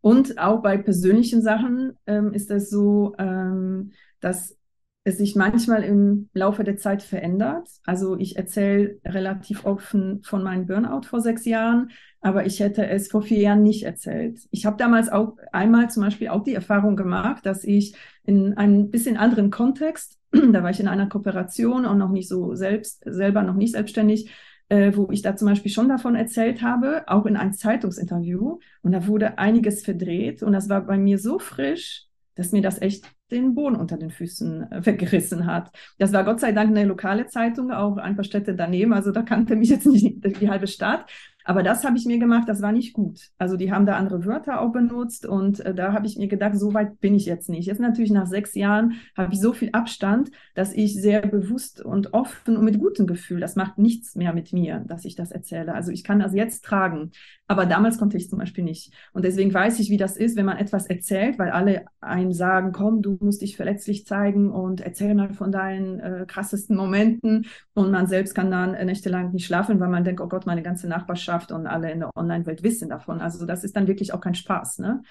und 0.00 0.38
auch 0.38 0.62
bei 0.62 0.78
persönlichen 0.78 1.42
Sachen 1.42 1.96
ähm, 2.06 2.32
ist 2.32 2.50
es 2.50 2.70
so, 2.70 3.14
ähm, 3.18 3.92
dass 4.20 4.56
es 5.04 5.18
sich 5.18 5.34
manchmal 5.34 5.82
im 5.82 6.28
Laufe 6.34 6.62
der 6.62 6.76
Zeit 6.76 7.02
verändert. 7.02 7.68
Also 7.84 8.18
ich 8.18 8.36
erzähle 8.36 8.98
relativ 9.04 9.64
offen 9.64 10.22
von 10.22 10.42
meinem 10.42 10.66
Burnout 10.66 11.06
vor 11.06 11.20
sechs 11.20 11.46
Jahren, 11.46 11.90
aber 12.20 12.44
ich 12.44 12.60
hätte 12.60 12.86
es 12.86 13.08
vor 13.08 13.22
vier 13.22 13.38
Jahren 13.38 13.62
nicht 13.62 13.84
erzählt. 13.84 14.40
Ich 14.50 14.66
habe 14.66 14.76
damals 14.76 15.08
auch 15.08 15.36
einmal 15.52 15.90
zum 15.90 16.02
Beispiel 16.02 16.28
auch 16.28 16.44
die 16.44 16.54
Erfahrung 16.54 16.96
gemacht, 16.96 17.46
dass 17.46 17.64
ich 17.64 17.94
in 18.24 18.54
einem 18.58 18.90
bisschen 18.90 19.16
anderen 19.16 19.50
Kontext 19.50 20.20
da 20.52 20.62
war 20.62 20.70
ich 20.70 20.80
in 20.80 20.88
einer 20.88 21.08
Kooperation 21.08 21.84
und 21.86 21.98
noch 21.98 22.10
nicht 22.10 22.28
so 22.28 22.54
selbst, 22.54 23.02
selber 23.04 23.42
noch 23.42 23.54
nicht 23.54 23.72
selbstständig, 23.72 24.30
äh, 24.68 24.92
wo 24.94 25.08
ich 25.10 25.22
da 25.22 25.34
zum 25.34 25.48
Beispiel 25.48 25.72
schon 25.72 25.88
davon 25.88 26.14
erzählt 26.14 26.62
habe, 26.62 27.04
auch 27.08 27.26
in 27.26 27.36
einem 27.36 27.52
Zeitungsinterview. 27.52 28.58
Und 28.82 28.92
da 28.92 29.06
wurde 29.06 29.38
einiges 29.38 29.82
verdreht 29.82 30.42
und 30.42 30.52
das 30.52 30.68
war 30.68 30.82
bei 30.82 30.98
mir 30.98 31.18
so 31.18 31.38
frisch, 31.38 32.06
dass 32.36 32.52
mir 32.52 32.62
das 32.62 32.80
echt 32.80 33.10
den 33.30 33.54
Boden 33.54 33.76
unter 33.76 33.96
den 33.96 34.10
Füßen 34.10 34.70
äh, 34.70 34.86
weggerissen 34.86 35.46
hat. 35.46 35.70
Das 35.98 36.12
war 36.12 36.24
Gott 36.24 36.40
sei 36.40 36.52
Dank 36.52 36.70
eine 36.70 36.84
lokale 36.84 37.26
Zeitung, 37.26 37.70
auch 37.70 37.96
ein 37.96 38.16
paar 38.16 38.24
Städte 38.24 38.54
daneben. 38.54 38.92
Also 38.92 39.12
da 39.12 39.22
kannte 39.22 39.56
mich 39.56 39.70
jetzt 39.70 39.86
nicht 39.86 40.24
die 40.40 40.50
halbe 40.50 40.66
Stadt. 40.66 41.06
Aber 41.44 41.62
das 41.62 41.84
habe 41.84 41.96
ich 41.96 42.04
mir 42.04 42.18
gemacht, 42.18 42.48
das 42.48 42.62
war 42.62 42.72
nicht 42.72 42.92
gut. 42.92 43.30
Also 43.38 43.56
die 43.56 43.72
haben 43.72 43.86
da 43.86 43.96
andere 43.96 44.24
Wörter 44.24 44.60
auch 44.60 44.72
benutzt 44.72 45.26
und 45.26 45.60
äh, 45.60 45.74
da 45.74 45.92
habe 45.92 46.06
ich 46.06 46.16
mir 46.16 46.28
gedacht, 46.28 46.56
so 46.56 46.74
weit 46.74 47.00
bin 47.00 47.14
ich 47.14 47.26
jetzt 47.26 47.48
nicht. 47.48 47.66
Jetzt 47.66 47.80
natürlich 47.80 48.10
nach 48.10 48.26
sechs 48.26 48.54
Jahren 48.54 49.00
habe 49.16 49.32
ich 49.32 49.40
so 49.40 49.52
viel 49.52 49.70
Abstand, 49.72 50.30
dass 50.54 50.72
ich 50.72 50.94
sehr 50.94 51.22
bewusst 51.26 51.80
und 51.80 52.12
offen 52.12 52.56
und 52.56 52.64
mit 52.64 52.78
gutem 52.78 53.06
Gefühl, 53.06 53.40
das 53.40 53.56
macht 53.56 53.78
nichts 53.78 54.16
mehr 54.16 54.32
mit 54.34 54.52
mir, 54.52 54.84
dass 54.86 55.04
ich 55.04 55.16
das 55.16 55.30
erzähle. 55.30 55.74
Also 55.74 55.92
ich 55.92 56.04
kann 56.04 56.18
das 56.18 56.34
jetzt 56.34 56.64
tragen. 56.64 57.10
Aber 57.50 57.66
damals 57.66 57.98
konnte 57.98 58.16
ich 58.16 58.30
zum 58.30 58.38
Beispiel 58.38 58.62
nicht. 58.62 58.92
Und 59.12 59.24
deswegen 59.24 59.52
weiß 59.52 59.80
ich, 59.80 59.90
wie 59.90 59.96
das 59.96 60.16
ist, 60.16 60.36
wenn 60.36 60.46
man 60.46 60.58
etwas 60.58 60.86
erzählt, 60.86 61.36
weil 61.36 61.50
alle 61.50 61.84
einem 62.00 62.32
sagen, 62.32 62.70
komm, 62.70 63.02
du 63.02 63.18
musst 63.20 63.42
dich 63.42 63.56
verletzlich 63.56 64.06
zeigen 64.06 64.52
und 64.52 64.80
erzähl 64.80 65.16
mal 65.16 65.34
von 65.34 65.50
deinen 65.50 65.98
äh, 65.98 66.26
krassesten 66.28 66.76
Momenten. 66.76 67.46
Und 67.74 67.90
man 67.90 68.06
selbst 68.06 68.36
kann 68.36 68.52
dann 68.52 68.74
äh, 68.74 68.84
nächtelang 68.84 69.32
nicht 69.32 69.46
schlafen, 69.46 69.80
weil 69.80 69.88
man 69.88 70.04
denkt, 70.04 70.20
oh 70.20 70.28
Gott, 70.28 70.46
meine 70.46 70.62
ganze 70.62 70.86
Nachbarschaft 70.86 71.50
und 71.50 71.66
alle 71.66 71.90
in 71.90 71.98
der 71.98 72.16
Online-Welt 72.16 72.62
wissen 72.62 72.88
davon. 72.88 73.20
Also 73.20 73.44
das 73.46 73.64
ist 73.64 73.74
dann 73.74 73.88
wirklich 73.88 74.14
auch 74.14 74.20
kein 74.20 74.36
Spaß. 74.36 74.78
Ne? 74.78 75.02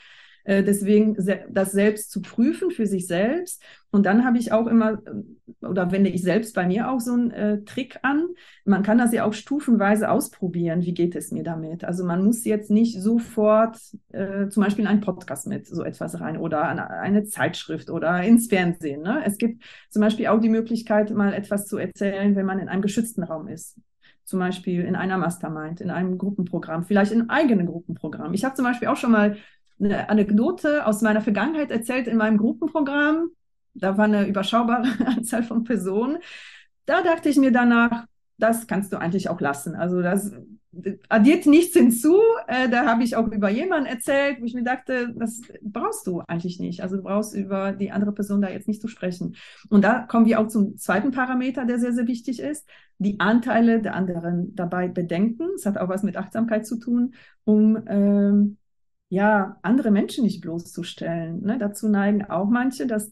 Äh, 0.49 0.63
deswegen 0.63 1.15
das 1.51 1.71
selbst 1.73 2.09
zu 2.09 2.23
prüfen 2.23 2.71
für 2.71 2.87
sich 2.87 3.05
selbst. 3.05 3.61
Und 3.91 4.07
dann 4.07 4.25
habe 4.25 4.39
ich 4.39 4.51
auch 4.51 4.65
immer, 4.65 4.93
äh, 4.93 5.65
oder 5.65 5.91
wende 5.91 6.09
ich 6.09 6.23
selbst 6.23 6.55
bei 6.55 6.65
mir 6.65 6.89
auch 6.89 6.99
so 6.99 7.13
einen 7.13 7.29
äh, 7.29 7.63
Trick 7.65 7.99
an. 8.01 8.29
Man 8.65 8.81
kann 8.81 8.97
das 8.97 9.13
ja 9.13 9.25
auch 9.25 9.33
stufenweise 9.33 10.09
ausprobieren. 10.09 10.81
Wie 10.81 10.95
geht 10.95 11.15
es 11.15 11.29
mir 11.29 11.43
damit? 11.43 11.83
Also 11.83 12.03
man 12.03 12.25
muss 12.25 12.45
jetzt 12.45 12.71
nicht 12.71 12.99
sofort 12.99 13.77
äh, 14.11 14.47
zum 14.47 14.63
Beispiel 14.63 14.85
in 14.85 14.89
einen 14.89 15.01
Podcast 15.01 15.45
mit 15.45 15.67
so 15.67 15.83
etwas 15.83 16.19
rein 16.19 16.37
oder 16.37 16.67
eine, 16.67 16.89
eine 16.89 17.25
Zeitschrift 17.25 17.91
oder 17.91 18.23
ins 18.23 18.47
Fernsehen. 18.47 19.03
Ne? 19.03 19.21
Es 19.23 19.37
gibt 19.37 19.63
zum 19.91 20.01
Beispiel 20.01 20.27
auch 20.27 20.39
die 20.39 20.49
Möglichkeit, 20.49 21.11
mal 21.11 21.31
etwas 21.31 21.67
zu 21.67 21.77
erzählen, 21.77 22.35
wenn 22.35 22.47
man 22.47 22.57
in 22.57 22.69
einem 22.69 22.81
geschützten 22.81 23.21
Raum 23.21 23.47
ist 23.47 23.79
zum 24.25 24.37
Beispiel 24.37 24.85
in 24.85 24.95
einer 24.95 25.17
Mastermind, 25.17 25.81
in 25.81 25.89
einem 25.89 26.19
Gruppenprogramm, 26.19 26.83
vielleicht 26.83 27.11
in 27.11 27.21
einem 27.21 27.31
eigenen 27.31 27.65
Gruppenprogramm. 27.65 28.31
Ich 28.35 28.45
habe 28.45 28.53
zum 28.53 28.63
Beispiel 28.63 28.87
auch 28.87 28.95
schon 28.95 29.11
mal 29.11 29.37
eine 29.79 30.09
Anekdote 30.09 30.85
aus 30.85 31.01
meiner 31.01 31.21
Vergangenheit 31.21 31.71
erzählt 31.71 32.07
in 32.07 32.17
meinem 32.17 32.37
Gruppenprogramm. 32.37 33.29
Da 33.73 33.97
war 33.97 34.05
eine 34.05 34.27
überschaubare 34.27 34.87
Anzahl 35.05 35.43
von 35.43 35.63
Personen. 35.63 36.17
Da 36.85 37.01
dachte 37.01 37.29
ich 37.29 37.37
mir 37.37 37.51
danach, 37.51 38.05
das 38.37 38.67
kannst 38.67 38.93
du 38.93 38.97
eigentlich 38.97 39.29
auch 39.29 39.41
lassen. 39.41 39.75
Also 39.75 40.01
das 40.01 40.33
addiert 41.09 41.45
nichts 41.45 41.73
hinzu. 41.73 42.19
Äh, 42.47 42.69
da 42.69 42.85
habe 42.85 43.03
ich 43.03 43.15
auch 43.15 43.27
über 43.27 43.49
jemanden 43.49 43.87
erzählt, 43.87 44.39
wo 44.39 44.45
ich 44.45 44.53
mir 44.53 44.63
dachte, 44.63 45.13
das 45.15 45.41
brauchst 45.61 46.05
du 46.07 46.21
eigentlich 46.27 46.59
nicht. 46.59 46.81
Also 46.81 46.97
du 46.97 47.03
brauchst 47.03 47.35
über 47.35 47.71
die 47.71 47.91
andere 47.91 48.11
Person 48.11 48.41
da 48.41 48.49
jetzt 48.49 48.67
nicht 48.67 48.81
zu 48.81 48.87
sprechen. 48.87 49.35
Und 49.69 49.83
da 49.83 50.01
kommen 50.01 50.25
wir 50.25 50.39
auch 50.39 50.47
zum 50.47 50.77
zweiten 50.77 51.11
Parameter, 51.11 51.65
der 51.65 51.79
sehr, 51.79 51.93
sehr 51.93 52.07
wichtig 52.07 52.39
ist. 52.39 52.67
Die 52.97 53.19
Anteile 53.19 53.81
der 53.81 53.95
anderen 53.95 54.55
dabei 54.55 54.87
bedenken. 54.87 55.47
Es 55.55 55.65
hat 55.65 55.77
auch 55.77 55.89
was 55.89 56.03
mit 56.03 56.17
Achtsamkeit 56.17 56.67
zu 56.67 56.77
tun, 56.77 57.13
um 57.45 57.81
ähm, 57.87 58.57
ja, 59.09 59.57
andere 59.63 59.91
Menschen 59.91 60.23
nicht 60.23 60.41
bloßzustellen. 60.41 61.41
Ne? 61.41 61.57
Dazu 61.57 61.89
neigen 61.89 62.25
auch 62.25 62.47
manche, 62.47 62.85
dass, 62.85 63.11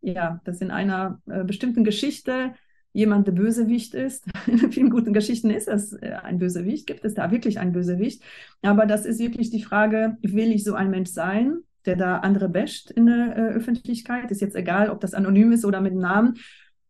ja, 0.00 0.40
dass 0.44 0.60
in 0.60 0.70
einer 0.70 1.20
äh, 1.26 1.44
bestimmten 1.44 1.84
Geschichte 1.84 2.54
jemand 2.92 3.26
der 3.26 3.32
Bösewicht 3.32 3.94
ist. 3.94 4.24
In 4.46 4.72
vielen 4.72 4.90
guten 4.90 5.12
Geschichten 5.12 5.50
ist 5.50 5.68
es 5.68 5.92
äh, 5.92 6.16
ein 6.22 6.38
Bösewicht, 6.38 6.86
gibt 6.86 7.04
es 7.04 7.14
da 7.14 7.30
wirklich 7.30 7.60
einen 7.60 7.72
Bösewicht. 7.72 8.22
Aber 8.62 8.86
das 8.86 9.06
ist 9.06 9.20
wirklich 9.20 9.50
die 9.50 9.62
Frage, 9.62 10.16
will 10.22 10.52
ich 10.52 10.64
so 10.64 10.74
ein 10.74 10.90
Mensch 10.90 11.10
sein, 11.10 11.58
der 11.84 11.96
da 11.96 12.18
andere 12.18 12.48
basht 12.48 12.90
in 12.90 13.06
der 13.06 13.36
äh, 13.36 13.40
Öffentlichkeit? 13.52 14.30
Ist 14.30 14.40
jetzt 14.40 14.56
egal, 14.56 14.90
ob 14.90 15.00
das 15.00 15.14
anonym 15.14 15.52
ist 15.52 15.64
oder 15.64 15.80
mit 15.80 15.94
Namen. 15.94 16.38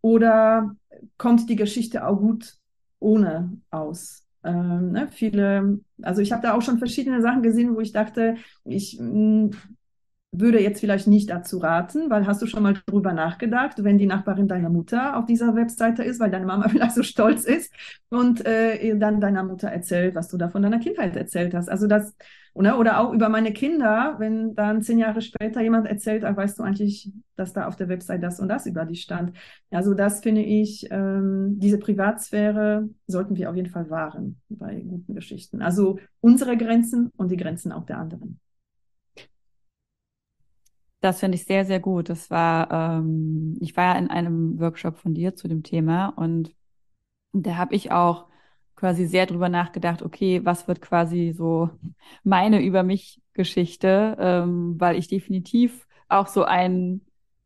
Oder 0.02 0.76
kommt 1.18 1.50
die 1.50 1.56
Geschichte 1.56 2.06
auch 2.06 2.18
gut 2.18 2.54
ohne 3.00 3.58
aus? 3.70 4.24
Ähm, 4.44 4.92
ne, 4.92 5.08
viele, 5.10 5.80
also 6.02 6.22
ich 6.22 6.32
habe 6.32 6.42
da 6.42 6.54
auch 6.54 6.62
schon 6.62 6.78
verschiedene 6.78 7.20
Sachen 7.20 7.42
gesehen, 7.42 7.74
wo 7.74 7.80
ich 7.80 7.92
dachte, 7.92 8.36
ich 8.64 8.98
mh, 8.98 9.50
hm, 9.50 9.50
würde 10.32 10.62
jetzt 10.62 10.80
vielleicht 10.80 11.08
nicht 11.08 11.28
dazu 11.28 11.58
raten, 11.58 12.08
weil 12.08 12.26
hast 12.26 12.40
du 12.40 12.46
schon 12.46 12.62
mal 12.62 12.74
drüber 12.86 13.12
nachgedacht, 13.12 13.82
wenn 13.82 13.98
die 13.98 14.06
Nachbarin 14.06 14.46
deiner 14.46 14.70
Mutter 14.70 15.16
auf 15.16 15.26
dieser 15.26 15.56
Webseite 15.56 16.04
ist, 16.04 16.20
weil 16.20 16.30
deine 16.30 16.46
Mama 16.46 16.68
vielleicht 16.70 16.94
so 16.94 17.02
stolz 17.02 17.44
ist 17.44 17.72
und 18.10 18.46
äh, 18.46 18.96
dann 18.96 19.20
deiner 19.20 19.42
Mutter 19.42 19.68
erzählt, 19.68 20.14
was 20.14 20.28
du 20.28 20.36
da 20.36 20.48
von 20.48 20.62
deiner 20.62 20.78
Kindheit 20.78 21.16
erzählt 21.16 21.54
hast. 21.54 21.68
Also 21.68 21.86
das 21.88 22.14
Oder, 22.52 22.78
oder 22.78 22.98
auch 22.98 23.12
über 23.12 23.28
meine 23.28 23.52
Kinder, 23.52 24.16
wenn 24.18 24.54
dann 24.54 24.82
zehn 24.82 24.98
Jahre 24.98 25.20
später 25.20 25.60
jemand 25.62 25.86
erzählt, 25.86 26.24
ach, 26.24 26.36
weißt 26.36 26.58
du 26.58 26.62
eigentlich, 26.62 27.12
dass 27.36 27.52
da 27.52 27.66
auf 27.66 27.76
der 27.76 27.88
Website 27.88 28.22
das 28.22 28.40
und 28.40 28.48
das 28.48 28.66
über 28.66 28.84
die 28.84 28.96
stand. 28.96 29.32
Also 29.70 29.94
das 29.94 30.20
finde 30.20 30.42
ich, 30.42 30.88
ähm, 30.90 31.58
diese 31.60 31.78
Privatsphäre 31.78 32.88
sollten 33.06 33.36
wir 33.36 33.50
auf 33.50 33.56
jeden 33.56 33.70
Fall 33.70 33.88
wahren 33.88 34.40
bei 34.48 34.80
guten 34.80 35.14
Geschichten. 35.14 35.62
Also 35.62 35.98
unsere 36.20 36.56
Grenzen 36.56 37.10
und 37.16 37.30
die 37.30 37.36
Grenzen 37.36 37.72
auch 37.72 37.84
der 37.84 37.98
anderen. 37.98 38.40
Das 41.00 41.20
finde 41.20 41.36
ich 41.36 41.46
sehr, 41.46 41.64
sehr 41.64 41.80
gut. 41.80 42.10
Das 42.10 42.30
war, 42.30 42.70
ähm, 42.70 43.56
ich 43.60 43.76
war 43.76 43.94
ja 43.94 43.98
in 43.98 44.10
einem 44.10 44.58
Workshop 44.58 44.98
von 44.98 45.14
dir 45.14 45.34
zu 45.34 45.48
dem 45.48 45.62
Thema 45.62 46.08
und 46.08 46.54
da 47.32 47.56
habe 47.56 47.74
ich 47.74 47.92
auch 47.92 48.29
quasi 48.80 49.06
sehr 49.06 49.26
drüber 49.26 49.50
nachgedacht, 49.50 50.02
okay, 50.02 50.40
was 50.44 50.66
wird 50.66 50.80
quasi 50.80 51.34
so 51.36 51.68
meine 52.24 52.62
über 52.62 52.82
mich 52.82 53.20
Geschichte, 53.34 54.16
ähm, 54.18 54.80
weil 54.80 54.96
ich 54.96 55.06
definitiv 55.06 55.86
auch 56.08 56.26
so 56.26 56.44
einen 56.44 57.02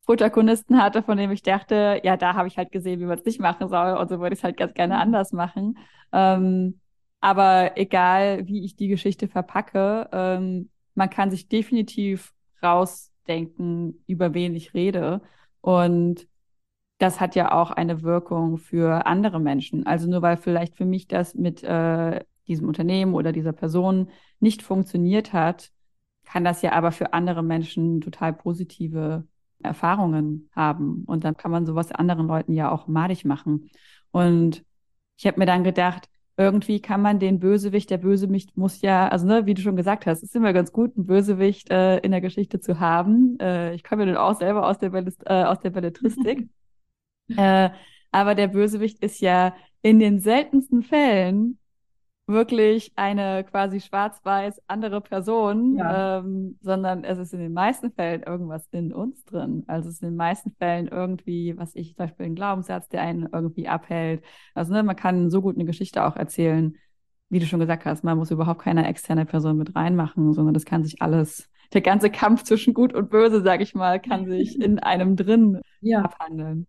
Protagonisten 0.07 0.81
hatte, 0.81 1.03
von 1.03 1.19
dem 1.19 1.33
ich 1.33 1.43
dachte, 1.43 2.01
ja, 2.05 2.17
da 2.17 2.35
habe 2.35 2.47
ich 2.47 2.57
halt 2.57 2.71
gesehen, 2.71 3.01
wie 3.01 3.05
man 3.05 3.19
es 3.19 3.25
nicht 3.25 3.41
machen 3.41 3.69
soll 3.69 3.97
und 3.97 4.09
so 4.09 4.21
würde 4.21 4.35
ich 4.35 4.41
es 4.41 4.45
halt 4.45 4.57
ganz 4.57 4.75
gerne 4.75 4.95
mhm. 4.95 5.01
anders 5.01 5.33
machen. 5.33 5.79
Ähm, 6.13 6.81
aber 7.21 7.73
egal, 7.77 8.47
wie 8.47 8.65
ich 8.65 8.77
die 8.77 8.89
Geschichte 8.89 9.27
verpacke, 9.27 10.09
ähm, 10.13 10.71
man 10.95 11.11
kann 11.11 11.31
sich 11.31 11.49
definitiv 11.49 12.33
rausdenken, 12.63 14.05
über 14.07 14.35
wen 14.35 14.55
ich 14.55 14.73
rede. 14.75 15.21
Und 15.61 16.29
das 16.99 17.21
hat 17.21 17.35
ja 17.35 17.53
auch 17.53 17.71
eine 17.71 18.03
Wirkung 18.03 18.59
für 18.59 19.07
andere 19.07 19.41
Menschen. 19.41 19.87
Also 19.87 20.09
nur 20.09 20.23
weil 20.23 20.37
vielleicht 20.37 20.77
für 20.77 20.85
mich 20.85 21.09
das 21.09 21.35
mit 21.35 21.63
äh, 21.63 22.25
diesem 22.47 22.69
Unternehmen 22.69 23.15
oder 23.15 23.33
dieser 23.33 23.53
Person 23.53 24.11
nicht 24.41 24.63
funktioniert 24.63 25.33
hat, 25.33 25.71
kann 26.25 26.45
das 26.45 26.63
ja 26.63 26.73
aber 26.73 26.93
für 26.93 27.13
andere 27.13 27.43
Menschen 27.43 28.01
total 28.01 28.33
positive 28.33 29.27
Erfahrungen 29.63 30.49
haben. 30.55 31.05
Und 31.07 31.25
dann 31.25 31.37
kann 31.37 31.51
man 31.51 31.67
sowas 31.67 31.93
anderen 31.93 32.27
Leuten 32.27 32.53
ja 32.53 32.71
auch 32.71 32.87
madig 32.87 33.25
machen. 33.25 33.71
Und 34.11 34.65
ich 35.17 35.27
habe 35.27 35.39
mir 35.39 35.47
dann 35.47 35.65
gedacht, 35.65 36.09
irgendwie 36.37 36.81
kann 36.81 37.01
man 37.01 37.21
den 37.21 37.39
Bösewicht, 37.39 37.91
der 37.91 37.99
Bösewicht 37.99 38.57
muss 38.57 38.81
ja, 38.83 39.09
also 39.09 39.27
ne, 39.27 39.47
wie 39.47 39.55
du 39.55 39.63
schon 39.63 39.77
gesagt 39.77 40.07
hast, 40.07 40.23
ist 40.23 40.35
immer 40.35 40.53
ganz 40.53 40.73
gut, 40.73 40.97
einen 40.97 41.07
Bösewicht 41.07 41.71
äh, 41.71 41.99
in 41.99 42.11
der 42.11 42.21
Geschichte 42.21 42.59
zu 42.59 42.81
haben. 42.81 43.39
Äh, 43.39 43.75
ich 43.75 43.85
komme 43.85 44.03
ja 44.03 44.07
nun 44.07 44.17
auch 44.17 44.35
selber 44.37 44.67
aus 44.67 44.79
der, 44.79 44.91
Ballist, 44.91 45.23
äh, 45.27 45.45
aus 45.45 45.61
der 45.61 45.71
Belletristik. 45.71 46.49
Äh, 47.37 47.71
aber 48.11 48.35
der 48.35 48.49
Bösewicht 48.49 49.03
ist 49.03 49.21
ja 49.21 49.55
in 49.81 49.99
den 49.99 50.21
seltensten 50.21 50.83
Fällen 50.83 51.59
wirklich 52.27 52.93
eine 52.97 53.45
quasi 53.45 53.81
schwarz-weiß 53.81 54.63
andere 54.67 55.01
Person, 55.01 55.77
ja. 55.77 56.19
ähm, 56.19 56.59
sondern 56.63 57.05
es 57.05 57.19
ist 57.19 57.35
in 57.35 57.41
den 57.41 57.53
meisten 57.53 57.93
Fällen 57.93 58.23
irgendwas 58.23 58.67
in 58.71 58.93
uns 58.93 59.25
drin. 59.25 59.65
Also 59.67 59.89
es 59.89 59.97
ist 59.97 60.03
in 60.03 60.11
den 60.11 60.17
meisten 60.17 60.53
Fällen 60.53 60.89
irgendwie, 60.89 61.57
was 61.59 61.75
ich 61.75 61.97
zum 61.97 62.07
Beispiel 62.07 62.27
ein 62.27 62.35
Glaubenssatz, 62.35 62.89
der 62.89 63.03
einen 63.03 63.29
irgendwie 63.31 63.69
abhält. 63.69 64.25
Also 64.55 64.73
ne, 64.73 64.83
man 64.83 64.97
kann 64.97 65.31
so 65.31 65.43
gut 65.43 65.57
eine 65.57 65.67
Geschichte 65.67 66.05
auch 66.05 66.17
erzählen, 66.17 66.77
wie 67.29 67.41
du 67.41 67.47
schon 67.47 67.61
gesagt 67.61 67.85
hast, 67.85 68.05
man 68.05 68.17
muss 68.17 68.31
überhaupt 68.31 68.63
keine 68.63 68.87
externe 68.87 69.27
Person 69.27 69.59
mit 69.59 69.75
reinmachen, 69.75 70.33
sondern 70.33 70.55
das 70.55 70.65
kann 70.65 70.85
sich 70.85 71.03
alles, 71.03 71.51
der 71.73 71.81
ganze 71.81 72.11
Kampf 72.11 72.45
zwischen 72.45 72.73
Gut 72.73 72.95
und 72.95 73.11
Böse, 73.11 73.43
sag 73.43 73.61
ich 73.61 73.75
mal, 73.75 74.01
kann 74.01 74.27
sich 74.27 74.59
in 74.61 74.79
einem 74.79 75.17
drin 75.17 75.61
ja. 75.81 76.03
abhandeln. 76.03 76.67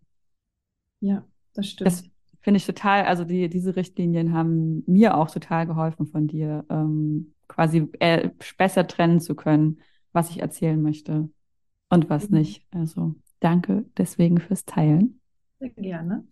Ja, 1.00 1.24
das 1.54 1.68
stimmt. 1.68 1.86
Das 1.86 2.04
finde 2.40 2.58
ich 2.58 2.66
total, 2.66 3.04
also 3.04 3.24
die, 3.24 3.48
diese 3.48 3.76
Richtlinien 3.76 4.32
haben 4.32 4.84
mir 4.86 5.16
auch 5.16 5.30
total 5.30 5.66
geholfen 5.66 6.06
von 6.06 6.28
dir, 6.28 6.64
ähm, 6.70 7.34
quasi 7.48 7.88
äh, 7.98 8.30
besser 8.56 8.86
trennen 8.86 9.20
zu 9.20 9.34
können, 9.34 9.80
was 10.12 10.30
ich 10.30 10.40
erzählen 10.40 10.80
möchte 10.80 11.28
und 11.88 12.08
was 12.08 12.30
mhm. 12.30 12.38
nicht. 12.38 12.66
Also 12.70 13.14
danke 13.40 13.84
deswegen 13.96 14.38
fürs 14.38 14.64
Teilen. 14.64 15.20
Sehr 15.58 15.70
gerne. 15.70 16.24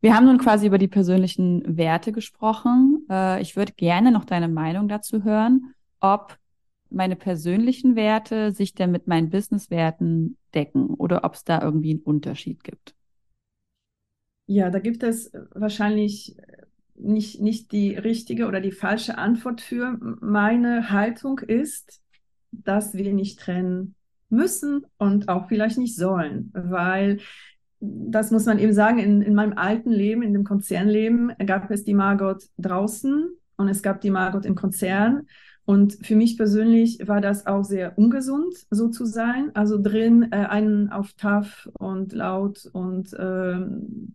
Wir 0.00 0.16
haben 0.16 0.26
nun 0.26 0.38
quasi 0.38 0.66
über 0.66 0.78
die 0.78 0.88
persönlichen 0.88 1.76
Werte 1.76 2.10
gesprochen. 2.10 3.06
Äh, 3.08 3.40
ich 3.40 3.56
würde 3.56 3.72
gerne 3.72 4.10
noch 4.10 4.24
deine 4.24 4.48
Meinung 4.48 4.88
dazu 4.88 5.22
hören, 5.22 5.74
ob 6.00 6.36
meine 6.90 7.16
persönlichen 7.16 7.96
Werte 7.96 8.52
sich 8.52 8.74
denn 8.74 8.90
mit 8.90 9.06
meinen 9.06 9.30
Businesswerten 9.30 10.36
decken 10.54 10.88
oder 10.88 11.24
ob 11.24 11.34
es 11.34 11.44
da 11.44 11.62
irgendwie 11.62 11.92
einen 11.92 12.00
Unterschied 12.00 12.64
gibt. 12.64 12.94
Ja, 14.52 14.68
da 14.68 14.80
gibt 14.80 15.02
es 15.02 15.32
wahrscheinlich 15.54 16.36
nicht, 16.94 17.40
nicht 17.40 17.72
die 17.72 17.94
richtige 17.94 18.46
oder 18.46 18.60
die 18.60 18.70
falsche 18.70 19.16
Antwort 19.16 19.62
für. 19.62 19.96
Meine 20.20 20.90
Haltung 20.90 21.38
ist, 21.38 22.02
dass 22.50 22.92
wir 22.92 23.14
nicht 23.14 23.40
trennen 23.40 23.94
müssen 24.28 24.84
und 24.98 25.30
auch 25.30 25.48
vielleicht 25.48 25.78
nicht 25.78 25.96
sollen, 25.96 26.50
weil 26.52 27.20
das 27.80 28.30
muss 28.30 28.44
man 28.44 28.58
eben 28.58 28.74
sagen, 28.74 28.98
in, 28.98 29.22
in 29.22 29.34
meinem 29.34 29.56
alten 29.56 29.90
Leben, 29.90 30.20
in 30.20 30.34
dem 30.34 30.44
Konzernleben, 30.44 31.32
gab 31.46 31.70
es 31.70 31.84
die 31.84 31.94
Margot 31.94 32.44
draußen 32.58 33.30
und 33.56 33.68
es 33.68 33.82
gab 33.82 34.02
die 34.02 34.10
Margot 34.10 34.44
im 34.44 34.54
Konzern. 34.54 35.28
Und 35.64 35.94
für 36.06 36.14
mich 36.14 36.36
persönlich 36.36 36.98
war 37.08 37.22
das 37.22 37.46
auch 37.46 37.64
sehr 37.64 37.96
ungesund, 37.96 38.54
so 38.68 38.88
zu 38.88 39.06
sein. 39.06 39.50
Also 39.54 39.80
drin 39.80 40.28
äh, 40.30 40.36
einen 40.36 40.90
auf 40.90 41.14
tough 41.14 41.70
und 41.72 42.12
laut 42.12 42.68
und 42.72 43.16
ähm, 43.18 44.12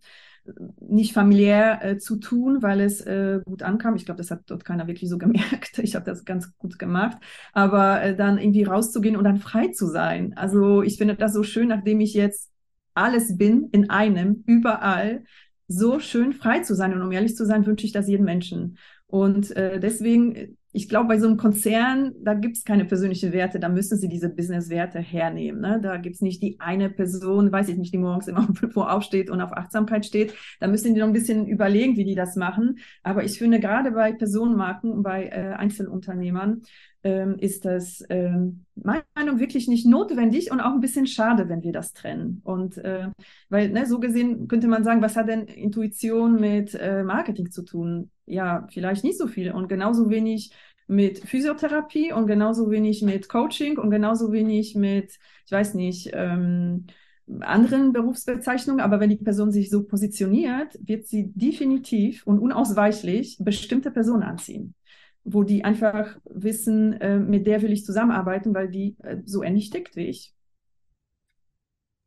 nicht 0.80 1.12
familiär 1.12 1.84
äh, 1.84 1.98
zu 1.98 2.16
tun, 2.16 2.62
weil 2.62 2.80
es 2.80 3.00
äh, 3.00 3.40
gut 3.44 3.62
ankam. 3.62 3.96
Ich 3.96 4.04
glaube, 4.04 4.18
das 4.18 4.30
hat 4.30 4.42
dort 4.46 4.64
keiner 4.64 4.86
wirklich 4.86 5.10
so 5.10 5.18
gemerkt. 5.18 5.78
Ich 5.88 5.94
habe 5.94 6.04
das 6.04 6.24
ganz 6.24 6.56
gut 6.58 6.78
gemacht. 6.78 7.18
Aber 7.52 8.02
äh, 8.02 8.16
dann 8.16 8.38
irgendwie 8.38 8.64
rauszugehen 8.64 9.16
und 9.16 9.24
dann 9.24 9.38
frei 9.38 9.68
zu 9.68 9.86
sein. 9.86 10.34
Also 10.36 10.82
ich 10.82 10.98
finde 10.98 11.14
das 11.14 11.32
so 11.32 11.42
schön, 11.42 11.68
nachdem 11.68 12.00
ich 12.00 12.14
jetzt 12.14 12.50
alles 12.94 13.36
bin, 13.36 13.68
in 13.72 13.90
einem, 13.90 14.42
überall, 14.46 15.24
so 15.68 16.00
schön 16.00 16.32
frei 16.32 16.60
zu 16.60 16.74
sein. 16.74 16.92
Und 16.94 17.02
um 17.02 17.12
ehrlich 17.12 17.36
zu 17.36 17.46
sein, 17.46 17.64
wünsche 17.66 17.86
ich 17.86 17.92
das 17.92 18.08
jedem 18.08 18.24
Menschen. 18.24 18.78
Und 19.06 19.54
äh, 19.56 19.78
deswegen 19.78 20.57
ich 20.78 20.88
glaube, 20.88 21.08
bei 21.08 21.18
so 21.18 21.26
einem 21.26 21.36
Konzern, 21.36 22.14
da 22.22 22.34
gibt 22.34 22.56
es 22.56 22.62
keine 22.62 22.84
persönlichen 22.84 23.32
Werte, 23.32 23.58
da 23.58 23.68
müssen 23.68 23.98
sie 23.98 24.08
diese 24.08 24.28
Business-Werte 24.28 25.00
hernehmen. 25.00 25.60
Ne? 25.60 25.80
Da 25.82 25.96
gibt 25.96 26.14
es 26.14 26.22
nicht 26.22 26.40
die 26.40 26.60
eine 26.60 26.88
Person, 26.88 27.50
weiß 27.50 27.68
ich 27.68 27.76
nicht, 27.76 27.92
die 27.92 27.98
morgens 27.98 28.28
immer 28.28 28.48
um 28.48 28.54
5 28.54 28.76
Uhr 28.76 28.92
aufsteht 28.92 29.28
und 29.28 29.40
auf 29.40 29.52
Achtsamkeit 29.52 30.06
steht. 30.06 30.34
Da 30.60 30.68
müssen 30.68 30.94
die 30.94 31.00
noch 31.00 31.08
ein 31.08 31.12
bisschen 31.12 31.48
überlegen, 31.48 31.96
wie 31.96 32.04
die 32.04 32.14
das 32.14 32.36
machen. 32.36 32.78
Aber 33.02 33.24
ich 33.24 33.38
finde, 33.38 33.58
gerade 33.58 33.90
bei 33.90 34.12
Personenmarken, 34.12 35.02
bei 35.02 35.24
äh, 35.24 35.54
Einzelunternehmern, 35.54 36.62
ähm, 37.04 37.36
ist 37.38 37.64
das 37.64 38.02
ähm, 38.08 38.64
meiner 38.74 39.04
Meinung 39.14 39.38
wirklich 39.38 39.68
nicht 39.68 39.86
notwendig 39.86 40.50
und 40.50 40.60
auch 40.60 40.72
ein 40.72 40.80
bisschen 40.80 41.06
schade, 41.06 41.48
wenn 41.48 41.62
wir 41.62 41.72
das 41.72 41.92
trennen. 41.92 42.40
Und 42.44 42.76
äh, 42.78 43.08
weil, 43.48 43.70
ne, 43.70 43.86
so 43.86 44.00
gesehen 44.00 44.48
könnte 44.48 44.68
man 44.68 44.84
sagen, 44.84 45.00
was 45.00 45.16
hat 45.16 45.28
denn 45.28 45.46
Intuition 45.46 46.40
mit 46.40 46.74
äh, 46.74 47.04
Marketing 47.04 47.50
zu 47.50 47.62
tun? 47.62 48.10
Ja, 48.26 48.66
vielleicht 48.70 49.04
nicht 49.04 49.18
so 49.18 49.26
viel 49.26 49.52
und 49.52 49.68
genauso 49.68 50.10
wenig 50.10 50.52
mit 50.88 51.20
Physiotherapie 51.20 52.12
und 52.12 52.26
genauso 52.26 52.70
wenig 52.70 53.02
mit 53.02 53.28
Coaching 53.28 53.78
und 53.78 53.90
genauso 53.90 54.32
wenig 54.32 54.74
mit, 54.74 55.18
ich 55.46 55.52
weiß 55.52 55.74
nicht, 55.74 56.10
ähm, 56.12 56.86
anderen 57.40 57.92
Berufsbezeichnungen, 57.92 58.80
aber 58.80 59.00
wenn 59.00 59.10
die 59.10 59.16
Person 59.16 59.52
sich 59.52 59.70
so 59.70 59.84
positioniert, 59.84 60.78
wird 60.80 61.06
sie 61.06 61.30
definitiv 61.34 62.26
und 62.26 62.38
unausweichlich 62.38 63.36
bestimmte 63.38 63.90
Personen 63.90 64.22
anziehen 64.22 64.74
wo 65.32 65.42
die 65.42 65.64
einfach 65.64 66.18
wissen, 66.24 66.94
äh, 67.00 67.18
mit 67.18 67.46
der 67.46 67.62
will 67.62 67.72
ich 67.72 67.84
zusammenarbeiten, 67.84 68.54
weil 68.54 68.68
die 68.68 68.96
äh, 69.02 69.18
so 69.24 69.42
ähnlich 69.42 69.70
tickt 69.70 69.96
wie 69.96 70.06
ich. 70.06 70.34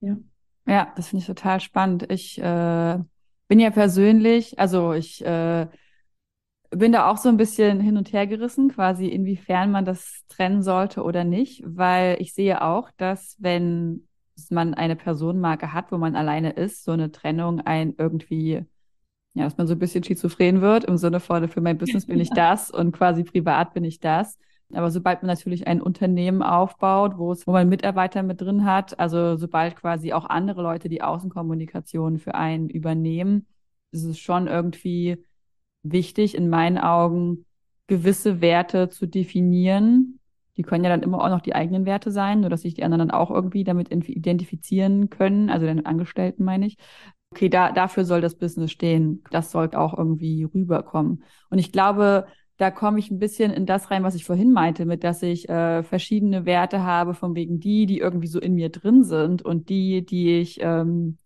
Ja. 0.02 0.17
Ja, 0.67 0.94
das 0.96 1.10
finde 1.10 1.22
ich 1.22 1.28
total 1.28 1.60
spannend. 1.60 2.12
Ich 2.12 2.39
äh, 2.39 2.98
bin 3.48 3.60
ja 3.60 3.70
persönlich, 3.72 4.60
also 4.60 4.94
ich 4.94 5.24
äh, 5.26 5.67
bin 6.71 6.91
da 6.91 7.10
auch 7.10 7.17
so 7.17 7.29
ein 7.29 7.38
bisschen 7.38 7.79
hin 7.79 7.97
und 7.97 8.13
her 8.13 8.27
gerissen, 8.27 8.69
quasi 8.69 9.07
inwiefern 9.07 9.71
man 9.71 9.86
das 9.86 10.23
trennen 10.29 10.63
sollte 10.63 11.03
oder 11.03 11.23
nicht, 11.23 11.63
weil 11.65 12.17
ich 12.21 12.34
sehe 12.34 12.62
auch, 12.62 12.89
dass 12.97 13.36
wenn 13.39 14.07
man 14.49 14.73
eine 14.73 14.95
Personenmarke 14.95 15.73
hat, 15.73 15.91
wo 15.91 15.97
man 15.97 16.15
alleine 16.15 16.51
ist, 16.51 16.84
so 16.84 16.91
eine 16.91 17.12
Trennung 17.12 17.62
ein 17.62 17.93
irgendwie 17.97 18.65
ja, 19.34 19.45
dass 19.45 19.57
man 19.57 19.67
so 19.67 19.73
ein 19.73 19.79
bisschen 19.79 20.03
schizophren 20.03 20.62
wird, 20.62 20.84
im 20.86 20.97
Sinne 20.97 21.19
von, 21.19 21.47
für 21.47 21.62
mein 21.62 21.77
Business 21.77 22.05
bin 22.05 22.19
ich 22.19 22.29
das 22.36 22.69
und 22.69 22.91
quasi 22.91 23.23
privat 23.23 23.73
bin 23.73 23.84
ich 23.84 23.99
das. 23.99 24.38
Aber 24.73 24.89
sobald 24.89 25.21
man 25.21 25.27
natürlich 25.27 25.67
ein 25.67 25.81
Unternehmen 25.81 26.41
aufbaut, 26.41 27.17
wo 27.17 27.31
es, 27.34 27.45
wo 27.45 27.51
man 27.51 27.67
Mitarbeiter 27.67 28.23
mit 28.23 28.39
drin 28.39 28.65
hat, 28.65 28.97
also 28.99 29.36
sobald 29.36 29.75
quasi 29.75 30.13
auch 30.13 30.25
andere 30.25 30.62
Leute 30.62 30.88
die 30.88 31.01
Außenkommunikation 31.01 32.19
für 32.19 32.36
einen 32.36 32.69
übernehmen, 32.69 33.48
ist 33.91 34.06
es 34.06 34.19
schon 34.19 34.48
irgendwie 34.48 35.25
wichtig, 35.84 36.36
in 36.36 36.50
meinen 36.50 36.77
Augen, 36.77 37.46
gewisse 37.88 38.42
Werte 38.42 38.90
zu 38.90 39.08
definieren. 39.08 40.19
Die 40.58 40.63
können 40.63 40.84
ja 40.84 40.90
dann 40.90 41.04
immer 41.04 41.23
auch 41.23 41.29
noch 41.29 41.42
die 41.42 41.56
eigenen 41.56 41.86
Werte 41.86 42.12
sein, 42.12 42.42
nur 42.42 42.50
dass 42.50 42.62
sich 42.62 42.73
die 42.73 42.84
anderen 42.84 43.08
dann 43.08 43.12
auch 43.12 43.32
irgendwie 43.32 43.63
damit 43.63 43.92
identifizieren 43.92 45.10
können, 45.10 45.50
also 45.50 45.65
den 45.65 45.86
Angestellten 45.86 46.44
meine 46.44 46.67
ich 46.67 46.77
okay, 47.32 47.50
da, 47.50 47.71
dafür 47.71 48.06
soll 48.06 48.21
das 48.21 48.36
Business 48.36 48.71
stehen. 48.71 49.23
Das 49.32 49.52
sollte 49.52 49.79
auch 49.79 49.98
irgendwie 49.98 50.44
rüberkommen. 50.44 51.23
Und 51.50 51.60
ich 51.60 51.71
glaube, 51.71 52.27
da 52.58 52.69
komme 52.71 53.00
ich 53.00 53.10
ein 53.10 53.19
bisschen 53.19 53.52
in 53.52 53.65
das 53.65 53.90
rein, 53.90 54.04
was 54.04 54.15
ich 54.15 54.25
vorhin 54.25 54.52
meinte, 54.52 54.86
mit 54.86 55.04
dass 55.04 55.23
ich 55.23 55.50
äh, 55.50 55.84
verschiedene 55.84 56.46
Werte 56.46 56.84
habe, 56.84 57.13
von 57.13 57.36
wegen 57.36 57.60
die, 57.60 57.86
die 57.86 58.00
irgendwie 58.00 58.27
so 58.27 58.40
in 58.40 58.54
mir 58.54 58.69
drin 58.69 59.04
sind 59.04 59.42
und 59.42 59.69
die, 59.69 60.06
die 60.06 60.40
ich, 60.40 60.60
ähm, 60.62 61.17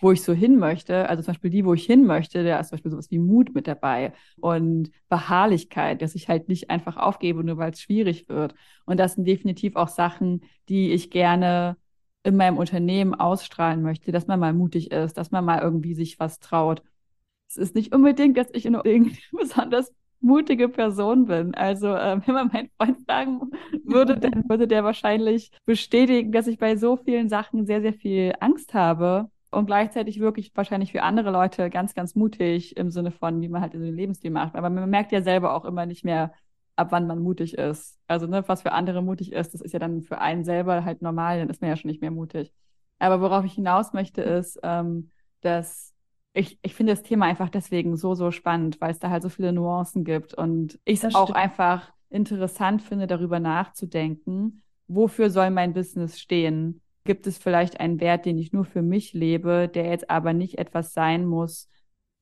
wo 0.00 0.12
ich 0.12 0.22
so 0.22 0.32
hin 0.32 0.58
möchte. 0.58 1.08
Also 1.08 1.22
zum 1.22 1.32
Beispiel 1.32 1.50
die, 1.50 1.64
wo 1.64 1.74
ich 1.74 1.86
hin 1.86 2.04
möchte, 2.06 2.44
da 2.44 2.58
ist 2.58 2.68
zum 2.68 2.76
Beispiel 2.76 2.90
sowas 2.90 3.10
wie 3.10 3.18
Mut 3.18 3.54
mit 3.54 3.66
dabei 3.66 4.12
und 4.40 4.90
Beharrlichkeit, 5.08 6.02
dass 6.02 6.14
ich 6.14 6.28
halt 6.28 6.48
nicht 6.48 6.70
einfach 6.70 6.96
aufgebe, 6.96 7.44
nur 7.44 7.58
weil 7.58 7.72
es 7.72 7.80
schwierig 7.80 8.28
wird. 8.28 8.54
Und 8.86 8.98
das 8.98 9.14
sind 9.14 9.26
definitiv 9.26 9.76
auch 9.76 9.88
Sachen, 9.88 10.42
die 10.68 10.92
ich 10.92 11.10
gerne 11.10 11.76
in 12.24 12.36
meinem 12.36 12.58
Unternehmen 12.58 13.14
ausstrahlen 13.14 13.82
möchte, 13.82 14.10
dass 14.10 14.26
man 14.26 14.40
mal 14.40 14.52
mutig 14.52 14.90
ist, 14.90 15.16
dass 15.16 15.30
man 15.30 15.44
mal 15.44 15.60
irgendwie 15.60 15.94
sich 15.94 16.18
was 16.18 16.40
traut. 16.40 16.82
Es 17.48 17.56
ist 17.56 17.74
nicht 17.74 17.94
unbedingt, 17.94 18.36
dass 18.36 18.48
ich 18.52 18.66
in 18.66 18.74
irgendwie 18.74 19.22
besonders 19.32 19.92
mutige 20.20 20.68
Person 20.70 21.26
bin. 21.26 21.54
Also 21.54 21.88
äh, 21.88 22.20
wenn 22.26 22.34
man 22.34 22.48
meinen 22.48 22.70
Freund 22.78 23.06
sagen 23.06 23.50
würde, 23.84 24.18
dann 24.18 24.48
würde 24.48 24.66
der 24.66 24.82
wahrscheinlich 24.82 25.50
bestätigen, 25.66 26.32
dass 26.32 26.46
ich 26.46 26.58
bei 26.58 26.76
so 26.76 26.96
vielen 26.96 27.28
Sachen 27.28 27.66
sehr, 27.66 27.82
sehr 27.82 27.92
viel 27.92 28.32
Angst 28.40 28.72
habe 28.74 29.30
und 29.54 29.66
gleichzeitig 29.66 30.20
wirklich 30.20 30.52
wahrscheinlich 30.54 30.92
für 30.92 31.02
andere 31.02 31.30
Leute 31.30 31.70
ganz, 31.70 31.94
ganz 31.94 32.14
mutig 32.14 32.76
im 32.76 32.90
Sinne 32.90 33.10
von, 33.10 33.40
wie 33.40 33.48
man 33.48 33.62
halt 33.62 33.72
so 33.72 33.78
den 33.78 33.94
Lebensstil 33.94 34.30
macht. 34.30 34.54
Aber 34.54 34.70
man 34.70 34.88
merkt 34.90 35.12
ja 35.12 35.22
selber 35.22 35.54
auch 35.54 35.64
immer 35.64 35.86
nicht 35.86 36.04
mehr, 36.04 36.32
ab 36.76 36.88
wann 36.90 37.06
man 37.06 37.20
mutig 37.20 37.54
ist. 37.56 37.98
Also 38.06 38.26
ne, 38.26 38.44
was 38.46 38.62
für 38.62 38.72
andere 38.72 39.02
mutig 39.02 39.32
ist, 39.32 39.54
das 39.54 39.60
ist 39.60 39.72
ja 39.72 39.78
dann 39.78 40.02
für 40.02 40.18
einen 40.18 40.44
selber 40.44 40.84
halt 40.84 41.02
normal, 41.02 41.38
dann 41.38 41.48
ist 41.50 41.60
man 41.60 41.70
ja 41.70 41.76
schon 41.76 41.90
nicht 41.90 42.00
mehr 42.00 42.10
mutig. 42.10 42.52
Aber 42.98 43.20
worauf 43.20 43.44
ich 43.44 43.54
hinaus 43.54 43.92
möchte, 43.92 44.22
ist, 44.22 44.58
ähm, 44.62 45.10
dass 45.40 45.94
ich, 46.32 46.58
ich 46.62 46.74
finde 46.74 46.92
das 46.92 47.02
Thema 47.02 47.26
einfach 47.26 47.48
deswegen 47.48 47.96
so, 47.96 48.14
so 48.14 48.30
spannend, 48.30 48.80
weil 48.80 48.90
es 48.90 48.98
da 48.98 49.10
halt 49.10 49.22
so 49.22 49.28
viele 49.28 49.52
Nuancen 49.52 50.04
gibt 50.04 50.34
und 50.34 50.78
ich 50.84 51.02
es 51.02 51.14
auch 51.14 51.30
einfach 51.30 51.92
interessant 52.10 52.82
finde, 52.82 53.06
darüber 53.06 53.40
nachzudenken, 53.40 54.62
wofür 54.88 55.30
soll 55.30 55.50
mein 55.50 55.72
Business 55.74 56.18
stehen? 56.18 56.80
Gibt 57.04 57.26
es 57.26 57.38
vielleicht 57.38 57.80
einen 57.80 58.00
Wert, 58.00 58.24
den 58.24 58.38
ich 58.38 58.52
nur 58.52 58.64
für 58.64 58.82
mich 58.82 59.12
lebe, 59.12 59.68
der 59.68 59.86
jetzt 59.90 60.10
aber 60.10 60.32
nicht 60.32 60.58
etwas 60.58 60.94
sein 60.94 61.26
muss? 61.26 61.68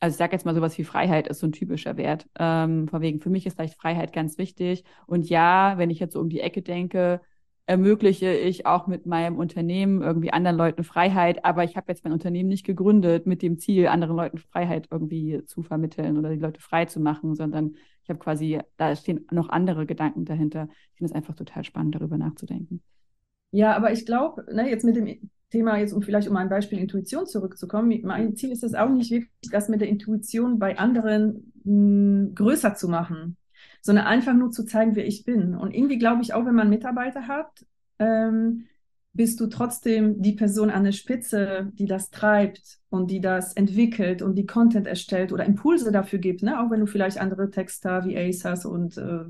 Also 0.00 0.14
ich 0.14 0.18
sage 0.18 0.32
jetzt 0.32 0.44
mal 0.44 0.54
sowas 0.54 0.76
wie 0.78 0.84
Freiheit 0.84 1.28
ist 1.28 1.38
so 1.38 1.46
ein 1.46 1.52
typischer 1.52 1.96
Wert. 1.96 2.28
Ähm, 2.38 2.88
von 2.88 3.00
wegen, 3.00 3.20
für 3.20 3.30
mich 3.30 3.46
ist 3.46 3.54
vielleicht 3.54 3.80
Freiheit 3.80 4.12
ganz 4.12 4.38
wichtig. 4.38 4.82
Und 5.06 5.28
ja, 5.28 5.78
wenn 5.78 5.90
ich 5.90 6.00
jetzt 6.00 6.14
so 6.14 6.20
um 6.20 6.28
die 6.28 6.40
Ecke 6.40 6.62
denke, 6.62 7.20
ermögliche 7.66 8.32
ich 8.32 8.66
auch 8.66 8.88
mit 8.88 9.06
meinem 9.06 9.36
Unternehmen 9.38 10.02
irgendwie 10.02 10.32
anderen 10.32 10.56
Leuten 10.56 10.82
Freiheit, 10.82 11.44
aber 11.44 11.62
ich 11.62 11.76
habe 11.76 11.86
jetzt 11.92 12.02
mein 12.04 12.12
Unternehmen 12.12 12.48
nicht 12.48 12.66
gegründet 12.66 13.26
mit 13.26 13.40
dem 13.42 13.58
Ziel, 13.58 13.86
anderen 13.86 14.16
Leuten 14.16 14.38
Freiheit 14.38 14.88
irgendwie 14.90 15.44
zu 15.46 15.62
vermitteln 15.62 16.18
oder 16.18 16.30
die 16.30 16.40
Leute 16.40 16.60
frei 16.60 16.86
zu 16.86 16.98
machen, 16.98 17.36
sondern 17.36 17.76
ich 18.02 18.10
habe 18.10 18.18
quasi, 18.18 18.60
da 18.76 18.96
stehen 18.96 19.26
noch 19.30 19.48
andere 19.48 19.86
Gedanken 19.86 20.24
dahinter. 20.24 20.68
Ich 20.90 20.98
finde 20.98 21.12
es 21.12 21.16
einfach 21.16 21.36
total 21.36 21.62
spannend, 21.62 21.94
darüber 21.94 22.18
nachzudenken. 22.18 22.82
Ja, 23.52 23.76
aber 23.76 23.92
ich 23.92 24.04
glaube, 24.04 24.44
ne, 24.52 24.68
jetzt 24.68 24.84
mit 24.84 24.96
dem 24.96 25.30
Thema, 25.50 25.78
jetzt 25.78 25.92
um 25.92 26.02
vielleicht 26.02 26.28
um 26.28 26.36
ein 26.36 26.48
Beispiel 26.48 26.78
Intuition 26.78 27.26
zurückzukommen, 27.26 28.00
mein 28.02 28.34
Ziel 28.34 28.50
ist 28.50 28.64
es 28.64 28.74
auch 28.74 28.88
nicht 28.88 29.10
wirklich, 29.10 29.30
das 29.50 29.68
mit 29.68 29.80
der 29.80 29.88
Intuition 29.88 30.58
bei 30.58 30.78
anderen 30.78 31.52
mh, 31.64 32.26
hm, 32.28 32.34
größer 32.34 32.74
zu 32.74 32.88
machen 32.88 33.36
sondern 33.82 34.06
einfach 34.06 34.32
nur 34.32 34.50
zu 34.50 34.64
zeigen, 34.64 34.96
wer 34.96 35.06
ich 35.06 35.24
bin. 35.24 35.54
Und 35.54 35.74
irgendwie 35.74 35.98
glaube 35.98 36.22
ich 36.22 36.32
auch, 36.32 36.46
wenn 36.46 36.54
man 36.54 36.70
Mitarbeiter 36.70 37.26
hat, 37.26 37.66
ähm, 37.98 38.66
bist 39.12 39.40
du 39.40 39.48
trotzdem 39.48 40.22
die 40.22 40.32
Person 40.32 40.70
an 40.70 40.84
der 40.84 40.92
Spitze, 40.92 41.70
die 41.74 41.86
das 41.86 42.10
treibt 42.10 42.78
und 42.88 43.10
die 43.10 43.20
das 43.20 43.52
entwickelt 43.52 44.22
und 44.22 44.36
die 44.36 44.46
Content 44.46 44.86
erstellt 44.86 45.32
oder 45.32 45.44
Impulse 45.44 45.92
dafür 45.92 46.18
gibt. 46.18 46.42
Ne? 46.42 46.58
Auch 46.60 46.70
wenn 46.70 46.80
du 46.80 46.86
vielleicht 46.86 47.20
andere 47.20 47.50
Texter 47.50 48.04
wie 48.06 48.16
Ace 48.16 48.44
hast 48.44 48.64
und 48.64 48.96
äh, 48.96 49.24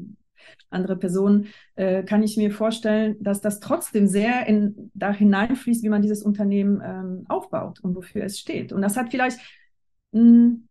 andere 0.70 0.96
Personen, 0.96 1.46
äh, 1.74 2.02
kann 2.02 2.22
ich 2.22 2.36
mir 2.36 2.50
vorstellen, 2.50 3.16
dass 3.20 3.40
das 3.40 3.60
trotzdem 3.60 4.06
sehr 4.06 4.46
in, 4.46 4.90
da 4.94 5.12
hineinfließt, 5.12 5.82
wie 5.82 5.88
man 5.88 6.02
dieses 6.02 6.22
Unternehmen 6.22 6.82
ähm, 6.84 7.24
aufbaut 7.28 7.80
und 7.80 7.94
wofür 7.94 8.24
es 8.24 8.38
steht. 8.38 8.72
Und 8.72 8.82
das 8.82 8.96
hat 8.96 9.10
vielleicht 9.10 9.38
mh, 10.12 10.20
hm, 10.20 10.68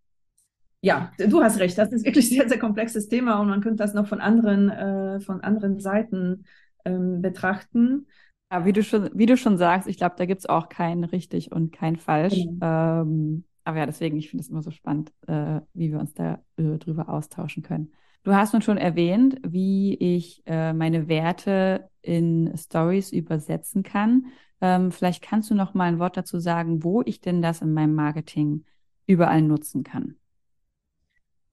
ja, 0.82 1.12
du 1.18 1.44
hast 1.44 1.60
recht, 1.60 1.78
das 1.78 1.92
ist 1.92 2.06
wirklich 2.06 2.32
ein 2.32 2.36
sehr, 2.38 2.50
sehr 2.50 2.60
komplexes 2.60 3.08
Thema 3.08 3.40
und 3.40 3.48
man 3.48 3.62
könnte 3.62 3.78
das 3.78 3.94
noch 3.94 4.08
von 4.08 4.20
anderen, 4.20 4.70
äh, 4.70 5.20
von 5.20 5.42
anderen 5.42 5.80
Seiten 5.80 6.46
ähm, 6.86 7.22
betrachten. 7.22 8.08
Ja, 8.52 8.66
wie 8.66 8.74
du 8.74 8.84
schon, 8.84 9.10
wie 9.14 9.28
du 9.28 9.38
schon 9.38 9.58
sagst, 9.58 9.88
ich 9.88 9.98
glaube, 9.98 10.16
da 10.18 10.26
gibt 10.26 10.40
es 10.40 10.50
auch 10.50 10.68
kein 10.70 11.04
richtig 11.04 11.52
und 11.52 11.72
kein 11.72 11.96
falsch. 11.96 12.36
Mhm. 12.36 12.60
Ähm, 12.62 13.44
aber 13.64 13.78
ja, 13.78 13.86
deswegen, 13.86 14.18
ich 14.18 14.30
finde 14.30 14.42
es 14.42 14.50
immer 14.50 14.64
so 14.64 14.72
spannend, 14.72 15.14
äh, 15.28 15.62
wie 15.74 15.92
wir 15.92 16.00
uns 16.00 16.14
da 16.14 16.44
äh, 16.58 16.78
drüber 16.78 17.10
austauschen 17.10 17.64
können. 17.64 17.92
Du 18.24 18.34
hast 18.36 18.54
nun 18.54 18.62
schon 18.62 18.78
erwähnt, 18.78 19.40
wie 19.44 19.96
ich 19.96 20.44
äh, 20.46 20.74
meine 20.74 21.08
Werte 21.08 21.90
in 22.02 22.56
Stories 22.56 23.12
übersetzen 23.12 23.82
kann. 23.84 24.28
Ähm, 24.62 24.92
vielleicht 24.92 25.24
kannst 25.24 25.50
du 25.50 25.56
noch 25.56 25.74
mal 25.74 25.86
ein 25.86 26.00
Wort 26.00 26.18
dazu 26.18 26.40
sagen, 26.40 26.84
wo 26.84 27.02
ich 27.04 27.20
denn 27.22 27.42
das 27.42 27.62
in 27.62 27.74
meinem 27.74 27.96
Marketing 27.96 28.66
überall 29.08 29.42
nutzen 29.42 29.84
kann. 29.84 30.18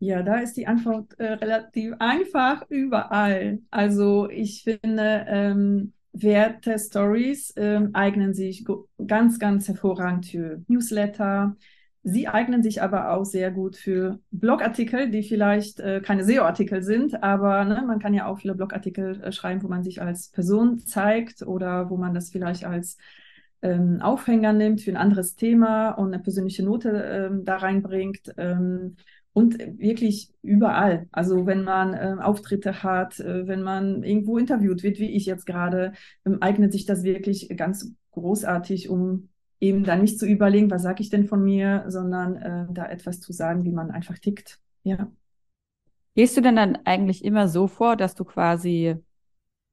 Ja, 0.01 0.23
da 0.23 0.37
ist 0.39 0.55
die 0.57 0.67
Antwort 0.67 1.19
äh, 1.19 1.33
relativ 1.33 1.95
einfach 1.99 2.65
überall. 2.69 3.61
Also 3.71 4.29
ich 4.31 4.63
finde, 4.63 5.25
ähm, 5.29 5.93
Werte 6.13 6.79
Stories 6.79 7.53
ähm, 7.57 7.91
eignen 7.95 8.33
sich 8.33 8.65
ganz, 9.07 9.39
ganz 9.39 9.67
hervorragend 9.69 10.27
für 10.27 10.63
Newsletter. 10.69 11.57
Sie 12.03 12.29
eignen 12.29 12.63
sich 12.63 12.81
aber 12.81 13.11
auch 13.13 13.25
sehr 13.25 13.51
gut 13.51 13.77
für 13.77 14.21
Blogartikel, 14.31 15.11
die 15.11 15.23
vielleicht 15.23 15.81
äh, 15.81 16.01
keine 16.01 16.25
SEO-Artikel 16.25 16.83
sind, 16.83 17.23
aber 17.23 17.65
ne, 17.65 17.85
man 17.87 17.99
kann 17.99 18.15
ja 18.15 18.27
auch 18.27 18.39
viele 18.39 18.55
Blogartikel 18.55 19.21
äh, 19.23 19.33
schreiben, 19.33 19.63
wo 19.63 19.69
man 19.69 19.83
sich 19.83 20.01
als 20.01 20.29
Person 20.31 20.79
zeigt 20.79 21.43
oder 21.43 21.91
wo 21.91 21.97
man 21.97 22.15
das 22.15 22.31
vielleicht 22.31 22.65
als 22.65 22.97
ähm, 23.63 24.01
Aufhänger 24.01 24.53
nimmt 24.53 24.81
für 24.81 24.91
ein 24.91 24.97
anderes 24.97 25.35
Thema 25.35 25.91
und 25.91 26.15
eine 26.15 26.23
persönliche 26.23 26.63
Note 26.65 26.91
ähm, 26.91 27.45
da 27.45 27.57
reinbringt. 27.57 28.33
Ähm, 28.37 28.97
und 29.39 29.59
wirklich 29.79 30.33
überall. 30.43 31.07
Also 31.13 31.47
wenn 31.47 31.63
man 31.63 31.95
äh, 31.95 32.17
Auftritte 32.21 32.83
hat, 32.83 33.21
äh, 33.21 33.47
wenn 33.47 33.63
man 33.63 34.03
irgendwo 34.03 34.37
interviewt 34.37 34.83
wird, 34.83 34.99
wie 34.99 35.11
ich 35.11 35.27
jetzt 35.27 35.47
gerade, 35.47 35.93
ähm, 36.27 36.39
eignet 36.41 36.73
sich 36.73 36.87
das 36.87 37.05
wirklich 37.05 37.49
ganz 37.57 37.93
großartig, 38.11 38.89
um 38.89 39.29
eben 39.61 39.85
dann 39.85 40.03
nicht 40.03 40.19
zu 40.19 40.27
überlegen, 40.27 40.71
was 40.71 40.83
sage 40.83 41.03
ich 41.03 41.11
denn 41.11 41.27
von 41.27 41.43
mir, 41.43 41.85
sondern 41.89 42.37
äh, 42.37 42.67
da 42.71 42.87
etwas 42.87 43.21
zu 43.21 43.33
sagen, 43.33 43.65
wie 43.65 43.73
man 43.73 43.91
einfach 43.91 44.19
tickt. 44.19 44.61
Ja. 44.85 45.11
Gehst 46.15 46.37
du 46.37 46.41
denn 46.41 46.57
dann 46.57 46.79
eigentlich 46.85 47.25
immer 47.25 47.49
so 47.49 47.67
vor, 47.67 47.97
dass 47.97 48.15
du 48.15 48.25
quasi 48.25 48.97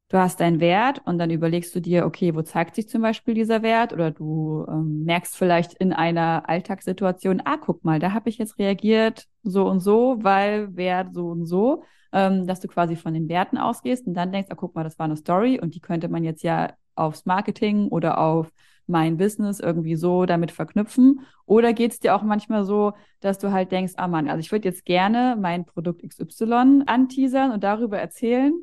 du 0.09 0.17
hast 0.17 0.39
deinen 0.39 0.59
Wert 0.59 1.01
und 1.05 1.17
dann 1.17 1.29
überlegst 1.29 1.73
du 1.75 1.81
dir, 1.81 2.05
okay, 2.05 2.35
wo 2.35 2.41
zeigt 2.41 2.75
sich 2.75 2.87
zum 2.87 3.01
Beispiel 3.01 3.33
dieser 3.33 3.61
Wert? 3.63 3.93
Oder 3.93 4.11
du 4.11 4.65
ähm, 4.67 5.03
merkst 5.03 5.35
vielleicht 5.35 5.73
in 5.73 5.93
einer 5.93 6.47
Alltagssituation, 6.47 7.41
ah, 7.45 7.57
guck 7.57 7.83
mal, 7.83 7.99
da 7.99 8.13
habe 8.13 8.29
ich 8.29 8.37
jetzt 8.37 8.59
reagiert 8.59 9.27
so 9.43 9.67
und 9.67 9.79
so, 9.79 10.17
weil 10.21 10.75
Wert 10.75 11.13
so 11.13 11.29
und 11.29 11.45
so, 11.45 11.83
ähm, 12.11 12.45
dass 12.47 12.59
du 12.59 12.67
quasi 12.67 12.95
von 12.95 13.13
den 13.13 13.29
Werten 13.29 13.57
ausgehst 13.57 14.05
und 14.07 14.13
dann 14.13 14.31
denkst, 14.31 14.49
ah, 14.51 14.55
guck 14.55 14.75
mal, 14.75 14.83
das 14.83 14.99
war 14.99 15.05
eine 15.05 15.17
Story 15.17 15.59
und 15.59 15.75
die 15.75 15.81
könnte 15.81 16.07
man 16.07 16.23
jetzt 16.23 16.43
ja 16.43 16.73
aufs 16.95 17.25
Marketing 17.25 17.87
oder 17.89 18.19
auf 18.19 18.51
mein 18.87 19.17
Business 19.17 19.59
irgendwie 19.59 19.95
so 19.95 20.25
damit 20.25 20.51
verknüpfen? 20.51 21.21
Oder 21.45 21.73
geht 21.73 21.91
es 21.91 21.99
dir 21.99 22.15
auch 22.15 22.23
manchmal 22.23 22.65
so, 22.65 22.93
dass 23.19 23.39
du 23.39 23.51
halt 23.51 23.71
denkst, 23.71 23.93
ah 23.97 24.07
Mann, 24.07 24.29
also 24.29 24.39
ich 24.39 24.51
würde 24.51 24.67
jetzt 24.67 24.85
gerne 24.85 25.37
mein 25.39 25.65
Produkt 25.65 26.03
XY 26.07 26.83
anteasern 26.85 27.51
und 27.51 27.63
darüber 27.63 27.99
erzählen, 27.99 28.53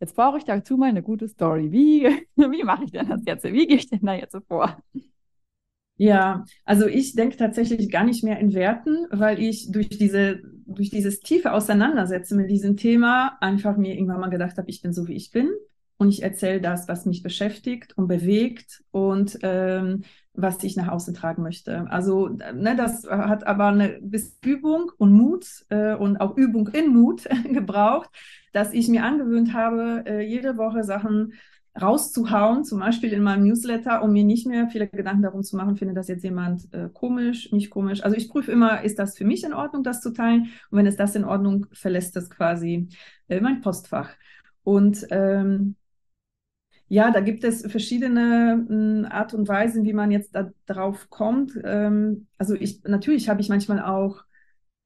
Jetzt 0.00 0.16
brauche 0.16 0.36
ich 0.36 0.44
dazu 0.44 0.76
mal 0.76 0.90
eine 0.90 1.02
gute 1.02 1.28
Story. 1.28 1.72
Wie, 1.72 2.02
wie 2.36 2.62
mache 2.62 2.84
ich 2.84 2.90
denn 2.90 3.08
das 3.08 3.22
jetzt? 3.24 3.44
Wie 3.44 3.66
gehe 3.66 3.76
ich 3.76 3.88
denn 3.88 4.00
da 4.02 4.14
jetzt 4.14 4.32
so 4.32 4.40
vor? 4.40 4.76
Ja, 5.96 6.44
also 6.64 6.86
ich 6.86 7.14
denke 7.14 7.36
tatsächlich 7.36 7.90
gar 7.90 8.04
nicht 8.04 8.24
mehr 8.24 8.38
in 8.38 8.52
Werten, 8.52 9.06
weil 9.10 9.40
ich 9.40 9.70
durch 9.70 9.88
diese, 9.88 10.42
durch 10.66 10.90
dieses 10.90 11.20
tiefe 11.20 11.52
Auseinandersetzen 11.52 12.36
mit 12.36 12.50
diesem 12.50 12.76
Thema 12.76 13.38
einfach 13.40 13.76
mir 13.76 13.94
irgendwann 13.94 14.20
mal 14.20 14.28
gedacht 14.28 14.58
habe, 14.58 14.68
ich 14.68 14.82
bin 14.82 14.92
so 14.92 15.06
wie 15.06 15.14
ich 15.14 15.30
bin 15.30 15.48
und 16.04 16.10
ich 16.10 16.22
erzähle 16.22 16.60
das, 16.60 16.86
was 16.86 17.06
mich 17.06 17.22
beschäftigt 17.22 17.96
und 17.96 18.08
bewegt 18.08 18.84
und 18.90 19.38
ähm, 19.42 20.02
was 20.34 20.62
ich 20.62 20.76
nach 20.76 20.88
außen 20.88 21.14
tragen 21.14 21.42
möchte. 21.42 21.86
Also 21.90 22.28
ne, 22.28 22.76
das 22.76 23.08
hat 23.08 23.46
aber 23.46 23.68
eine 23.68 24.00
bis 24.02 24.36
Übung 24.44 24.92
und 24.98 25.12
Mut 25.12 25.46
äh, 25.70 25.94
und 25.94 26.18
auch 26.18 26.36
Übung 26.36 26.68
in 26.68 26.92
Mut 26.92 27.24
gebraucht, 27.44 28.10
dass 28.52 28.74
ich 28.74 28.88
mir 28.88 29.04
angewöhnt 29.04 29.54
habe, 29.54 30.04
äh, 30.06 30.20
jede 30.20 30.58
Woche 30.58 30.84
Sachen 30.84 31.32
rauszuhauen, 31.80 32.64
zum 32.64 32.80
Beispiel 32.80 33.12
in 33.12 33.22
meinem 33.22 33.44
Newsletter, 33.46 34.02
um 34.02 34.12
mir 34.12 34.24
nicht 34.24 34.46
mehr 34.46 34.68
viele 34.68 34.86
Gedanken 34.86 35.22
darum 35.22 35.42
zu 35.42 35.56
machen, 35.56 35.76
finde 35.76 35.94
das 35.94 36.08
jetzt 36.08 36.22
jemand 36.22 36.72
äh, 36.74 36.90
komisch, 36.92 37.50
nicht 37.50 37.70
komisch. 37.70 38.04
Also 38.04 38.14
ich 38.14 38.28
prüfe 38.28 38.52
immer, 38.52 38.82
ist 38.82 38.98
das 38.98 39.16
für 39.16 39.24
mich 39.24 39.42
in 39.42 39.54
Ordnung, 39.54 39.82
das 39.82 40.02
zu 40.02 40.12
teilen? 40.12 40.50
Und 40.70 40.78
wenn 40.78 40.86
es 40.86 40.96
das 40.96 41.16
in 41.16 41.24
Ordnung, 41.24 41.66
verlässt 41.72 42.14
das 42.14 42.28
quasi 42.28 42.88
äh, 43.28 43.40
mein 43.40 43.62
Postfach. 43.62 44.10
Und 44.62 45.06
ähm, 45.10 45.76
ja, 46.88 47.10
da 47.10 47.20
gibt 47.20 47.44
es 47.44 47.66
verschiedene 47.66 49.04
äh, 49.06 49.12
Art 49.12 49.34
und 49.34 49.48
Weisen, 49.48 49.84
wie 49.84 49.92
man 49.92 50.10
jetzt 50.10 50.34
da 50.34 50.50
drauf 50.66 51.08
kommt. 51.10 51.52
Ähm, 51.64 52.26
also 52.38 52.54
ich, 52.54 52.82
natürlich 52.84 53.28
habe 53.28 53.40
ich 53.40 53.48
manchmal 53.48 53.82
auch 53.82 54.24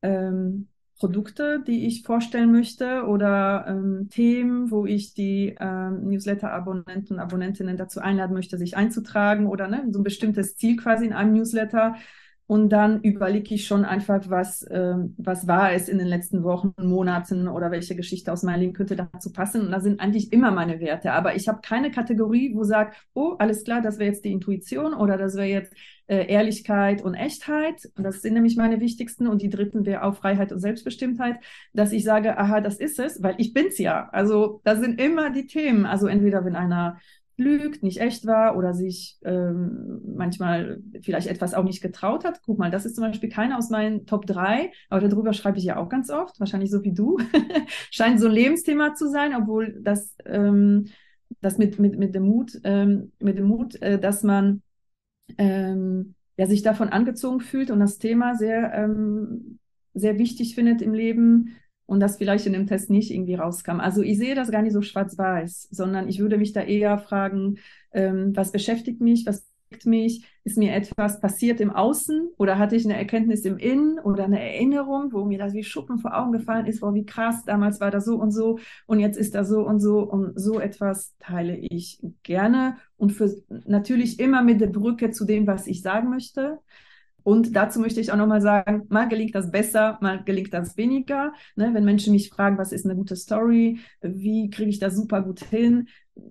ähm, 0.02 0.68
Produkte, 0.98 1.62
die 1.64 1.86
ich 1.86 2.02
vorstellen 2.02 2.50
möchte 2.50 3.04
oder 3.04 3.66
ähm, 3.68 4.08
Themen, 4.10 4.70
wo 4.70 4.84
ich 4.84 5.14
die 5.14 5.56
ähm, 5.60 6.08
Newsletter-Abonnenten 6.08 7.14
und 7.14 7.20
Abonnentinnen 7.20 7.76
dazu 7.76 8.00
einladen 8.00 8.34
möchte, 8.34 8.58
sich 8.58 8.76
einzutragen 8.76 9.46
oder 9.46 9.68
ne, 9.68 9.86
so 9.90 10.00
ein 10.00 10.04
bestimmtes 10.04 10.56
Ziel 10.56 10.76
quasi 10.76 11.06
in 11.06 11.12
einem 11.12 11.34
Newsletter. 11.34 11.94
Und 12.48 12.70
dann 12.70 13.02
überlege 13.02 13.54
ich 13.54 13.66
schon 13.66 13.84
einfach, 13.84 14.30
was, 14.30 14.62
äh, 14.62 14.94
was 15.18 15.46
war 15.46 15.74
es 15.74 15.86
in 15.86 15.98
den 15.98 16.06
letzten 16.06 16.44
Wochen, 16.44 16.72
Monaten 16.80 17.46
oder 17.46 17.70
welche 17.70 17.94
Geschichte 17.94 18.32
aus 18.32 18.42
meinem 18.42 18.60
Leben 18.60 18.72
könnte 18.72 18.96
dazu 18.96 19.34
passen. 19.34 19.60
Und 19.60 19.70
da 19.70 19.80
sind 19.80 20.00
eigentlich 20.00 20.32
immer 20.32 20.50
meine 20.50 20.80
Werte. 20.80 21.12
Aber 21.12 21.36
ich 21.36 21.46
habe 21.46 21.60
keine 21.60 21.90
Kategorie, 21.90 22.54
wo 22.54 22.64
sagt, 22.64 22.96
oh, 23.12 23.34
alles 23.38 23.64
klar, 23.64 23.82
das 23.82 23.98
wäre 23.98 24.08
jetzt 24.08 24.24
die 24.24 24.32
Intuition 24.32 24.94
oder 24.94 25.18
das 25.18 25.36
wäre 25.36 25.46
jetzt 25.46 25.74
äh, 26.06 26.26
Ehrlichkeit 26.26 27.02
und 27.02 27.14
Echtheit. 27.14 27.86
Das 27.96 28.22
sind 28.22 28.32
nämlich 28.32 28.56
meine 28.56 28.80
wichtigsten. 28.80 29.26
Und 29.26 29.42
die 29.42 29.50
dritten 29.50 29.84
wäre 29.84 30.02
auch 30.02 30.16
Freiheit 30.16 30.50
und 30.50 30.60
Selbstbestimmtheit, 30.60 31.36
dass 31.74 31.92
ich 31.92 32.02
sage, 32.02 32.38
aha, 32.38 32.62
das 32.62 32.78
ist 32.78 32.98
es, 32.98 33.22
weil 33.22 33.34
ich 33.36 33.52
bin's 33.52 33.76
ja. 33.76 34.08
Also 34.10 34.62
das 34.64 34.80
sind 34.80 34.98
immer 34.98 35.28
die 35.28 35.46
Themen. 35.46 35.84
Also 35.84 36.06
entweder 36.06 36.46
wenn 36.46 36.56
einer 36.56 36.98
lügt, 37.38 37.82
nicht 37.82 38.00
echt 38.00 38.26
war 38.26 38.56
oder 38.56 38.74
sich 38.74 39.18
ähm, 39.24 40.00
manchmal 40.16 40.82
vielleicht 41.00 41.28
etwas 41.28 41.54
auch 41.54 41.64
nicht 41.64 41.80
getraut 41.80 42.24
hat. 42.24 42.42
Guck 42.42 42.58
mal, 42.58 42.70
das 42.70 42.84
ist 42.84 42.96
zum 42.96 43.04
Beispiel 43.04 43.28
keine 43.28 43.56
aus 43.56 43.70
meinen 43.70 44.06
Top 44.06 44.26
3, 44.26 44.72
aber 44.90 45.08
darüber 45.08 45.32
schreibe 45.32 45.58
ich 45.58 45.64
ja 45.64 45.76
auch 45.76 45.88
ganz 45.88 46.10
oft, 46.10 46.38
wahrscheinlich 46.40 46.70
so 46.70 46.82
wie 46.82 46.92
du. 46.92 47.18
Scheint 47.90 48.20
so 48.20 48.26
ein 48.26 48.32
Lebensthema 48.32 48.94
zu 48.94 49.08
sein, 49.08 49.34
obwohl 49.34 49.78
das, 49.80 50.16
ähm, 50.26 50.88
das 51.40 51.58
mit, 51.58 51.78
mit, 51.78 51.98
mit 51.98 52.14
dem 52.14 52.24
Mut, 52.24 52.60
ähm, 52.64 53.12
mit 53.20 53.38
dem 53.38 53.46
Mut, 53.46 53.80
äh, 53.82 53.98
dass 54.00 54.24
man 54.24 54.62
ähm, 55.38 56.14
ja, 56.36 56.46
sich 56.46 56.62
davon 56.62 56.88
angezogen 56.88 57.40
fühlt 57.40 57.70
und 57.70 57.80
das 57.80 57.98
Thema 57.98 58.34
sehr, 58.34 58.72
ähm, 58.74 59.58
sehr 59.94 60.18
wichtig 60.18 60.54
findet 60.54 60.82
im 60.82 60.94
Leben, 60.94 61.56
und 61.88 62.00
das 62.00 62.18
vielleicht 62.18 62.46
in 62.46 62.52
dem 62.52 62.66
Test 62.66 62.90
nicht 62.90 63.10
irgendwie 63.10 63.34
rauskam. 63.34 63.80
Also 63.80 64.02
ich 64.02 64.18
sehe 64.18 64.34
das 64.34 64.50
gar 64.50 64.60
nicht 64.60 64.74
so 64.74 64.82
schwarz-weiß, 64.82 65.68
sondern 65.70 66.06
ich 66.08 66.20
würde 66.20 66.36
mich 66.36 66.52
da 66.52 66.60
eher 66.60 66.98
fragen, 66.98 67.56
ähm, 67.92 68.36
was 68.36 68.52
beschäftigt 68.52 69.00
mich, 69.00 69.24
was 69.26 69.46
bewegt 69.70 69.86
mich, 69.86 70.24
ist 70.44 70.58
mir 70.58 70.74
etwas 70.74 71.18
passiert 71.18 71.60
im 71.60 71.70
Außen 71.70 72.28
oder 72.36 72.58
hatte 72.58 72.76
ich 72.76 72.84
eine 72.84 72.96
Erkenntnis 72.96 73.46
im 73.46 73.56
Innen 73.56 73.98
oder 73.98 74.24
eine 74.24 74.38
Erinnerung, 74.38 75.14
wo 75.14 75.24
mir 75.24 75.38
das 75.38 75.54
wie 75.54 75.64
Schuppen 75.64 75.98
vor 75.98 76.14
Augen 76.14 76.32
gefallen 76.32 76.66
ist, 76.66 76.82
wow, 76.82 76.92
wie 76.94 77.06
krass, 77.06 77.44
damals 77.46 77.80
war 77.80 77.90
das 77.90 78.04
so 78.04 78.16
und 78.16 78.32
so 78.32 78.58
und 78.86 79.00
jetzt 79.00 79.16
ist 79.16 79.34
das 79.34 79.48
so 79.48 79.66
und 79.66 79.80
so 79.80 80.00
und 80.00 80.38
so 80.38 80.60
etwas 80.60 81.16
teile 81.20 81.56
ich 81.56 82.02
gerne 82.22 82.76
und 82.98 83.12
für 83.12 83.34
natürlich 83.66 84.20
immer 84.20 84.42
mit 84.42 84.60
der 84.60 84.68
Brücke 84.68 85.10
zu 85.10 85.24
dem, 85.24 85.46
was 85.46 85.66
ich 85.66 85.80
sagen 85.80 86.10
möchte. 86.10 86.58
Und 87.28 87.54
dazu 87.54 87.78
möchte 87.78 88.00
ich 88.00 88.10
auch 88.10 88.16
nochmal 88.16 88.40
sagen, 88.40 88.86
mal 88.88 89.06
gelingt 89.06 89.34
das 89.34 89.50
besser, 89.50 89.98
mal 90.00 90.24
gelingt 90.24 90.54
das 90.54 90.78
weniger. 90.78 91.34
Ne, 91.56 91.74
wenn 91.74 91.84
Menschen 91.84 92.14
mich 92.14 92.30
fragen, 92.30 92.56
was 92.56 92.72
ist 92.72 92.86
eine 92.86 92.96
gute 92.96 93.16
Story, 93.16 93.80
wie 94.00 94.48
kriege 94.48 94.70
ich 94.70 94.78
das 94.78 94.96
super 94.96 95.20
gut 95.20 95.44
hin, 95.44 95.88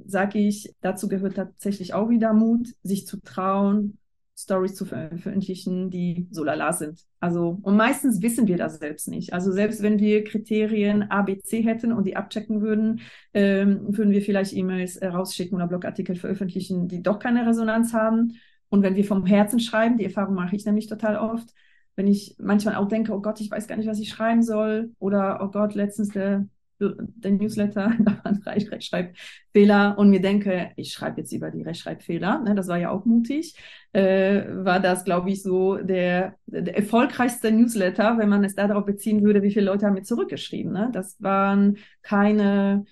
sage 0.08 0.40
ich, 0.40 0.74
dazu 0.82 1.08
gehört 1.08 1.36
tatsächlich 1.36 1.94
auch 1.94 2.10
wieder 2.10 2.34
Mut, 2.34 2.70
sich 2.82 3.06
zu 3.06 3.22
trauen, 3.22 4.00
Stories 4.36 4.74
zu 4.74 4.86
veröffentlichen, 4.86 5.92
die 5.92 6.26
so 6.32 6.44
lala 6.44 6.74
sind. 6.74 7.06
Also, 7.20 7.60
und 7.62 7.78
meistens 7.78 8.24
wissen 8.24 8.48
wir 8.48 8.58
das 8.58 8.80
selbst 8.80 9.08
nicht. 9.08 9.34
Also, 9.34 9.52
selbst 9.52 9.84
wenn 9.84 10.00
wir 10.00 10.24
Kriterien 10.24 11.12
A, 11.12 11.22
B, 11.22 11.38
C 11.38 11.62
hätten 11.62 11.92
und 11.92 12.08
die 12.08 12.16
abchecken 12.16 12.62
würden, 12.62 13.02
ähm, 13.36 13.82
würden 13.96 14.14
wir 14.14 14.24
vielleicht 14.24 14.54
E-Mails 14.54 14.98
äh, 14.98 15.10
rausschicken 15.10 15.56
oder 15.58 15.68
Blogartikel 15.68 16.16
veröffentlichen, 16.16 16.88
die 16.88 17.04
doch 17.04 17.20
keine 17.20 17.46
Resonanz 17.46 17.94
haben. 17.94 18.34
Und 18.70 18.84
wenn 18.84 18.96
wir 18.96 19.06
vom 19.06 19.26
Herzen 19.26 19.60
schreiben, 19.60 19.98
die 19.98 20.06
Erfahrung 20.06 20.36
mache 20.36 20.56
ich 20.56 20.66
nämlich 20.66 20.88
total 20.88 21.18
oft, 21.18 21.54
wenn 21.96 22.08
ich 22.08 22.36
manchmal 22.40 22.76
auch 22.76 22.88
denke, 22.88 23.14
oh 23.14 23.22
Gott, 23.22 23.42
ich 23.42 23.50
weiß 23.50 23.68
gar 23.68 23.76
nicht, 23.76 23.90
was 23.90 24.00
ich 24.00 24.10
schreiben 24.10 24.44
soll, 24.44 24.92
oder 25.00 25.40
oh 25.42 25.48
Gott, 25.48 25.74
letztens 25.74 26.10
der, 26.10 26.48
der 26.80 27.32
Newsletter, 27.32 27.92
da 28.00 28.20
waren 28.24 28.40
drei 28.42 28.58
Rechtschreibfehler 28.58 29.98
und 29.98 30.12
mir 30.12 30.22
denke, 30.22 30.72
ich 30.76 30.94
schreibe 30.94 31.22
jetzt 31.22 31.32
über 31.34 31.50
die 31.50 31.64
Rechtschreibfehler, 31.64 32.40
ne, 32.40 32.54
das 32.54 32.68
war 32.68 32.78
ja 32.78 32.92
auch 32.92 33.06
mutig, 33.06 33.56
äh, 33.94 34.44
war 34.50 34.80
das, 34.80 35.06
glaube 35.06 35.32
ich, 35.32 35.42
so 35.42 35.78
der, 35.78 36.36
der 36.46 36.76
erfolgreichste 36.76 37.52
Newsletter, 37.52 38.20
wenn 38.20 38.30
man 38.30 38.44
es 38.44 38.54
darauf 38.54 38.86
beziehen 38.86 39.24
würde, 39.24 39.42
wie 39.42 39.52
viele 39.52 39.66
Leute 39.66 39.88
haben 39.88 39.96
mir 39.96 40.04
zurückgeschrieben. 40.04 40.72
Ne? 40.72 40.90
Das 40.94 41.22
waren 41.22 41.78
keine 42.04 42.86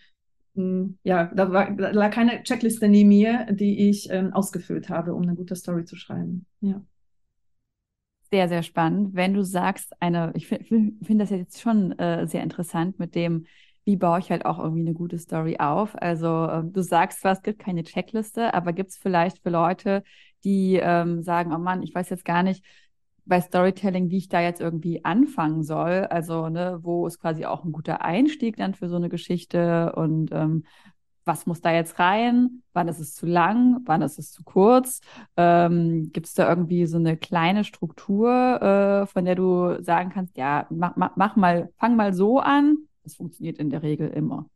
ja, 1.04 1.26
da, 1.34 1.52
war, 1.52 1.72
da 1.72 1.92
lag 1.92 2.12
keine 2.12 2.44
Checkliste 2.44 2.88
neben 2.88 3.10
mir, 3.10 3.48
die 3.52 3.90
ich 3.90 4.10
ähm, 4.10 4.34
ausgefüllt 4.34 4.90
habe, 4.90 5.14
um 5.14 5.24
eine 5.24 5.36
gute 5.36 5.56
Story 5.56 5.84
zu 5.86 5.96
schreiben. 5.96 6.46
Ja. 6.62 6.82
Sehr, 8.32 8.48
sehr 8.50 8.64
spannend. 8.64 9.14
Wenn 9.14 9.34
du 9.34 9.44
sagst, 9.44 9.94
eine, 10.02 10.32
ich 10.36 10.48
finde 10.48 10.94
find 11.04 11.22
das 11.22 11.30
jetzt 11.30 11.62
schon 11.62 11.92
äh, 12.00 12.28
sehr 12.28 12.44
interessant 12.44 13.00
mit 13.00 13.16
dem, 13.16 13.46
wie 13.84 13.98
baue 13.98 14.20
ich 14.20 14.32
halt 14.32 14.46
auch 14.46 14.58
irgendwie 14.60 14.82
eine 14.82 14.94
gute 14.94 15.20
Story 15.20 15.58
auf. 15.60 15.96
Also 16.02 16.48
äh, 16.48 16.64
du 16.64 16.82
sagst 16.82 17.22
zwar, 17.22 17.34
es 17.34 17.44
gibt 17.44 17.60
keine 17.60 17.84
Checkliste, 17.84 18.54
aber 18.54 18.74
gibt 18.74 18.90
es 18.92 18.98
vielleicht 18.98 19.44
für 19.44 19.50
Leute, 19.50 20.04
die 20.44 20.80
ähm, 20.82 21.22
sagen, 21.22 21.54
oh 21.54 21.60
Mann, 21.60 21.84
ich 21.84 21.94
weiß 21.94 22.10
jetzt 22.10 22.26
gar 22.26 22.44
nicht, 22.44 22.64
bei 23.26 23.42
Storytelling, 23.42 24.10
wie 24.10 24.18
ich 24.18 24.30
da 24.30 24.42
jetzt 24.42 24.62
irgendwie 24.62 25.04
anfangen 25.06 25.64
soll. 25.64 26.06
Also, 26.10 26.50
ne, 26.50 26.80
wo 26.84 27.08
ist 27.08 27.20
quasi 27.20 27.46
auch 27.46 27.64
ein 27.64 27.72
guter 27.72 28.02
Einstieg 28.04 28.58
dann 28.58 28.74
für 28.76 28.90
so 28.90 28.96
eine 28.98 29.10
Geschichte 29.10 29.94
und 29.96 30.32
ähm, 30.32 30.64
was 31.26 31.48
muss 31.48 31.60
da 31.62 31.72
jetzt 31.74 31.98
rein? 31.98 32.62
Wann 32.74 32.88
ist 32.88 33.00
es 33.00 33.16
zu 33.16 33.26
lang? 33.26 33.82
Wann 33.86 34.04
ist 34.04 34.20
es 34.20 34.32
zu 34.32 34.44
kurz? 34.44 35.02
Ähm, 35.38 36.12
Gibt 36.14 36.28
es 36.28 36.36
da 36.36 36.48
irgendwie 36.48 36.86
so 36.86 36.98
eine 36.98 37.18
kleine 37.18 37.64
Struktur, 37.64 38.30
äh, 38.62 39.08
von 39.08 39.26
der 39.26 39.36
du 39.36 39.82
sagen 39.84 40.12
kannst, 40.12 40.38
ja, 40.38 40.68
mach, 40.70 40.96
mach, 40.96 41.16
mach 41.16 41.36
mal, 41.36 41.72
fang 41.78 41.96
mal 41.96 42.14
so 42.14 42.40
an. 42.40 42.78
Das 43.04 43.16
funktioniert 43.16 43.58
in 43.58 43.72
der 43.72 43.82
Regel 43.82 44.10
immer. 44.10 44.48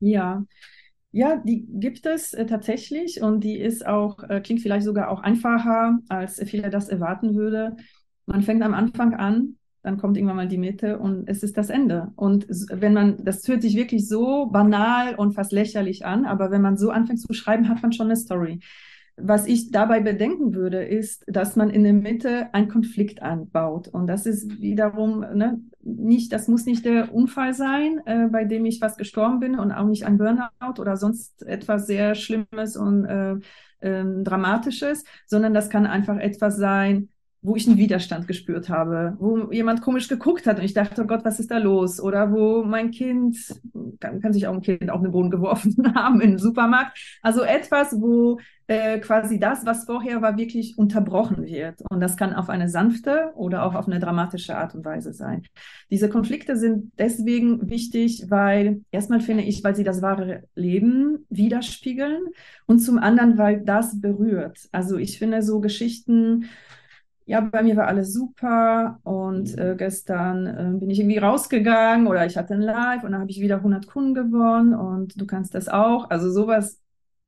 Ja, 0.00 0.44
ja, 1.12 1.36
die 1.44 1.66
gibt 1.66 2.06
es 2.06 2.32
äh, 2.34 2.46
tatsächlich 2.46 3.20
und 3.22 3.42
die 3.42 3.58
ist 3.58 3.86
auch, 3.86 4.22
äh, 4.28 4.40
klingt 4.40 4.60
vielleicht 4.60 4.84
sogar 4.84 5.10
auch 5.10 5.20
einfacher, 5.20 5.98
als 6.08 6.40
viele 6.44 6.70
das 6.70 6.88
erwarten 6.88 7.34
würde. 7.34 7.76
Man 8.26 8.42
fängt 8.42 8.62
am 8.62 8.74
Anfang 8.74 9.14
an, 9.14 9.56
dann 9.82 9.96
kommt 9.96 10.16
irgendwann 10.16 10.36
mal 10.36 10.48
die 10.48 10.58
Mitte 10.58 10.98
und 10.98 11.28
es 11.28 11.42
ist 11.42 11.56
das 11.56 11.70
Ende. 11.70 12.12
Und 12.16 12.46
wenn 12.48 12.92
man, 12.92 13.24
das 13.24 13.46
hört 13.48 13.62
sich 13.62 13.74
wirklich 13.74 14.06
so 14.06 14.46
banal 14.46 15.14
und 15.16 15.32
fast 15.32 15.52
lächerlich 15.52 16.04
an, 16.04 16.26
aber 16.26 16.50
wenn 16.50 16.62
man 16.62 16.76
so 16.76 16.90
anfängt 16.90 17.20
zu 17.20 17.32
schreiben, 17.32 17.68
hat 17.68 17.82
man 17.82 17.92
schon 17.92 18.06
eine 18.06 18.16
Story. 18.16 18.60
Was 19.22 19.46
ich 19.46 19.70
dabei 19.70 20.00
bedenken 20.00 20.54
würde, 20.54 20.84
ist, 20.84 21.24
dass 21.26 21.56
man 21.56 21.70
in 21.70 21.84
der 21.84 21.92
Mitte 21.92 22.52
einen 22.54 22.68
Konflikt 22.68 23.22
anbaut. 23.22 23.88
Und 23.88 24.06
das 24.06 24.26
ist 24.26 24.60
wiederum 24.60 25.20
ne, 25.20 25.60
nicht, 25.82 26.32
das 26.32 26.48
muss 26.48 26.66
nicht 26.66 26.84
der 26.84 27.14
Unfall 27.14 27.54
sein, 27.54 28.00
äh, 28.06 28.26
bei 28.28 28.44
dem 28.44 28.66
ich 28.66 28.78
fast 28.78 28.98
gestorben 28.98 29.40
bin 29.40 29.58
und 29.58 29.72
auch 29.72 29.86
nicht 29.86 30.04
ein 30.04 30.18
Burnout 30.18 30.78
oder 30.78 30.96
sonst 30.96 31.42
etwas 31.42 31.86
sehr 31.86 32.14
Schlimmes 32.14 32.76
und 32.76 33.04
äh, 33.04 33.34
äh, 33.80 34.04
Dramatisches, 34.22 35.04
sondern 35.26 35.54
das 35.54 35.70
kann 35.70 35.86
einfach 35.86 36.18
etwas 36.18 36.56
sein, 36.56 37.08
wo 37.42 37.56
ich 37.56 37.66
einen 37.66 37.78
Widerstand 37.78 38.28
gespürt 38.28 38.68
habe, 38.68 39.16
wo 39.18 39.50
jemand 39.50 39.80
komisch 39.80 40.08
geguckt 40.08 40.46
hat 40.46 40.58
und 40.58 40.64
ich 40.64 40.74
dachte, 40.74 41.02
oh 41.02 41.06
Gott, 41.06 41.24
was 41.24 41.40
ist 41.40 41.50
da 41.50 41.58
los? 41.58 42.00
Oder 42.00 42.32
wo 42.32 42.64
mein 42.64 42.90
Kind, 42.90 43.36
kann, 43.98 44.20
kann 44.20 44.32
sich 44.32 44.46
auch 44.46 44.52
ein 44.52 44.60
Kind 44.60 44.90
auf 44.90 45.00
den 45.00 45.12
Boden 45.12 45.30
geworfen 45.30 45.74
haben 45.94 46.20
im 46.20 46.38
Supermarkt. 46.38 46.98
Also 47.22 47.42
etwas, 47.42 47.98
wo 47.98 48.38
äh, 48.66 48.98
quasi 48.98 49.40
das, 49.40 49.64
was 49.64 49.86
vorher 49.86 50.20
war, 50.20 50.36
wirklich 50.36 50.76
unterbrochen 50.76 51.46
wird. 51.46 51.82
Und 51.90 52.00
das 52.00 52.18
kann 52.18 52.34
auf 52.34 52.50
eine 52.50 52.68
sanfte 52.68 53.32
oder 53.34 53.64
auch 53.64 53.74
auf 53.74 53.86
eine 53.86 54.00
dramatische 54.00 54.56
Art 54.56 54.74
und 54.74 54.84
Weise 54.84 55.14
sein. 55.14 55.42
Diese 55.90 56.10
Konflikte 56.10 56.56
sind 56.56 56.92
deswegen 56.98 57.70
wichtig, 57.70 58.26
weil 58.28 58.82
erstmal 58.90 59.20
finde 59.20 59.44
ich, 59.44 59.64
weil 59.64 59.74
sie 59.74 59.84
das 59.84 60.02
wahre 60.02 60.44
Leben 60.54 61.26
widerspiegeln 61.30 62.20
und 62.66 62.80
zum 62.80 62.98
anderen, 62.98 63.38
weil 63.38 63.62
das 63.62 63.98
berührt. 63.98 64.68
Also 64.72 64.98
ich 64.98 65.18
finde 65.18 65.42
so 65.42 65.60
Geschichten, 65.60 66.44
ja, 67.26 67.40
bei 67.40 67.62
mir 67.62 67.76
war 67.76 67.86
alles 67.86 68.12
super 68.12 68.98
und 69.04 69.56
äh, 69.58 69.76
gestern 69.78 70.46
äh, 70.46 70.78
bin 70.78 70.90
ich 70.90 70.98
irgendwie 71.00 71.18
rausgegangen 71.18 72.06
oder 72.08 72.26
ich 72.26 72.36
hatte 72.36 72.54
ein 72.54 72.60
Live 72.62 73.04
und 73.04 73.12
dann 73.12 73.20
habe 73.20 73.30
ich 73.30 73.40
wieder 73.40 73.62
100 73.62 73.86
Kunden 73.86 74.14
gewonnen 74.14 74.74
und 74.74 75.20
du 75.20 75.26
kannst 75.26 75.54
das 75.54 75.68
auch. 75.68 76.10
Also 76.10 76.30
sowas 76.30 76.80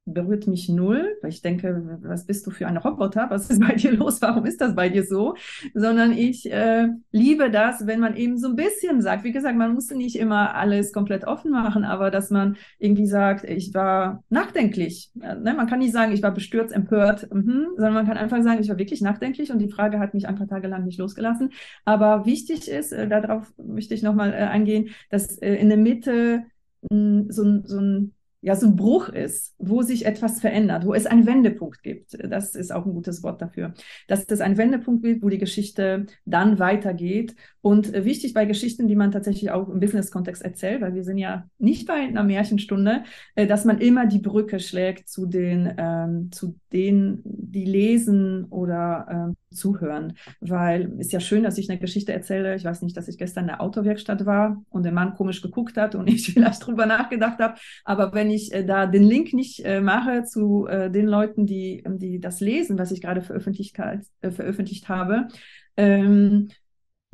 berührt 0.05 0.49
mich 0.49 0.69
null, 0.69 1.17
weil 1.23 1.31
ich 1.31 1.43
denke, 1.43 1.99
was 2.03 2.27
bist 2.27 2.45
du 2.47 2.51
für 2.51 2.67
ein 2.67 2.77
Roboter? 2.77 3.31
Was 3.31 3.51
ist 3.51 3.61
bei 3.61 3.75
dir 3.75 3.93
los? 3.93 4.21
Warum 4.21 4.45
ist 4.47 4.61
das 4.61 4.75
bei 4.75 4.89
dir 4.89 5.05
so? 5.05 5.37
Sondern 5.75 6.13
ich 6.13 6.51
äh, 6.51 6.89
liebe 7.13 7.51
das, 7.51 7.87
wenn 7.87 8.01
man 8.01 8.17
eben 8.17 8.37
so 8.37 8.49
ein 8.49 8.57
bisschen 8.57 9.01
sagt, 9.01 9.23
wie 9.23 9.31
gesagt, 9.31 9.57
man 9.57 9.75
muss 9.75 9.91
nicht 9.91 10.17
immer 10.17 10.55
alles 10.57 10.93
komplett 10.93 11.25
offen 11.25 11.53
machen, 11.53 11.85
aber 11.85 12.11
dass 12.11 12.31
man 12.31 12.57
irgendwie 12.79 13.07
sagt, 13.07 13.45
ich 13.45 13.75
war 13.75 14.25
nachdenklich. 14.29 15.13
Ja, 15.15 15.37
ne? 15.37 15.55
Man 15.55 15.69
kann 15.69 15.79
nicht 15.79 15.93
sagen, 15.93 16.13
ich 16.13 16.23
war 16.23 16.33
bestürzt, 16.35 16.75
empört, 16.75 17.33
mhm, 17.33 17.69
sondern 17.77 17.95
man 17.95 18.07
kann 18.07 18.17
einfach 18.17 18.43
sagen, 18.43 18.61
ich 18.61 18.69
war 18.69 18.79
wirklich 18.79 19.03
nachdenklich 19.03 19.53
und 19.53 19.61
die 19.61 19.71
Frage 19.71 20.01
hat 20.01 20.15
mich 20.15 20.27
ein 20.27 20.37
paar 20.37 20.49
Tage 20.49 20.67
lang 20.67 20.85
nicht 20.85 20.99
losgelassen. 20.99 21.51
Aber 21.85 22.27
wichtig 22.27 22.69
ist, 22.69 22.93
äh, 22.93 23.09
darauf 23.09 23.53
möchte 23.57 23.95
ich 23.95 24.03
nochmal 24.03 24.33
äh, 24.33 24.37
eingehen, 24.39 24.91
dass 25.11 25.39
äh, 25.39 25.55
in 25.55 25.69
der 25.69 25.79
Mitte 25.79 26.45
mh, 26.91 27.27
so, 27.29 27.63
so 27.65 27.81
ein 27.81 28.15
ja 28.43 28.57
so 28.57 28.67
ein 28.67 28.77
Bruch 28.77 29.09
ist, 29.09 29.55
wo 29.59 29.83
sich 29.83 30.05
etwas 30.05 30.41
verändert, 30.41 30.85
wo 30.85 30.93
es 30.95 31.07
einen 31.07 31.27
Wendepunkt 31.27 31.83
gibt. 31.83 32.19
Das 32.29 32.55
ist 32.57 32.73
auch 32.73 32.85
ein 32.85 32.93
gutes 32.93 33.23
Wort 33.23 33.41
dafür. 33.41 33.73
Dass 34.09 34.25
es 34.25 34.41
einen 34.41 34.59
Wendepunkt 34.59 35.05
gibt, 35.05 35.23
wo 35.23 35.29
die 35.29 35.39
Geschichte 35.39 36.07
dann 36.25 36.59
weitergeht. 36.59 37.37
Und 37.61 37.95
äh, 37.95 38.05
wichtig 38.05 38.35
bei 38.35 38.45
Geschichten, 38.45 38.89
die 38.89 38.97
man 38.97 39.13
tatsächlich 39.13 39.53
auch 39.53 39.69
im 39.69 39.79
Business-Kontext 39.79 40.43
erzählt, 40.43 40.83
weil 40.83 40.95
wir 40.95 41.05
sind 41.05 41.19
ja 41.19 41.49
nicht 41.59 41.87
bei 41.87 41.95
einer 41.95 42.25
Märchenstunde, 42.25 43.05
äh, 43.37 43.47
dass 43.47 43.65
man 43.65 43.79
immer 43.79 44.07
die 44.07 44.19
Brücke 44.19 44.59
schlägt 44.59 45.09
zu 45.09 45.27
den, 45.27 45.73
ähm, 45.79 46.33
zu 46.33 46.59
denen, 46.73 47.21
die 47.25 47.65
lesen 47.65 48.47
oder 48.47 49.07
ähm, 49.09 49.37
zuhören. 49.53 50.15
Weil 50.41 50.93
ist 50.99 51.13
ja 51.13 51.21
schön, 51.21 51.43
dass 51.43 51.59
ich 51.59 51.71
eine 51.71 51.79
Geschichte 51.79 52.13
erzähle. 52.13 52.55
Ich 52.57 52.65
weiß 52.65 52.83
nicht, 52.83 52.97
dass 52.97 53.09
ich 53.09 53.19
gestern 53.19 53.45
in 53.45 53.49
der 53.49 53.61
Autowerkstatt 53.61 54.27
war 54.27 54.63
und 54.71 54.85
der 54.85 54.93
Mann 54.93 55.15
komisch 55.15 55.43
geguckt 55.43 55.77
hat 55.77 55.95
und 55.95 56.09
ich 56.09 56.33
vielleicht 56.33 56.67
drüber 56.67 56.87
nachgedacht 56.87 57.39
habe. 57.39 57.55
Aber 57.85 58.13
wenn 58.13 58.31
ich 58.31 58.53
äh, 58.53 58.65
da 58.65 58.87
den 58.87 59.05
Link 59.05 59.33
nicht 59.33 59.65
äh, 59.65 59.81
mache 59.81 60.25
zu 60.25 60.67
äh, 60.67 60.91
den 60.91 61.07
Leuten, 61.07 61.47
die, 61.47 61.85
die 61.87 62.21
das 62.21 62.41
lesen, 62.41 62.79
was 62.79 62.91
ich 62.91 63.01
gerade 63.01 63.23
veröffentlicht, 63.23 63.77
veröffentlicht 64.21 64.89
habe, 64.89 65.29
ähm, 65.77 66.49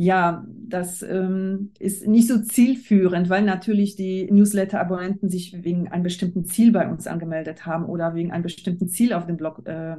ja, 0.00 0.44
das 0.48 1.02
ähm, 1.02 1.72
ist 1.80 2.06
nicht 2.06 2.28
so 2.28 2.38
zielführend, 2.40 3.28
weil 3.30 3.42
natürlich 3.42 3.96
die 3.96 4.30
Newsletter-Abonnenten 4.30 5.28
sich 5.28 5.64
wegen 5.64 5.88
einem 5.88 6.04
bestimmten 6.04 6.44
Ziel 6.44 6.70
bei 6.70 6.88
uns 6.88 7.08
angemeldet 7.08 7.66
haben 7.66 7.84
oder 7.84 8.14
wegen 8.14 8.30
einem 8.30 8.44
bestimmten 8.44 8.88
Ziel 8.88 9.12
auf 9.12 9.26
dem 9.26 9.36
Blog, 9.36 9.66
äh, 9.66 9.96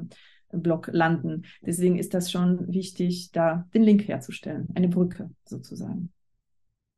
Blog 0.52 0.90
landen. 0.92 1.44
Deswegen 1.62 1.98
ist 1.98 2.14
das 2.14 2.32
schon 2.32 2.72
wichtig, 2.74 3.32
da 3.32 3.68
den 3.74 3.84
Link 3.84 4.08
herzustellen, 4.08 4.68
eine 4.76 4.88
Brücke 4.88 5.30
sozusagen. 5.46 6.12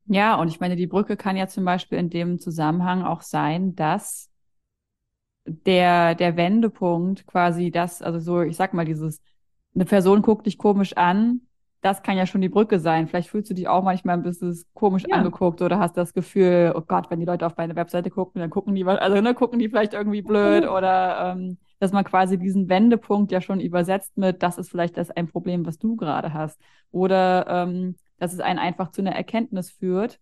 Ja, 0.06 0.34
und 0.36 0.48
ich 0.48 0.60
meine, 0.60 0.76
die 0.76 0.86
Brücke 0.86 1.16
kann 1.16 1.36
ja 1.36 1.46
zum 1.46 1.64
Beispiel 1.64 1.98
in 1.98 2.10
dem 2.10 2.38
Zusammenhang 2.38 3.02
auch 3.02 3.22
sein, 3.22 3.74
dass 3.74 4.30
der, 5.44 6.14
der 6.14 6.36
Wendepunkt 6.36 7.26
quasi 7.26 7.70
das, 7.70 8.02
also 8.02 8.18
so, 8.18 8.42
ich 8.42 8.56
sag 8.56 8.74
mal, 8.74 8.84
dieses, 8.84 9.20
eine 9.74 9.84
Person 9.84 10.22
guckt 10.22 10.46
dich 10.46 10.58
komisch 10.58 10.96
an, 10.96 11.42
das 11.82 12.02
kann 12.02 12.16
ja 12.16 12.26
schon 12.26 12.40
die 12.40 12.48
Brücke 12.48 12.78
sein. 12.78 13.08
Vielleicht 13.08 13.28
fühlst 13.28 13.50
du 13.50 13.54
dich 13.54 13.66
auch 13.66 13.82
manchmal 13.82 14.16
ein 14.16 14.22
bisschen 14.22 14.56
komisch 14.72 15.02
ja. 15.06 15.16
angeguckt 15.16 15.60
oder 15.62 15.80
hast 15.80 15.96
das 15.96 16.14
Gefühl, 16.14 16.72
oh 16.76 16.80
Gott, 16.80 17.10
wenn 17.10 17.18
die 17.18 17.26
Leute 17.26 17.44
auf 17.44 17.56
meine 17.56 17.74
Webseite 17.74 18.08
gucken, 18.08 18.40
dann 18.40 18.50
gucken 18.50 18.74
die, 18.74 18.84
also 18.84 19.20
ne, 19.20 19.34
gucken 19.34 19.58
die 19.58 19.68
vielleicht 19.68 19.92
irgendwie 19.92 20.22
blöd 20.22 20.66
oder 20.68 21.32
ähm, 21.32 21.58
dass 21.80 21.92
man 21.92 22.04
quasi 22.04 22.38
diesen 22.38 22.68
Wendepunkt 22.68 23.32
ja 23.32 23.40
schon 23.40 23.58
übersetzt 23.58 24.16
mit, 24.16 24.44
das 24.44 24.58
ist 24.58 24.70
vielleicht 24.70 24.96
das 24.96 25.10
ein 25.10 25.26
Problem, 25.26 25.66
was 25.66 25.78
du 25.78 25.96
gerade 25.96 26.32
hast. 26.32 26.60
Oder 26.92 27.46
ähm, 27.48 27.96
dass 28.18 28.32
es 28.32 28.38
einen 28.38 28.60
einfach 28.60 28.92
zu 28.92 29.00
einer 29.00 29.16
Erkenntnis 29.16 29.72
führt, 29.72 30.20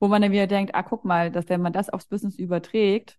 wo 0.00 0.08
man 0.08 0.22
dann 0.22 0.32
wieder 0.32 0.46
denkt, 0.46 0.74
ah, 0.74 0.82
guck 0.82 1.04
mal, 1.04 1.30
dass 1.30 1.50
wenn 1.50 1.60
man 1.60 1.74
das 1.74 1.90
aufs 1.90 2.06
Business 2.06 2.38
überträgt, 2.38 3.18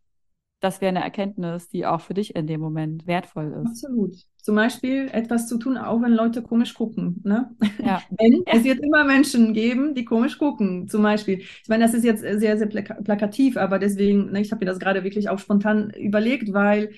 das 0.60 0.82
wäre 0.82 0.89
eine 0.89 1.03
Erkenntnis, 1.03 1.70
die 1.70 1.86
auch 1.86 2.01
für 2.01 2.14
dich 2.14 2.36
in 2.36 2.45
dem 2.45 2.60
Moment 2.60 3.07
wertvoll 3.07 3.53
ist. 3.53 3.70
Absolut. 3.70 4.16
Zum 4.38 4.55
Beispiel 4.55 5.10
etwas 5.12 5.47
zu 5.47 5.57
tun, 5.57 5.78
auch 5.78 6.01
wenn 6.01 6.12
Leute 6.12 6.41
komisch 6.41 6.74
gucken. 6.74 7.22
Ne? 7.24 7.55
Ja. 7.84 8.01
Denn 8.20 8.43
es 8.45 8.64
wird 8.64 8.80
immer 8.80 9.05
Menschen 9.05 9.53
geben, 9.53 9.95
die 9.95 10.05
komisch 10.05 10.38
gucken. 10.38 10.88
Zum 10.88 11.01
Beispiel. 11.03 11.39
Ich 11.39 11.70
meine, 11.70 11.86
das 11.86 11.93
ist 11.93 12.03
jetzt 12.03 12.22
sehr, 12.22 12.57
sehr 12.57 12.68
plakativ, 12.68 13.57
aber 13.57 13.80
deswegen, 13.80 14.32
ne, 14.32 14.41
ich 14.41 14.51
habe 14.51 14.66
mir 14.66 14.70
das 14.70 14.80
gerade 14.80 15.03
wirklich 15.03 15.30
auch 15.30 15.39
spontan 15.39 15.91
überlegt, 15.91 16.51
weil 16.51 16.91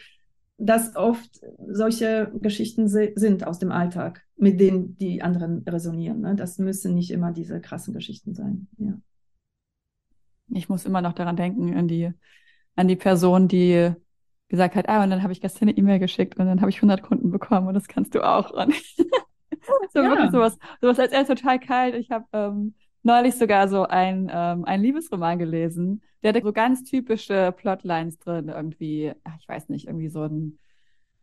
das 0.58 0.96
oft 0.96 1.42
solche 1.68 2.32
Geschichten 2.40 2.88
sind 2.88 3.46
aus 3.46 3.60
dem 3.60 3.72
Alltag, 3.72 4.24
mit 4.38 4.60
denen 4.60 4.96
die 4.98 5.22
anderen 5.22 5.64
resonieren. 5.68 6.22
Ne? 6.22 6.36
Das 6.36 6.60
müssen 6.60 6.94
nicht 6.94 7.12
immer 7.12 7.32
diese 7.32 7.60
krassen 7.60 7.94
Geschichten 7.94 8.34
sein. 8.34 8.68
Ja. 8.78 9.00
Ich 10.54 10.70
muss 10.70 10.86
immer 10.86 11.02
noch 11.02 11.14
daran 11.14 11.36
denken, 11.36 11.76
an 11.76 11.88
die 11.88 12.12
an 12.76 12.88
die 12.88 12.96
Person, 12.96 13.48
die 13.48 13.94
gesagt 14.50 14.76
hat, 14.76 14.90
ah, 14.90 15.04
und 15.04 15.10
dann 15.10 15.24
habe 15.24 15.34
ich 15.34 15.42
gestern 15.42 15.70
eine 15.70 15.78
E-Mail 15.78 16.00
geschickt 16.00 16.38
und 16.38 16.46
dann 16.46 16.62
habe 16.62 16.70
ich 16.70 16.78
100 16.78 17.02
Kunden 17.02 17.32
bekommen 17.32 17.68
und 17.68 17.74
das 17.74 17.88
kannst 17.88 18.16
du 18.16 18.22
auch. 18.22 18.52
Und 19.68 19.92
so 19.92 20.00
ja. 20.00 20.10
wirklich 20.10 20.32
sowas, 20.32 20.58
sowas 20.82 20.98
als 20.98 21.12
erst 21.12 21.30
total 21.30 21.60
kalt. 21.60 21.94
Ich 21.94 22.10
habe 22.10 22.26
ähm, 22.34 22.74
neulich 23.04 23.36
sogar 23.36 23.68
so 23.68 23.86
ein, 23.86 24.30
ähm, 24.34 24.66
ein 24.66 24.82
Liebesroman 24.82 25.38
gelesen, 25.38 26.02
der 26.24 26.34
hatte 26.34 26.44
so 26.44 26.54
ganz 26.54 26.84
typische 26.84 27.54
Plotlines 27.56 28.18
drin, 28.20 28.50
irgendwie, 28.50 29.14
ach, 29.24 29.36
ich 29.40 29.48
weiß 29.48 29.70
nicht, 29.70 29.88
irgendwie 29.88 30.10
so 30.10 30.24
ein 30.24 30.58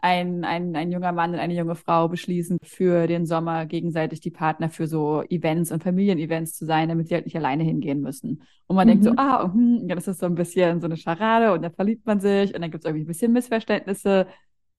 ein, 0.00 0.44
ein, 0.44 0.76
ein 0.76 0.92
junger 0.92 1.12
Mann 1.12 1.32
und 1.32 1.40
eine 1.40 1.54
junge 1.54 1.74
Frau 1.74 2.08
beschließen, 2.08 2.58
für 2.62 3.06
den 3.06 3.26
Sommer 3.26 3.66
gegenseitig 3.66 4.20
die 4.20 4.30
Partner 4.30 4.70
für 4.70 4.86
so 4.86 5.22
Events 5.28 5.72
und 5.72 5.82
Familienevents 5.82 6.54
zu 6.54 6.66
sein, 6.66 6.88
damit 6.88 7.08
sie 7.08 7.14
halt 7.14 7.26
nicht 7.26 7.36
alleine 7.36 7.64
hingehen 7.64 8.00
müssen. 8.00 8.42
Und 8.68 8.76
man 8.76 8.86
mhm. 8.86 8.90
denkt 8.90 9.04
so, 9.04 9.10
mhm. 9.10 9.18
ah, 9.18 9.52
hm, 9.52 9.88
ja, 9.88 9.94
das 9.94 10.06
ist 10.06 10.20
so 10.20 10.26
ein 10.26 10.36
bisschen 10.36 10.80
so 10.80 10.86
eine 10.86 10.96
Scharade 10.96 11.52
und 11.52 11.62
dann 11.62 11.72
verliebt 11.72 12.06
man 12.06 12.20
sich 12.20 12.54
und 12.54 12.60
dann 12.60 12.70
gibt 12.70 12.84
es 12.84 12.88
irgendwie 12.88 13.04
ein 13.04 13.08
bisschen 13.08 13.32
Missverständnisse. 13.32 14.28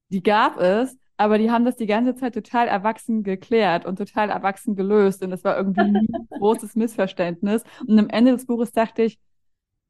Die 0.09 0.23
gab 0.23 0.59
es, 0.59 0.97
aber 1.17 1.37
die 1.37 1.51
haben 1.51 1.65
das 1.65 1.75
die 1.75 1.85
ganze 1.85 2.15
Zeit 2.15 2.33
total 2.33 2.69
erwachsen 2.69 3.23
geklärt 3.23 3.85
und 3.85 3.97
total 3.97 4.29
erwachsen 4.29 4.75
gelöst 4.75 5.21
und 5.21 5.31
das 5.31 5.43
war 5.43 5.57
irgendwie 5.57 5.81
ein 5.81 6.07
großes 6.29 6.75
Missverständnis. 6.75 7.63
Und 7.85 7.99
am 7.99 8.07
Ende 8.09 8.31
des 8.31 8.45
Buches 8.45 8.71
dachte 8.71 9.03
ich, 9.03 9.19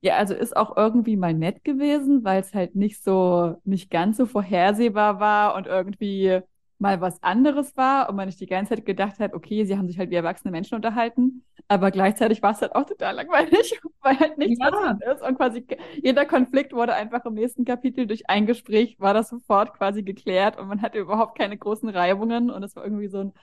ja, 0.01 0.15
also 0.17 0.33
ist 0.33 0.55
auch 0.55 0.77
irgendwie 0.77 1.17
mal 1.17 1.33
nett 1.33 1.63
gewesen, 1.63 2.23
weil 2.23 2.39
es 2.39 2.53
halt 2.53 2.75
nicht 2.75 3.03
so, 3.03 3.57
nicht 3.65 3.89
ganz 3.91 4.17
so 4.17 4.25
vorhersehbar 4.25 5.19
war 5.19 5.55
und 5.55 5.67
irgendwie 5.67 6.39
mal 6.77 7.01
was 7.01 7.21
anderes 7.21 7.75
war 7.75 8.09
und 8.09 8.15
man 8.15 8.27
nicht 8.27 8.39
die 8.39 8.45
ganze 8.45 8.75
Zeit 8.75 8.85
gedacht 8.85 9.19
hat, 9.19 9.33
okay, 9.33 9.65
sie 9.65 9.77
haben 9.77 9.87
sich 9.89 9.99
halt 9.99 10.09
wie 10.11 10.15
erwachsene 10.15 10.51
Menschen 10.51 10.75
unterhalten, 10.75 11.43
aber 11.67 11.91
gleichzeitig 11.91 12.41
war 12.41 12.51
es 12.51 12.61
halt 12.61 12.73
auch 12.73 12.85
total 12.85 13.15
langweilig, 13.15 13.81
weil 14.01 14.17
halt 14.17 14.37
nichts 14.37 14.59
ja. 14.59 14.71
passiert 14.71 15.15
ist 15.15 15.21
und 15.27 15.35
quasi 15.35 15.65
jeder 16.01 16.25
Konflikt 16.25 16.71
wurde 16.71 16.93
einfach 16.93 17.25
im 17.25 17.33
nächsten 17.33 17.65
Kapitel 17.65 18.07
durch 18.07 18.29
ein 18.29 18.45
Gespräch 18.45 18.97
war 18.99 19.13
das 19.13 19.27
sofort 19.29 19.73
quasi 19.73 20.03
geklärt 20.03 20.57
und 20.57 20.69
man 20.69 20.81
hatte 20.81 20.99
überhaupt 20.99 21.37
keine 21.37 21.57
großen 21.57 21.89
Reibungen 21.89 22.49
und 22.49 22.63
es 22.63 22.75
war 22.77 22.85
irgendwie 22.85 23.09
so 23.09 23.19
ein, 23.19 23.33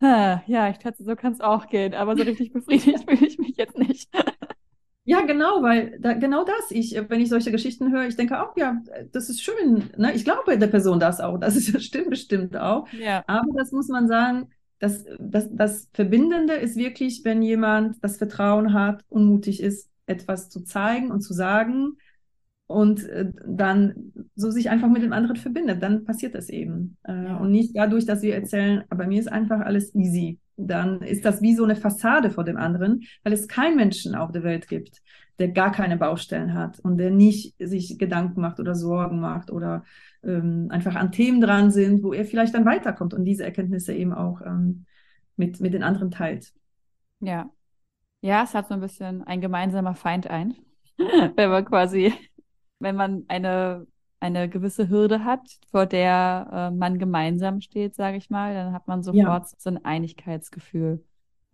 ja, 0.00 0.68
ich 0.70 0.78
dachte, 0.78 1.02
so 1.02 1.16
kann 1.16 1.32
es 1.32 1.40
auch 1.40 1.66
gehen, 1.66 1.94
aber 1.94 2.16
so 2.16 2.22
richtig 2.22 2.52
befriedigt 2.52 3.04
fühle 3.10 3.26
ich 3.26 3.38
mich 3.38 3.56
jetzt 3.56 3.76
nicht. 3.76 4.08
Ja, 5.08 5.22
genau, 5.22 5.62
weil 5.62 5.98
da, 6.00 6.12
genau 6.12 6.44
das. 6.44 6.70
Ich, 6.70 6.94
wenn 7.08 7.20
ich 7.20 7.30
solche 7.30 7.50
Geschichten 7.50 7.90
höre, 7.90 8.06
ich 8.06 8.16
denke 8.16 8.42
auch, 8.42 8.54
ja, 8.58 8.82
das 9.10 9.30
ist 9.30 9.42
schön. 9.42 9.84
Ne? 9.96 10.12
Ich 10.12 10.22
glaube 10.22 10.58
der 10.58 10.66
Person 10.66 11.00
das 11.00 11.18
auch. 11.18 11.38
Das 11.38 11.56
ist, 11.56 11.82
stimmt 11.82 12.10
bestimmt 12.10 12.54
auch. 12.58 12.86
Ja. 12.92 13.24
Aber 13.26 13.48
das 13.56 13.72
muss 13.72 13.88
man 13.88 14.06
sagen, 14.06 14.50
das, 14.80 15.06
das, 15.18 15.48
das 15.50 15.88
Verbindende 15.94 16.52
ist 16.52 16.76
wirklich, 16.76 17.22
wenn 17.24 17.40
jemand 17.40 17.96
das 18.04 18.18
Vertrauen 18.18 18.74
hat 18.74 19.02
und 19.08 19.24
mutig 19.24 19.62
ist, 19.62 19.88
etwas 20.04 20.50
zu 20.50 20.62
zeigen 20.62 21.10
und 21.10 21.22
zu 21.22 21.32
sagen 21.32 21.96
und 22.66 23.02
äh, 23.08 23.32
dann 23.46 24.12
so 24.36 24.50
sich 24.50 24.68
einfach 24.68 24.90
mit 24.90 25.02
dem 25.02 25.14
anderen 25.14 25.36
verbindet, 25.36 25.82
dann 25.82 26.04
passiert 26.04 26.34
das 26.34 26.50
eben. 26.50 26.98
Äh, 27.04 27.24
ja. 27.24 27.36
Und 27.38 27.50
nicht 27.50 27.74
dadurch, 27.74 28.04
dass 28.04 28.20
wir 28.20 28.34
erzählen, 28.34 28.84
aber 28.90 29.06
mir 29.06 29.20
ist 29.20 29.32
einfach 29.32 29.60
alles 29.60 29.94
easy 29.94 30.38
dann 30.58 31.00
ist 31.02 31.24
das 31.24 31.40
wie 31.40 31.54
so 31.54 31.64
eine 31.64 31.76
Fassade 31.76 32.30
vor 32.30 32.44
dem 32.44 32.56
anderen, 32.56 33.04
weil 33.22 33.32
es 33.32 33.48
keinen 33.48 33.76
Menschen 33.76 34.14
auf 34.14 34.32
der 34.32 34.42
Welt 34.42 34.68
gibt, 34.68 35.02
der 35.38 35.48
gar 35.48 35.70
keine 35.70 35.96
Baustellen 35.96 36.52
hat 36.52 36.80
und 36.80 36.98
der 36.98 37.10
nicht 37.10 37.54
sich 37.58 37.98
Gedanken 37.98 38.40
macht 38.40 38.58
oder 38.58 38.74
Sorgen 38.74 39.20
macht 39.20 39.50
oder 39.50 39.84
ähm, 40.24 40.66
einfach 40.70 40.96
an 40.96 41.12
Themen 41.12 41.40
dran 41.40 41.70
sind, 41.70 42.02
wo 42.02 42.12
er 42.12 42.24
vielleicht 42.24 42.54
dann 42.54 42.64
weiterkommt 42.64 43.14
und 43.14 43.24
diese 43.24 43.44
Erkenntnisse 43.44 43.94
eben 43.94 44.12
auch 44.12 44.40
ähm, 44.42 44.84
mit, 45.36 45.60
mit 45.60 45.72
den 45.74 45.84
anderen 45.84 46.10
teilt. 46.10 46.52
Ja. 47.20 47.48
Ja, 48.20 48.42
es 48.42 48.52
hat 48.54 48.66
so 48.66 48.74
ein 48.74 48.80
bisschen 48.80 49.22
ein 49.22 49.40
gemeinsamer 49.40 49.94
Feind 49.94 50.26
ein, 50.26 50.56
wenn 50.98 51.50
man 51.50 51.64
quasi, 51.64 52.12
wenn 52.80 52.96
man 52.96 53.24
eine 53.28 53.86
eine 54.20 54.48
gewisse 54.48 54.88
Hürde 54.88 55.24
hat, 55.24 55.48
vor 55.70 55.86
der 55.86 56.48
äh, 56.52 56.76
man 56.76 56.98
gemeinsam 56.98 57.60
steht, 57.60 57.94
sage 57.94 58.16
ich 58.16 58.30
mal, 58.30 58.54
dann 58.54 58.72
hat 58.72 58.88
man 58.88 59.02
sofort 59.02 59.44
ja. 59.44 59.56
so 59.58 59.70
ein 59.70 59.84
Einigkeitsgefühl. 59.84 61.04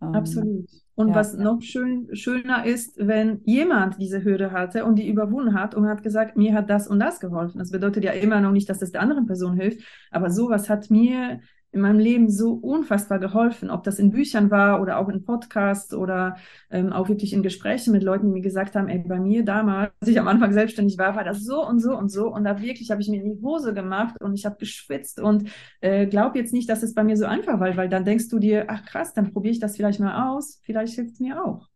Ähm, 0.01 0.15
Absolut. 0.15 0.69
Und 0.95 1.09
ja. 1.09 1.15
was 1.15 1.35
noch 1.35 1.61
schön, 1.61 2.07
schöner 2.15 2.65
ist, 2.65 2.97
wenn 2.97 3.41
jemand 3.43 4.01
diese 4.01 4.23
Hürde 4.23 4.51
hatte 4.51 4.85
und 4.85 4.95
die 4.95 5.07
überwunden 5.07 5.53
hat 5.53 5.75
und 5.75 5.87
hat 5.87 6.03
gesagt, 6.03 6.37
mir 6.37 6.53
hat 6.53 6.69
das 6.69 6.87
und 6.87 6.99
das 6.99 7.19
geholfen. 7.19 7.59
Das 7.59 7.71
bedeutet 7.71 8.03
ja 8.03 8.11
immer 8.11 8.39
noch 8.39 8.51
nicht, 8.51 8.69
dass 8.69 8.81
es 8.81 8.91
der 8.91 9.01
anderen 9.01 9.25
Person 9.25 9.55
hilft, 9.55 9.85
aber 10.11 10.29
sowas 10.29 10.69
hat 10.69 10.89
mir 10.89 11.41
in 11.71 11.81
meinem 11.81 11.99
Leben 11.99 12.29
so 12.29 12.53
unfassbar 12.53 13.19
geholfen, 13.19 13.69
ob 13.69 13.83
das 13.83 13.99
in 13.99 14.11
Büchern 14.11 14.49
war 14.49 14.81
oder 14.81 14.97
auch 14.97 15.09
in 15.09 15.25
Podcasts 15.25 15.93
oder 15.93 16.37
ähm, 16.69 16.93
auch 16.93 17.09
wirklich 17.09 17.33
in 17.33 17.43
Gesprächen 17.43 17.91
mit 17.91 18.01
Leuten, 18.01 18.27
die 18.27 18.33
mir 18.33 18.41
gesagt 18.41 18.75
haben, 18.75 18.87
ey, 18.87 18.99
bei 18.99 19.19
mir 19.19 19.43
damals, 19.43 19.91
als 19.99 20.09
ich 20.09 20.19
am 20.19 20.27
Anfang 20.27 20.53
selbstständig 20.53 20.97
war, 20.97 21.15
war 21.15 21.23
das 21.23 21.43
so 21.43 21.67
und 21.67 21.79
so 21.79 21.97
und 21.97 22.09
so. 22.09 22.33
Und 22.33 22.45
da 22.45 22.61
wirklich 22.61 22.91
habe 22.91 23.01
ich 23.01 23.09
mir 23.09 23.21
in 23.21 23.35
die 23.35 23.41
Hose 23.41 23.73
gemacht 23.73 24.21
und 24.21 24.35
ich 24.35 24.45
habe 24.45 24.57
geschwitzt. 24.57 25.19
Und 25.19 25.49
äh, 25.81 26.07
glaub 26.07 26.35
jetzt 26.35 26.53
nicht, 26.53 26.69
dass 26.69 26.83
es 26.83 26.93
bei 26.93 27.03
mir 27.03 27.17
so 27.17 27.25
einfach 27.25 27.59
war, 27.59 27.75
weil 27.75 27.89
dann 27.89 28.05
denkst 28.05 28.29
du 28.29 28.39
dir, 28.39 28.65
ach 28.67 28.85
krass, 28.85 29.13
dann 29.13 29.33
probiere 29.33 29.51
ich 29.51 29.59
das 29.59 29.75
vielleicht 29.75 29.99
mal 29.99 30.29
aus, 30.29 30.61
vielleicht 30.63 30.95
hilft 30.95 31.15
es 31.15 31.19
mir 31.19 31.43
auch. 31.43 31.67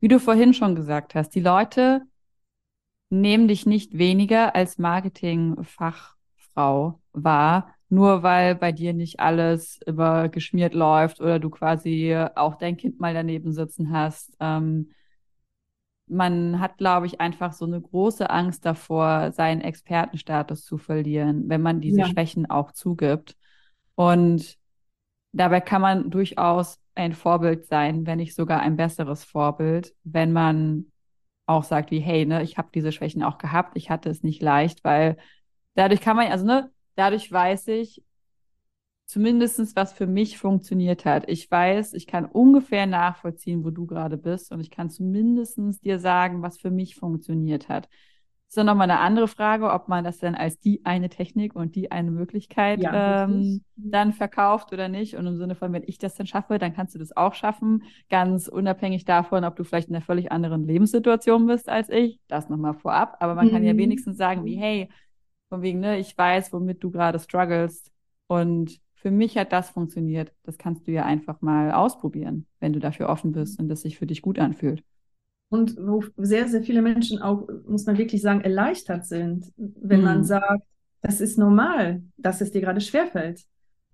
Wie 0.00 0.08
du 0.08 0.18
vorhin 0.18 0.52
schon 0.52 0.74
gesagt 0.74 1.14
hast, 1.14 1.36
die 1.36 1.40
Leute 1.40 2.02
nehmen 3.08 3.46
dich 3.46 3.66
nicht 3.66 3.98
weniger 3.98 4.56
als 4.56 4.78
Marketingfachfrau 4.78 6.98
wahr, 7.12 7.74
nur 7.92 8.22
weil 8.22 8.54
bei 8.54 8.72
dir 8.72 8.94
nicht 8.94 9.20
alles 9.20 9.78
über 9.86 10.30
geschmiert 10.30 10.72
läuft 10.72 11.20
oder 11.20 11.38
du 11.38 11.50
quasi 11.50 12.16
auch 12.34 12.54
dein 12.54 12.78
Kind 12.78 13.00
mal 13.00 13.12
daneben 13.12 13.52
sitzen 13.52 13.92
hast. 13.92 14.34
Ähm, 14.40 14.92
man 16.06 16.58
hat, 16.58 16.78
glaube 16.78 17.04
ich, 17.04 17.20
einfach 17.20 17.52
so 17.52 17.66
eine 17.66 17.78
große 17.78 18.30
Angst 18.30 18.64
davor, 18.64 19.32
seinen 19.32 19.60
Expertenstatus 19.60 20.64
zu 20.64 20.78
verlieren, 20.78 21.50
wenn 21.50 21.60
man 21.60 21.82
diese 21.82 22.00
ja. 22.00 22.06
Schwächen 22.06 22.48
auch 22.48 22.72
zugibt. 22.72 23.36
Und 23.94 24.56
dabei 25.32 25.60
kann 25.60 25.82
man 25.82 26.08
durchaus 26.08 26.80
ein 26.94 27.12
Vorbild 27.12 27.66
sein, 27.66 28.06
wenn 28.06 28.16
nicht 28.16 28.34
sogar 28.34 28.60
ein 28.60 28.76
besseres 28.76 29.22
Vorbild, 29.22 29.94
wenn 30.02 30.32
man 30.32 30.86
auch 31.44 31.64
sagt 31.64 31.90
wie, 31.90 32.00
hey, 32.00 32.24
ne, 32.24 32.42
ich 32.42 32.56
habe 32.56 32.70
diese 32.74 32.90
Schwächen 32.90 33.22
auch 33.22 33.36
gehabt, 33.36 33.76
ich 33.76 33.90
hatte 33.90 34.08
es 34.08 34.22
nicht 34.22 34.40
leicht, 34.40 34.82
weil 34.82 35.18
dadurch 35.74 36.00
kann 36.00 36.16
man, 36.16 36.32
also 36.32 36.46
ne, 36.46 36.70
dadurch 36.94 37.30
weiß 37.30 37.68
ich, 37.68 38.02
zumindestens 39.12 39.76
was 39.76 39.92
für 39.92 40.06
mich 40.06 40.38
funktioniert 40.38 41.04
hat. 41.04 41.28
Ich 41.28 41.50
weiß, 41.50 41.92
ich 41.92 42.06
kann 42.06 42.24
ungefähr 42.24 42.86
nachvollziehen, 42.86 43.62
wo 43.62 43.68
du 43.68 43.86
gerade 43.86 44.16
bist 44.16 44.52
und 44.52 44.60
ich 44.60 44.70
kann 44.70 44.88
zumindestens 44.88 45.80
dir 45.80 45.98
sagen, 45.98 46.40
was 46.40 46.58
für 46.58 46.70
mich 46.70 46.96
funktioniert 46.96 47.68
hat. 47.68 47.90
ist 48.48 48.56
dann 48.56 48.64
nochmal 48.64 48.90
eine 48.90 49.00
andere 49.00 49.28
Frage, 49.28 49.70
ob 49.70 49.88
man 49.88 50.02
das 50.02 50.16
dann 50.16 50.34
als 50.34 50.60
die 50.60 50.80
eine 50.86 51.10
Technik 51.10 51.54
und 51.54 51.74
die 51.74 51.90
eine 51.90 52.10
Möglichkeit 52.10 52.82
ja, 52.82 53.24
ähm, 53.24 53.62
dann 53.76 54.14
verkauft 54.14 54.72
oder 54.72 54.88
nicht. 54.88 55.16
Und 55.16 55.26
im 55.26 55.36
Sinne 55.36 55.56
von, 55.56 55.74
wenn 55.74 55.84
ich 55.86 55.98
das 55.98 56.14
dann 56.14 56.26
schaffe, 56.26 56.58
dann 56.58 56.72
kannst 56.72 56.94
du 56.94 56.98
das 56.98 57.14
auch 57.14 57.34
schaffen, 57.34 57.82
ganz 58.08 58.48
unabhängig 58.48 59.04
davon, 59.04 59.44
ob 59.44 59.56
du 59.56 59.64
vielleicht 59.64 59.88
in 59.88 59.94
einer 59.94 60.04
völlig 60.04 60.32
anderen 60.32 60.66
Lebenssituation 60.66 61.46
bist 61.46 61.68
als 61.68 61.90
ich. 61.90 62.18
Das 62.28 62.48
nochmal 62.48 62.72
vorab. 62.72 63.18
Aber 63.20 63.34
man 63.34 63.48
mhm. 63.48 63.50
kann 63.50 63.64
ja 63.64 63.74
mhm. 63.74 63.78
wenigstens 63.78 64.16
sagen, 64.16 64.46
wie, 64.46 64.56
hey, 64.56 64.88
von 65.52 65.60
wegen, 65.60 65.80
ne, 65.80 65.98
ich 65.98 66.16
weiß, 66.16 66.50
womit 66.54 66.82
du 66.82 66.90
gerade 66.90 67.18
struggles 67.18 67.92
und 68.26 68.80
für 68.94 69.10
mich 69.10 69.36
hat 69.36 69.52
das 69.52 69.68
funktioniert. 69.68 70.32
Das 70.44 70.56
kannst 70.56 70.86
du 70.86 70.92
ja 70.92 71.04
einfach 71.04 71.42
mal 71.42 71.72
ausprobieren, 71.72 72.46
wenn 72.58 72.72
du 72.72 72.78
dafür 72.78 73.10
offen 73.10 73.32
bist 73.32 73.60
und 73.60 73.68
das 73.68 73.82
sich 73.82 73.98
für 73.98 74.06
dich 74.06 74.22
gut 74.22 74.38
anfühlt. 74.38 74.82
Und 75.50 75.76
wo 75.76 76.02
sehr, 76.16 76.48
sehr 76.48 76.62
viele 76.62 76.80
Menschen 76.80 77.20
auch, 77.20 77.46
muss 77.68 77.84
man 77.84 77.98
wirklich 77.98 78.22
sagen, 78.22 78.40
erleichtert 78.40 79.04
sind, 79.04 79.52
wenn 79.58 80.00
mhm. 80.00 80.06
man 80.06 80.24
sagt, 80.24 80.62
das 81.02 81.20
ist 81.20 81.36
normal, 81.36 82.02
dass 82.16 82.40
es 82.40 82.50
dir 82.50 82.62
gerade 82.62 82.80
schwerfällt. 82.80 83.42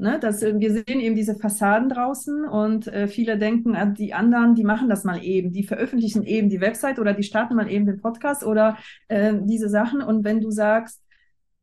Ne, 0.01 0.21
dass, 0.21 0.45
äh, 0.45 0.61
wir 0.61 0.73
sehen 0.73 1.01
eben 1.01 1.17
diese 1.17 1.35
Fassaden 1.35 1.89
draußen 1.89 2.45
und 2.45 2.87
äh, 2.87 3.09
viele 3.09 3.37
denken, 3.37 3.75
äh, 3.75 3.93
die 3.93 4.15
anderen, 4.15 4.55
die 4.55 4.63
machen 4.63 4.89
das 4.89 5.03
mal 5.03 5.25
eben, 5.25 5.53
die 5.53 5.65
veröffentlichen 5.65 6.23
eben 6.23 6.49
die 6.49 6.61
Website 6.61 7.01
oder 7.01 7.15
die 7.15 7.25
starten 7.25 7.57
mal 7.57 7.69
eben 7.69 7.85
den 7.85 8.01
Podcast 8.01 8.45
oder 8.45 8.79
äh, 9.09 9.35
diese 9.43 9.69
Sachen. 9.69 10.01
Und 10.01 10.23
wenn 10.23 10.41
du 10.41 10.53
sagst, 10.53 11.03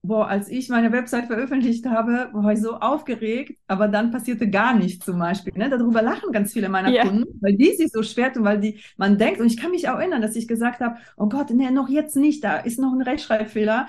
boah, 0.08 0.28
als 0.28 0.50
ich 0.50 0.70
meine 0.70 0.92
Website 0.92 1.28
veröffentlicht 1.28 1.86
habe, 1.86 2.30
war 2.34 2.54
ich 2.54 2.62
so 2.62 2.76
aufgeregt, 2.76 3.60
aber 3.68 3.88
dann 3.88 4.12
passierte 4.12 4.50
gar 4.50 4.76
nichts 4.76 5.06
zum 5.06 5.20
Beispiel. 5.20 5.54
Ne? 5.56 5.70
Darüber 5.70 6.02
lachen 6.02 6.32
ganz 6.32 6.54
viele 6.54 6.70
meiner 6.70 6.92
yeah. 6.92 7.04
Kunden, 7.04 7.40
weil 7.42 7.56
die 7.56 7.74
sich 7.76 7.92
so 7.92 8.04
schwer 8.04 8.34
tun, 8.34 8.44
weil 8.44 8.60
die, 8.60 8.80
man 8.98 9.18
denkt, 9.18 9.40
und 9.40 9.48
ich 9.48 9.58
kann 9.58 9.72
mich 9.72 9.90
auch 9.90 10.00
erinnern, 10.00 10.22
dass 10.22 10.36
ich 10.36 10.48
gesagt 10.48 10.82
habe, 10.82 10.98
oh 11.18 11.28
Gott, 11.28 11.50
nee, 11.52 11.70
noch 11.72 11.90
jetzt 11.90 12.16
nicht, 12.16 12.44
da 12.44 12.58
ist 12.58 12.80
noch 12.80 12.94
ein 12.94 13.02
Rechtschreibfehler. 13.02 13.88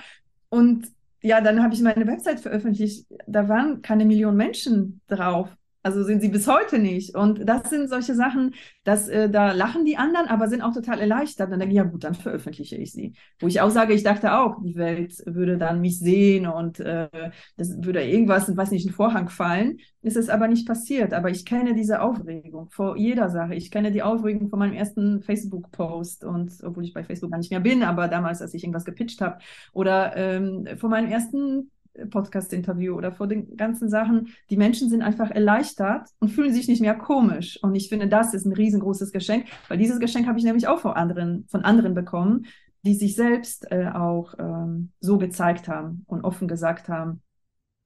Und 0.49 0.89
ja, 1.23 1.41
dann 1.41 1.62
habe 1.62 1.75
ich 1.75 1.81
meine 1.81 2.07
Website 2.07 2.41
veröffentlicht, 2.41 3.07
da 3.27 3.49
waren 3.49 3.83
keine 3.83 4.05
Millionen 4.05 4.37
Menschen 4.37 5.01
drauf. 5.09 5.49
Also 5.87 6.03
sind 6.03 6.20
sie 6.20 6.30
bis 6.30 6.49
heute 6.49 6.80
nicht. 6.80 7.14
Und 7.14 7.49
das 7.49 7.70
sind 7.70 7.89
solche 7.89 8.16
Sachen, 8.16 8.57
dass 8.82 9.07
äh, 9.07 9.30
da 9.30 9.53
lachen 9.53 9.84
die 9.84 9.97
anderen, 9.97 10.26
aber 10.26 10.49
sind 10.49 10.61
auch 10.61 10.74
total 10.74 10.99
erleichtert. 10.99 11.53
Dann 11.53 11.61
denke 11.61 11.74
ich, 11.74 11.76
ja 11.76 11.84
gut, 11.84 12.03
dann 12.03 12.14
veröffentliche 12.16 12.74
ich 12.74 12.91
sie. 12.91 13.14
Wo 13.39 13.47
ich 13.47 13.61
auch 13.61 13.70
sage, 13.70 13.95
ich 13.95 14.03
dachte 14.03 14.37
auch, 14.37 14.61
die 14.64 14.74
Welt 14.74 15.22
würde 15.26 15.59
dann 15.59 15.80
mich 15.80 16.01
sehen 16.01 16.49
und 16.49 16.80
äh, 16.80 17.09
das 17.57 17.84
würde 17.84 18.03
irgendwas, 18.03 18.55
weiß 18.57 18.72
nicht, 18.72 18.84
ein 18.89 18.93
Vorhang 18.93 19.28
fallen. 19.28 19.78
Ist 20.03 20.16
es 20.16 20.28
aber 20.28 20.49
nicht 20.49 20.66
passiert. 20.66 21.14
Aber 21.14 21.30
ich 21.30 21.45
kenne 21.45 21.72
diese 21.72 22.01
Aufregung 22.03 22.68
vor 22.70 22.97
jeder 22.97 23.28
Sache. 23.30 23.55
Ich 23.55 23.70
kenne 23.70 23.93
die 23.93 24.03
Aufregung 24.03 24.49
von 24.49 24.59
meinem 24.59 24.74
ersten 24.74 25.22
Facebook-Post 25.22 26.24
und 26.24 26.53
obwohl 26.64 26.82
ich 26.84 26.95
bei 26.95 27.05
Facebook 27.05 27.30
gar 27.30 27.39
nicht 27.39 27.53
mehr 27.53 27.61
bin, 27.61 27.84
aber 27.84 28.09
damals, 28.09 28.43
als 28.43 28.55
ich 28.55 28.64
irgendwas 28.64 28.84
gepitcht 28.84 29.20
habe, 29.20 29.39
oder 29.72 30.16
ähm, 30.16 30.66
von 30.78 30.91
meinem 30.91 31.12
ersten 31.12 31.70
Podcast-Interview 32.11 32.94
oder 32.94 33.12
vor 33.12 33.26
den 33.26 33.57
ganzen 33.57 33.88
Sachen. 33.88 34.28
Die 34.51 34.57
Menschen 34.57 34.90
sind 34.90 35.03
einfach 35.03 35.30
erleichtert 35.30 36.09
und 36.20 36.30
fühlen 36.30 36.53
sich 36.53 36.68
nicht 36.68 36.80
mehr 36.80 36.94
komisch. 36.94 37.59
Und 37.62 37.74
ich 37.74 37.88
finde, 37.88 38.09
das 38.09 38.34
ist 38.34 38.47
ein 38.47 38.53
riesengroßes 38.53 39.12
Geschenk, 39.12 39.47
weil 39.68 39.78
dieses 39.78 40.01
Geschenk 40.01 40.26
habe 40.26 40.38
ich 40.38 40.44
nämlich 40.44 40.68
auch 40.68 40.80
von 40.80 40.92
anderen, 40.92 41.47
von 41.49 41.64
anderen 41.64 41.94
bekommen, 41.94 42.47
die 42.82 42.94
sich 42.94 43.16
selbst 43.16 43.70
äh, 43.70 43.88
auch 43.92 44.34
ähm, 44.38 44.92
so 45.01 45.18
gezeigt 45.18 45.68
haben 45.68 46.05
und 46.07 46.24
offen 46.24 46.49
gesagt 46.49 46.88
haben, 46.88 47.22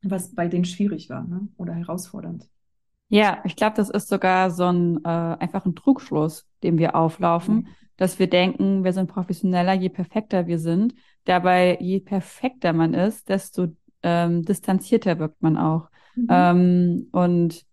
was 0.02 0.34
bei 0.34 0.48
denen 0.48 0.64
schwierig 0.64 1.11
war 1.11 1.26
ne? 1.26 1.48
oder 1.56 1.74
herausfordernd. 1.74 2.48
Ja, 3.08 3.40
ich 3.44 3.56
glaube, 3.56 3.76
das 3.76 3.90
ist 3.90 4.08
sogar 4.08 4.50
so 4.50 4.66
ein 4.66 5.04
äh, 5.04 5.08
einfach 5.08 5.66
ein 5.66 5.74
Trugschluss, 5.74 6.46
dem 6.62 6.78
wir 6.78 6.94
auflaufen, 6.94 7.56
mhm. 7.56 7.66
dass 7.96 8.18
wir 8.18 8.28
denken, 8.28 8.84
wir 8.84 8.92
sind 8.92 9.08
professioneller, 9.08 9.72
je 9.72 9.88
perfekter 9.88 10.46
wir 10.46 10.58
sind. 10.58 10.94
Dabei, 11.24 11.76
je 11.80 12.00
perfekter 12.00 12.72
man 12.72 12.94
ist, 12.94 13.28
desto 13.28 13.68
ähm, 14.03 14.42
distanzierter 14.42 15.18
wirkt 15.18 15.42
man 15.42 15.57
auch. 15.57 15.88
Mhm. 16.16 16.26
Ähm, 16.30 17.09
und 17.12 17.55
ich 17.55 17.66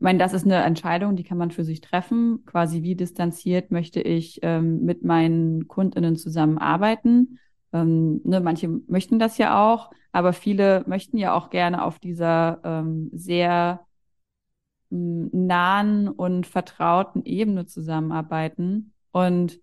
meine, 0.00 0.18
das 0.18 0.32
ist 0.34 0.44
eine 0.44 0.62
Entscheidung, 0.62 1.16
die 1.16 1.24
kann 1.24 1.38
man 1.38 1.50
für 1.50 1.64
sich 1.64 1.80
treffen. 1.80 2.44
Quasi 2.46 2.82
wie 2.82 2.96
distanziert 2.96 3.70
möchte 3.70 4.00
ich 4.00 4.40
ähm, 4.42 4.84
mit 4.84 5.04
meinen 5.04 5.68
KundInnen 5.68 6.16
zusammenarbeiten. 6.16 7.38
Ähm, 7.72 8.20
ne, 8.24 8.40
manche 8.40 8.68
möchten 8.68 9.18
das 9.18 9.38
ja 9.38 9.72
auch, 9.72 9.90
aber 10.12 10.32
viele 10.32 10.84
möchten 10.86 11.16
ja 11.16 11.34
auch 11.34 11.50
gerne 11.50 11.84
auf 11.84 11.98
dieser 11.98 12.60
ähm, 12.64 13.10
sehr 13.12 13.80
mm, 14.90 15.26
nahen 15.32 16.08
und 16.08 16.46
vertrauten 16.46 17.24
Ebene 17.24 17.66
zusammenarbeiten. 17.66 18.92
Und 19.12 19.60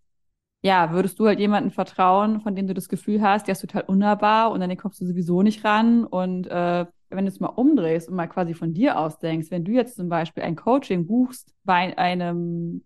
ja, 0.64 0.92
würdest 0.92 1.20
du 1.20 1.26
halt 1.26 1.40
jemanden 1.40 1.72
vertrauen, 1.72 2.42
von 2.42 2.56
dem 2.56 2.68
du 2.68 2.74
das 2.74 2.88
Gefühl 2.88 3.22
hast, 3.22 3.48
der 3.48 3.54
ist 3.54 3.62
total 3.62 3.84
unnahbar 3.88 4.52
und 4.52 4.62
an 4.62 4.70
den 4.70 4.78
kommst 4.78 5.02
du 5.02 5.06
sowieso 5.06 5.42
nicht 5.42 5.64
ran. 5.66 6.06
Und 6.06 6.48
äh, 6.48 6.86
wenn 7.10 7.26
du 7.26 7.30
es 7.30 7.40
mal 7.40 7.48
umdrehst 7.48 8.08
und 8.08 8.16
mal 8.16 8.28
quasi 8.28 8.54
von 8.54 8.74
dir 8.74 9.00
aus 9.00 9.18
denkst, 9.18 9.50
wenn 9.50 9.66
du 9.66 9.72
jetzt 9.72 9.96
zum 9.96 10.08
Beispiel 10.08 10.44
ein 10.44 10.56
Coaching 10.56 11.08
buchst 11.08 11.54
bei 11.64 11.98
einem 11.98 12.84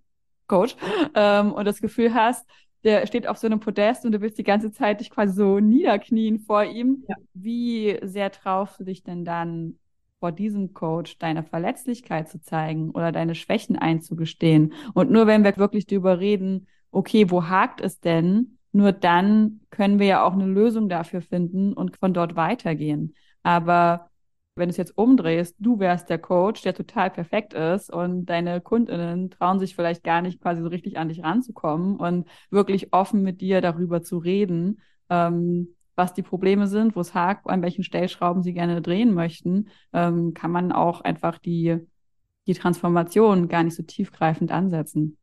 Coach 0.47 0.77
ähm, 1.15 1.51
und 1.51 1.65
das 1.65 1.81
Gefühl 1.81 2.13
hast, 2.13 2.47
der 2.85 3.07
steht 3.07 3.27
auf 3.27 3.37
so 3.37 3.47
einem 3.47 3.59
Podest 3.59 4.05
und 4.05 4.13
du 4.13 4.21
willst 4.21 4.37
die 4.37 4.43
ganze 4.43 4.71
Zeit 4.71 5.01
dich 5.01 5.09
quasi 5.09 5.33
so 5.33 5.59
niederknien 5.59 6.39
vor 6.39 6.63
ihm, 6.63 7.03
ja. 7.09 7.15
wie 7.33 7.99
sehr 8.03 8.31
traust 8.31 8.79
du 8.79 8.83
dich 8.83 9.03
denn 9.03 9.25
dann 9.25 9.79
vor 10.19 10.31
diesem 10.31 10.73
Coach 10.73 11.17
deine 11.17 11.43
Verletzlichkeit 11.43 12.29
zu 12.29 12.39
zeigen 12.39 12.91
oder 12.91 13.11
deine 13.11 13.35
Schwächen 13.35 13.75
einzugestehen? 13.75 14.73
Und 14.93 15.11
nur 15.11 15.27
wenn 15.27 15.43
wir 15.43 15.57
wirklich 15.57 15.87
darüber 15.87 16.19
reden, 16.19 16.67
okay, 16.95 17.29
wo 17.29 17.47
hakt 17.47 17.81
es 17.81 17.99
denn? 17.99 18.57
Nur 18.71 18.91
dann 18.91 19.61
können 19.69 19.99
wir 19.99 20.07
ja 20.07 20.23
auch 20.23 20.33
eine 20.33 20.45
Lösung 20.45 20.89
dafür 20.89 21.21
finden 21.21 21.73
und 21.73 21.97
von 21.97 22.13
dort 22.13 22.35
weitergehen. 22.35 23.15
Aber 23.43 24.09
wenn 24.55 24.69
du 24.69 24.71
es 24.71 24.77
jetzt 24.77 24.97
umdrehst, 24.97 25.55
du 25.59 25.79
wärst 25.79 26.09
der 26.09 26.17
Coach, 26.17 26.61
der 26.61 26.73
total 26.73 27.09
perfekt 27.11 27.53
ist 27.53 27.91
und 27.91 28.25
deine 28.25 28.61
Kundinnen 28.61 29.29
trauen 29.29 29.59
sich 29.59 29.75
vielleicht 29.75 30.03
gar 30.03 30.21
nicht 30.21 30.41
quasi 30.41 30.61
so 30.61 30.69
richtig 30.69 30.97
an 30.97 31.09
dich 31.09 31.23
ranzukommen 31.23 31.97
und 31.97 32.27
wirklich 32.49 32.93
offen 32.93 33.21
mit 33.21 33.41
dir 33.41 33.59
darüber 33.61 34.01
zu 34.01 34.17
reden, 34.17 34.79
ähm, 35.09 35.75
was 35.95 36.13
die 36.13 36.23
Probleme 36.23 36.67
sind, 36.67 36.95
wo 36.95 37.01
es 37.01 37.13
hakt, 37.13 37.47
an 37.49 37.61
welchen 37.61 37.83
Stellschrauben 37.83 38.43
sie 38.43 38.53
gerne 38.53 38.81
drehen 38.81 39.13
möchten, 39.13 39.67
ähm, 39.93 40.33
kann 40.33 40.51
man 40.51 40.71
auch 40.71 41.01
einfach 41.01 41.37
die, 41.37 41.77
die 42.47 42.53
Transformation 42.53 43.47
gar 43.49 43.63
nicht 43.63 43.75
so 43.75 43.83
tiefgreifend 43.83 44.51
ansetzen. 44.51 45.17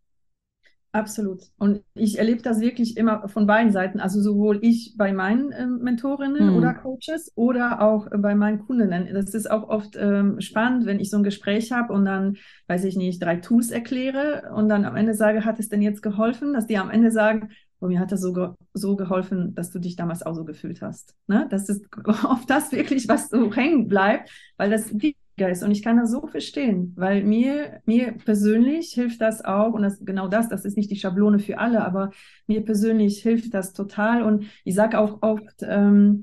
Absolut. 0.95 1.45
Und 1.57 1.83
ich 1.95 2.19
erlebe 2.19 2.43
das 2.43 2.61
wirklich 2.61 2.99
immer 2.99 3.27
von 3.29 3.47
beiden 3.47 3.73
Seiten. 3.73 3.99
Also 3.99 4.21
sowohl 4.21 4.59
ich 4.61 4.95
bei 4.99 5.15
meinen 5.15 5.51
äh, 5.51 5.67
Mentorinnen 5.67 6.51
mhm. 6.51 6.57
oder 6.57 6.75
Coaches 6.75 7.33
oder 7.35 7.81
auch 7.81 8.09
bei 8.15 8.35
meinen 8.35 8.59
Kundinnen. 8.59 9.09
Das 9.15 9.33
ist 9.33 9.51
auch 9.51 9.71
oft 9.71 9.97
ähm, 9.97 10.39
spannend, 10.43 10.85
wenn 10.85 11.01
ich 11.01 11.09
so 11.09 11.17
ein 11.17 11.23
Gespräch 11.23 11.73
habe 11.73 11.95
und 11.95 12.05
dann, 12.05 12.37
weiß 12.67 12.85
ich 12.85 12.97
nicht, 12.97 13.23
drei 13.23 13.37
Tools 13.37 13.71
erkläre 13.71 14.53
und 14.55 14.69
dann 14.69 14.85
am 14.85 14.97
Ende 14.97 15.15
sage, 15.15 15.47
hat 15.47 15.59
es 15.59 15.71
denn 15.71 15.81
jetzt 15.81 16.03
geholfen? 16.03 16.53
Dass 16.53 16.67
die 16.67 16.77
am 16.77 16.91
Ende 16.91 17.11
sagen, 17.11 17.49
oh, 17.81 17.87
mir 17.87 17.99
hat 17.99 18.13
das 18.13 18.21
so, 18.21 18.35
ge 18.35 18.51
so 18.75 18.95
geholfen, 18.95 19.55
dass 19.55 19.71
du 19.71 19.79
dich 19.79 19.97
damals 19.97 20.23
auch 20.23 20.35
so 20.35 20.45
gefühlt 20.45 20.83
hast. 20.83 21.15
Ne? 21.27 21.47
Das 21.51 21.71
ist 21.71 21.87
oft 22.05 22.51
das 22.51 22.71
wirklich, 22.71 23.09
was 23.09 23.31
so 23.31 23.51
hängen 23.55 23.89
bleibt, 23.89 24.31
weil 24.59 24.69
das 24.69 24.93
ist. 25.37 25.63
Und 25.63 25.71
ich 25.71 25.83
kann 25.83 25.97
das 25.97 26.11
so 26.11 26.27
verstehen, 26.27 26.93
weil 26.97 27.25
mir, 27.25 27.81
mir 27.87 28.13
persönlich 28.13 28.93
hilft 28.93 29.21
das 29.21 29.45
auch, 29.45 29.73
und 29.73 29.83
das 29.83 30.05
genau 30.05 30.29
das, 30.29 30.49
das 30.49 30.65
ist 30.65 30.77
nicht 30.77 30.91
die 30.91 30.97
Schablone 30.97 31.39
für 31.39 31.59
alle, 31.59 31.85
aber 31.85 32.11
mir 32.47 32.65
persönlich 32.65 33.23
hilft 33.23 33.55
das 33.55 33.73
total. 33.73 34.23
Und 34.23 34.47
ich 34.65 34.75
sage 34.75 34.99
auch 34.99 35.23
oft 35.23 35.63
ähm, 35.63 36.23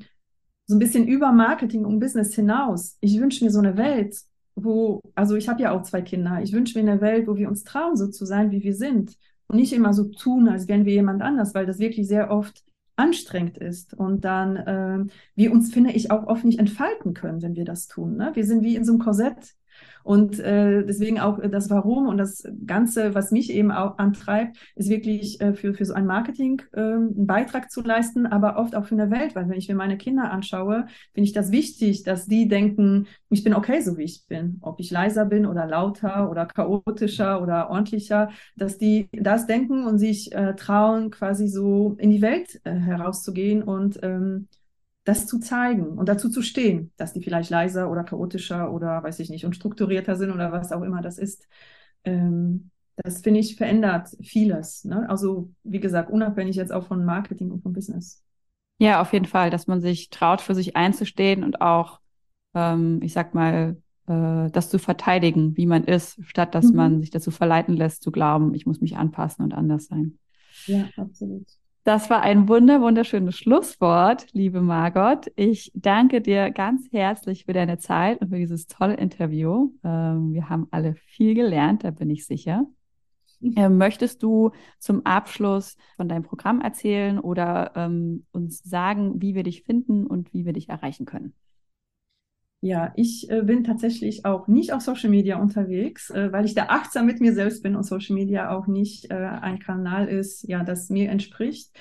so 0.65 0.75
ein 0.75 0.79
bisschen 0.79 1.07
über 1.07 1.31
Marketing 1.31 1.85
und 1.85 1.99
Business 1.99 2.35
hinaus. 2.35 2.97
Ich 3.01 3.19
wünsche 3.19 3.43
mir 3.43 3.51
so 3.51 3.59
eine 3.59 3.77
Welt, 3.77 4.15
wo, 4.55 5.01
also 5.15 5.35
ich 5.35 5.49
habe 5.49 5.61
ja 5.61 5.71
auch 5.71 5.83
zwei 5.83 6.01
Kinder, 6.01 6.39
ich 6.41 6.53
wünsche 6.53 6.79
mir 6.79 6.91
eine 6.91 7.01
Welt, 7.01 7.27
wo 7.27 7.37
wir 7.37 7.49
uns 7.49 7.63
trauen, 7.63 7.95
so 7.95 8.07
zu 8.07 8.25
sein, 8.25 8.51
wie 8.51 8.63
wir 8.63 8.75
sind. 8.75 9.15
Und 9.47 9.55
nicht 9.55 9.73
immer 9.73 9.93
so 9.93 10.03
tun, 10.03 10.47
als 10.47 10.67
wären 10.67 10.85
wir 10.85 10.93
jemand 10.93 11.23
anders, 11.23 11.55
weil 11.55 11.65
das 11.65 11.79
wirklich 11.79 12.07
sehr 12.07 12.29
oft 12.29 12.63
anstrengend 12.99 13.57
ist 13.57 13.93
und 13.93 14.25
dann 14.25 14.55
äh, 14.57 15.11
wir 15.35 15.51
uns, 15.51 15.73
finde 15.73 15.91
ich, 15.91 16.11
auch 16.11 16.27
oft 16.27 16.43
nicht 16.43 16.59
entfalten 16.59 17.13
können, 17.13 17.41
wenn 17.41 17.55
wir 17.55 17.65
das 17.65 17.87
tun. 17.87 18.17
Ne? 18.17 18.31
Wir 18.33 18.45
sind 18.45 18.61
wie 18.63 18.75
in 18.75 18.83
so 18.83 18.91
einem 18.91 18.99
Korsett 18.99 19.55
Und 20.03 20.39
äh, 20.39 20.85
deswegen 20.85 21.19
auch 21.19 21.39
das 21.39 21.69
Warum 21.69 22.07
und 22.07 22.17
das 22.17 22.43
Ganze, 22.65 23.15
was 23.15 23.31
mich 23.31 23.51
eben 23.51 23.71
auch 23.71 23.97
antreibt, 23.97 24.57
ist 24.75 24.89
wirklich 24.89 25.39
äh, 25.41 25.53
für, 25.53 25.73
für 25.73 25.85
so 25.85 25.93
ein 25.93 26.05
Marketing 26.05 26.61
äh, 26.73 26.81
einen 26.81 27.27
Beitrag 27.27 27.71
zu 27.71 27.81
leisten, 27.81 28.25
aber 28.25 28.57
oft 28.57 28.75
auch 28.75 28.85
für 28.85 28.95
eine 28.95 29.11
Welt, 29.11 29.35
weil 29.35 29.49
wenn 29.49 29.57
ich 29.57 29.67
mir 29.67 29.75
meine 29.75 29.97
Kinder 29.97 30.31
anschaue, 30.31 30.85
finde 31.13 31.25
ich 31.25 31.33
das 31.33 31.51
wichtig, 31.51 32.03
dass 32.03 32.25
die 32.25 32.47
denken, 32.47 33.07
ich 33.29 33.43
bin 33.43 33.53
okay, 33.53 33.81
so 33.81 33.97
wie 33.97 34.03
ich 34.03 34.25
bin. 34.27 34.57
Ob 34.61 34.79
ich 34.79 34.91
leiser 34.91 35.25
bin 35.25 35.45
oder 35.45 35.65
lauter 35.65 36.29
oder 36.29 36.45
chaotischer 36.45 37.41
oder 37.41 37.69
ordentlicher, 37.69 38.29
dass 38.55 38.77
die 38.77 39.09
das 39.11 39.47
denken 39.47 39.85
und 39.85 39.99
sich 39.99 40.33
äh, 40.33 40.55
trauen, 40.55 41.11
quasi 41.11 41.47
so 41.47 41.95
in 41.97 42.09
die 42.09 42.21
Welt 42.21 42.59
äh, 42.63 42.73
herauszugehen 42.73 43.63
und 43.63 43.99
ähm, 44.03 44.47
das 45.09 45.25
zu 45.25 45.39
zeigen 45.39 45.97
und 45.97 46.07
dazu 46.07 46.29
zu 46.29 46.43
stehen, 46.43 46.91
dass 46.95 47.13
die 47.13 47.21
vielleicht 47.21 47.49
leiser 47.49 47.89
oder 47.89 48.03
chaotischer 48.03 48.71
oder 48.71 49.01
weiß 49.01 49.19
ich 49.19 49.31
nicht, 49.31 49.43
unstrukturierter 49.43 50.15
sind 50.15 50.31
oder 50.31 50.51
was 50.51 50.71
auch 50.71 50.83
immer 50.83 51.01
das 51.01 51.17
ist. 51.17 51.47
Ähm, 52.03 52.69
das 52.95 53.21
finde 53.21 53.39
ich 53.39 53.55
verändert 53.55 54.09
vieles. 54.21 54.85
Ne? 54.85 55.09
Also 55.09 55.49
wie 55.63 55.79
gesagt, 55.79 56.11
unabhängig 56.11 56.55
jetzt 56.57 56.71
auch 56.71 56.85
von 56.85 57.05
Marketing 57.05 57.49
und 57.49 57.63
von 57.63 57.73
Business. 57.73 58.23
Ja, 58.77 59.01
auf 59.01 59.11
jeden 59.11 59.25
Fall, 59.25 59.49
dass 59.49 59.65
man 59.65 59.81
sich 59.81 60.11
traut, 60.11 60.41
für 60.41 60.53
sich 60.53 60.75
einzustehen 60.75 61.43
und 61.43 61.59
auch, 61.59 61.99
ähm, 62.53 62.99
ich 63.01 63.13
sag 63.13 63.33
mal, 63.33 63.77
äh, 64.05 64.51
das 64.51 64.69
zu 64.69 64.77
verteidigen, 64.77 65.57
wie 65.57 65.65
man 65.65 65.85
ist, 65.85 66.19
statt 66.23 66.53
dass 66.53 66.67
mhm. 66.67 66.75
man 66.75 67.01
sich 67.01 67.09
dazu 67.09 67.31
verleiten 67.31 67.75
lässt, 67.75 68.03
zu 68.03 68.11
glauben, 68.11 68.53
ich 68.53 68.67
muss 68.67 68.79
mich 68.79 68.95
anpassen 68.95 69.43
und 69.43 69.55
anders 69.55 69.87
sein. 69.87 70.19
Ja, 70.67 70.87
absolut. 70.97 71.47
Das 71.89 72.11
war 72.11 72.21
ein 72.21 72.47
wunder, 72.47 72.81
wunderschönes 72.81 73.35
Schlusswort, 73.35 74.27
liebe 74.33 74.61
Margot. 74.61 75.31
Ich 75.35 75.71
danke 75.73 76.21
dir 76.21 76.51
ganz 76.51 76.87
herzlich 76.91 77.45
für 77.45 77.53
deine 77.53 77.79
Zeit 77.79 78.21
und 78.21 78.29
für 78.29 78.37
dieses 78.37 78.67
tolle 78.67 78.93
Interview. 78.93 79.71
Ähm, 79.83 80.31
wir 80.31 80.49
haben 80.49 80.67
alle 80.69 80.93
viel 80.93 81.33
gelernt, 81.33 81.83
da 81.83 81.89
bin 81.89 82.11
ich 82.11 82.27
sicher. 82.27 82.67
Ähm, 83.41 83.79
möchtest 83.79 84.21
du 84.21 84.51
zum 84.77 85.03
Abschluss 85.03 85.77
von 85.95 86.07
deinem 86.07 86.21
Programm 86.21 86.61
erzählen 86.61 87.17
oder 87.17 87.71
ähm, 87.75 88.27
uns 88.33 88.59
sagen, 88.59 89.19
wie 89.19 89.33
wir 89.33 89.41
dich 89.41 89.63
finden 89.63 90.05
und 90.05 90.31
wie 90.31 90.45
wir 90.45 90.53
dich 90.53 90.69
erreichen 90.69 91.07
können? 91.07 91.33
Ja, 92.61 92.91
ich 92.97 93.29
äh, 93.29 93.41
bin 93.41 93.63
tatsächlich 93.63 94.25
auch 94.25 94.47
nicht 94.49 94.73
auf 94.73 94.81
Social 94.81 95.09
Media 95.09 95.37
unterwegs, 95.41 96.09
äh, 96.09 96.31
weil 96.33 96.43
ich 96.45 96.55
da 96.55 96.65
achtsam 96.67 97.05
mit 97.05 97.21
mir 97.21 97.33
selbst 97.33 97.63
bin 97.63 97.75
und 97.77 97.83
Social 97.83 98.15
Media 98.15 98.49
auch 98.51 98.67
nicht 98.67 99.09
äh, 99.11 99.13
ein 99.15 99.59
Kanal 99.59 100.09
ist, 100.09 100.43
ja, 100.43 100.63
das 100.65 100.89
mir 100.89 101.09
entspricht. 101.09 101.71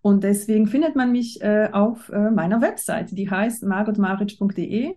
Und 0.00 0.22
deswegen 0.22 0.68
findet 0.68 0.94
man 0.94 1.10
mich 1.10 1.42
äh, 1.42 1.70
auf 1.72 2.08
äh, 2.10 2.30
meiner 2.30 2.60
Website, 2.60 3.18
die 3.18 3.28
heißt 3.28 3.64
margotmaric.de. 3.64 4.94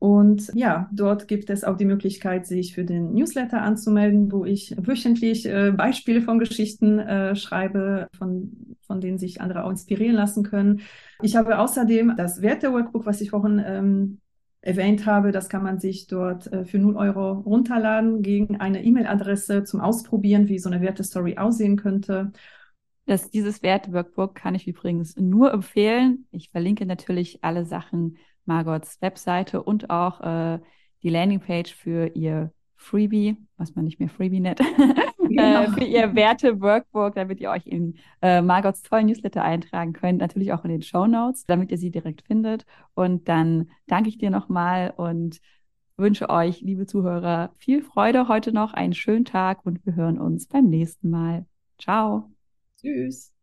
Und 0.00 0.50
ja, 0.54 0.90
dort 0.92 1.28
gibt 1.28 1.48
es 1.48 1.64
auch 1.64 1.76
die 1.76 1.84
Möglichkeit, 1.84 2.46
sich 2.46 2.74
für 2.74 2.84
den 2.84 3.14
Newsletter 3.14 3.62
anzumelden, 3.62 4.32
wo 4.32 4.44
ich 4.44 4.74
wöchentlich 4.78 5.46
äh, 5.46 5.70
Beispiele 5.72 6.22
von 6.22 6.38
Geschichten 6.40 6.98
äh, 6.98 7.36
schreibe, 7.36 8.08
von, 8.18 8.76
von 8.82 9.00
denen 9.00 9.18
sich 9.18 9.40
andere 9.40 9.64
auch 9.64 9.70
inspirieren 9.70 10.16
lassen 10.16 10.42
können. 10.42 10.82
Ich 11.22 11.36
habe 11.36 11.58
außerdem 11.58 12.14
das 12.16 12.42
Werte-Workbook, 12.42 13.06
was 13.06 13.20
ich 13.20 13.30
vorhin 13.30 13.62
ähm, 13.64 14.20
erwähnt 14.66 15.06
habe, 15.06 15.30
das 15.30 15.48
kann 15.48 15.62
man 15.62 15.78
sich 15.78 16.08
dort 16.08 16.52
äh, 16.52 16.64
für 16.64 16.78
0 16.78 16.96
Euro 16.96 17.32
runterladen 17.32 18.22
gegen 18.22 18.56
eine 18.56 18.82
E-Mail-Adresse 18.82 19.64
zum 19.64 19.80
Ausprobieren, 19.80 20.48
wie 20.48 20.58
so 20.58 20.68
eine 20.68 20.80
Wertestory 20.80 21.38
aussehen 21.38 21.76
könnte. 21.76 22.32
Das, 23.06 23.30
dieses 23.30 23.62
Werte-Workbook 23.62 24.34
kann 24.34 24.56
ich 24.56 24.66
übrigens 24.66 25.16
nur 25.16 25.52
empfehlen. 25.52 26.26
Ich 26.32 26.50
verlinke 26.50 26.84
natürlich 26.84 27.38
alle 27.42 27.64
Sachen 27.64 28.18
Margots 28.44 29.00
Webseite 29.00 29.62
und 29.62 29.90
auch 29.90 30.20
äh, 30.20 30.58
die 31.04 31.10
Landingpage 31.10 31.72
für 31.72 32.08
ihr 32.16 32.52
Freebie, 32.74 33.36
was 33.56 33.74
man 33.76 33.84
nicht 33.84 34.00
mehr 34.00 34.08
Freebie 34.08 34.40
nennt, 34.40 34.60
genau. 35.28 35.62
äh, 35.62 35.70
für 35.70 35.84
ihr 35.84 36.14
Werte-Workbook, 36.14 37.14
damit 37.14 37.40
ihr 37.40 37.50
euch 37.50 37.66
in 37.66 37.96
äh, 38.22 38.42
Margots 38.42 38.82
tollen 38.82 39.06
Newsletter 39.06 39.42
eintragen 39.42 39.92
könnt, 39.92 40.20
natürlich 40.20 40.52
auch 40.52 40.64
in 40.64 40.70
den 40.70 40.82
Show 40.82 41.06
Notes, 41.06 41.44
damit 41.46 41.70
ihr 41.70 41.78
sie 41.78 41.90
direkt 41.90 42.22
findet. 42.22 42.64
Und 42.94 43.28
dann 43.28 43.70
danke 43.86 44.08
ich 44.08 44.18
dir 44.18 44.30
nochmal 44.30 44.92
und 44.96 45.40
wünsche 45.96 46.28
euch, 46.28 46.60
liebe 46.60 46.86
Zuhörer, 46.86 47.52
viel 47.56 47.82
Freude 47.82 48.28
heute 48.28 48.52
noch, 48.52 48.74
einen 48.74 48.94
schönen 48.94 49.24
Tag 49.24 49.64
und 49.64 49.84
wir 49.86 49.94
hören 49.94 50.18
uns 50.18 50.46
beim 50.46 50.68
nächsten 50.68 51.10
Mal. 51.10 51.46
Ciao. 51.78 52.30
Tschüss. 52.80 53.35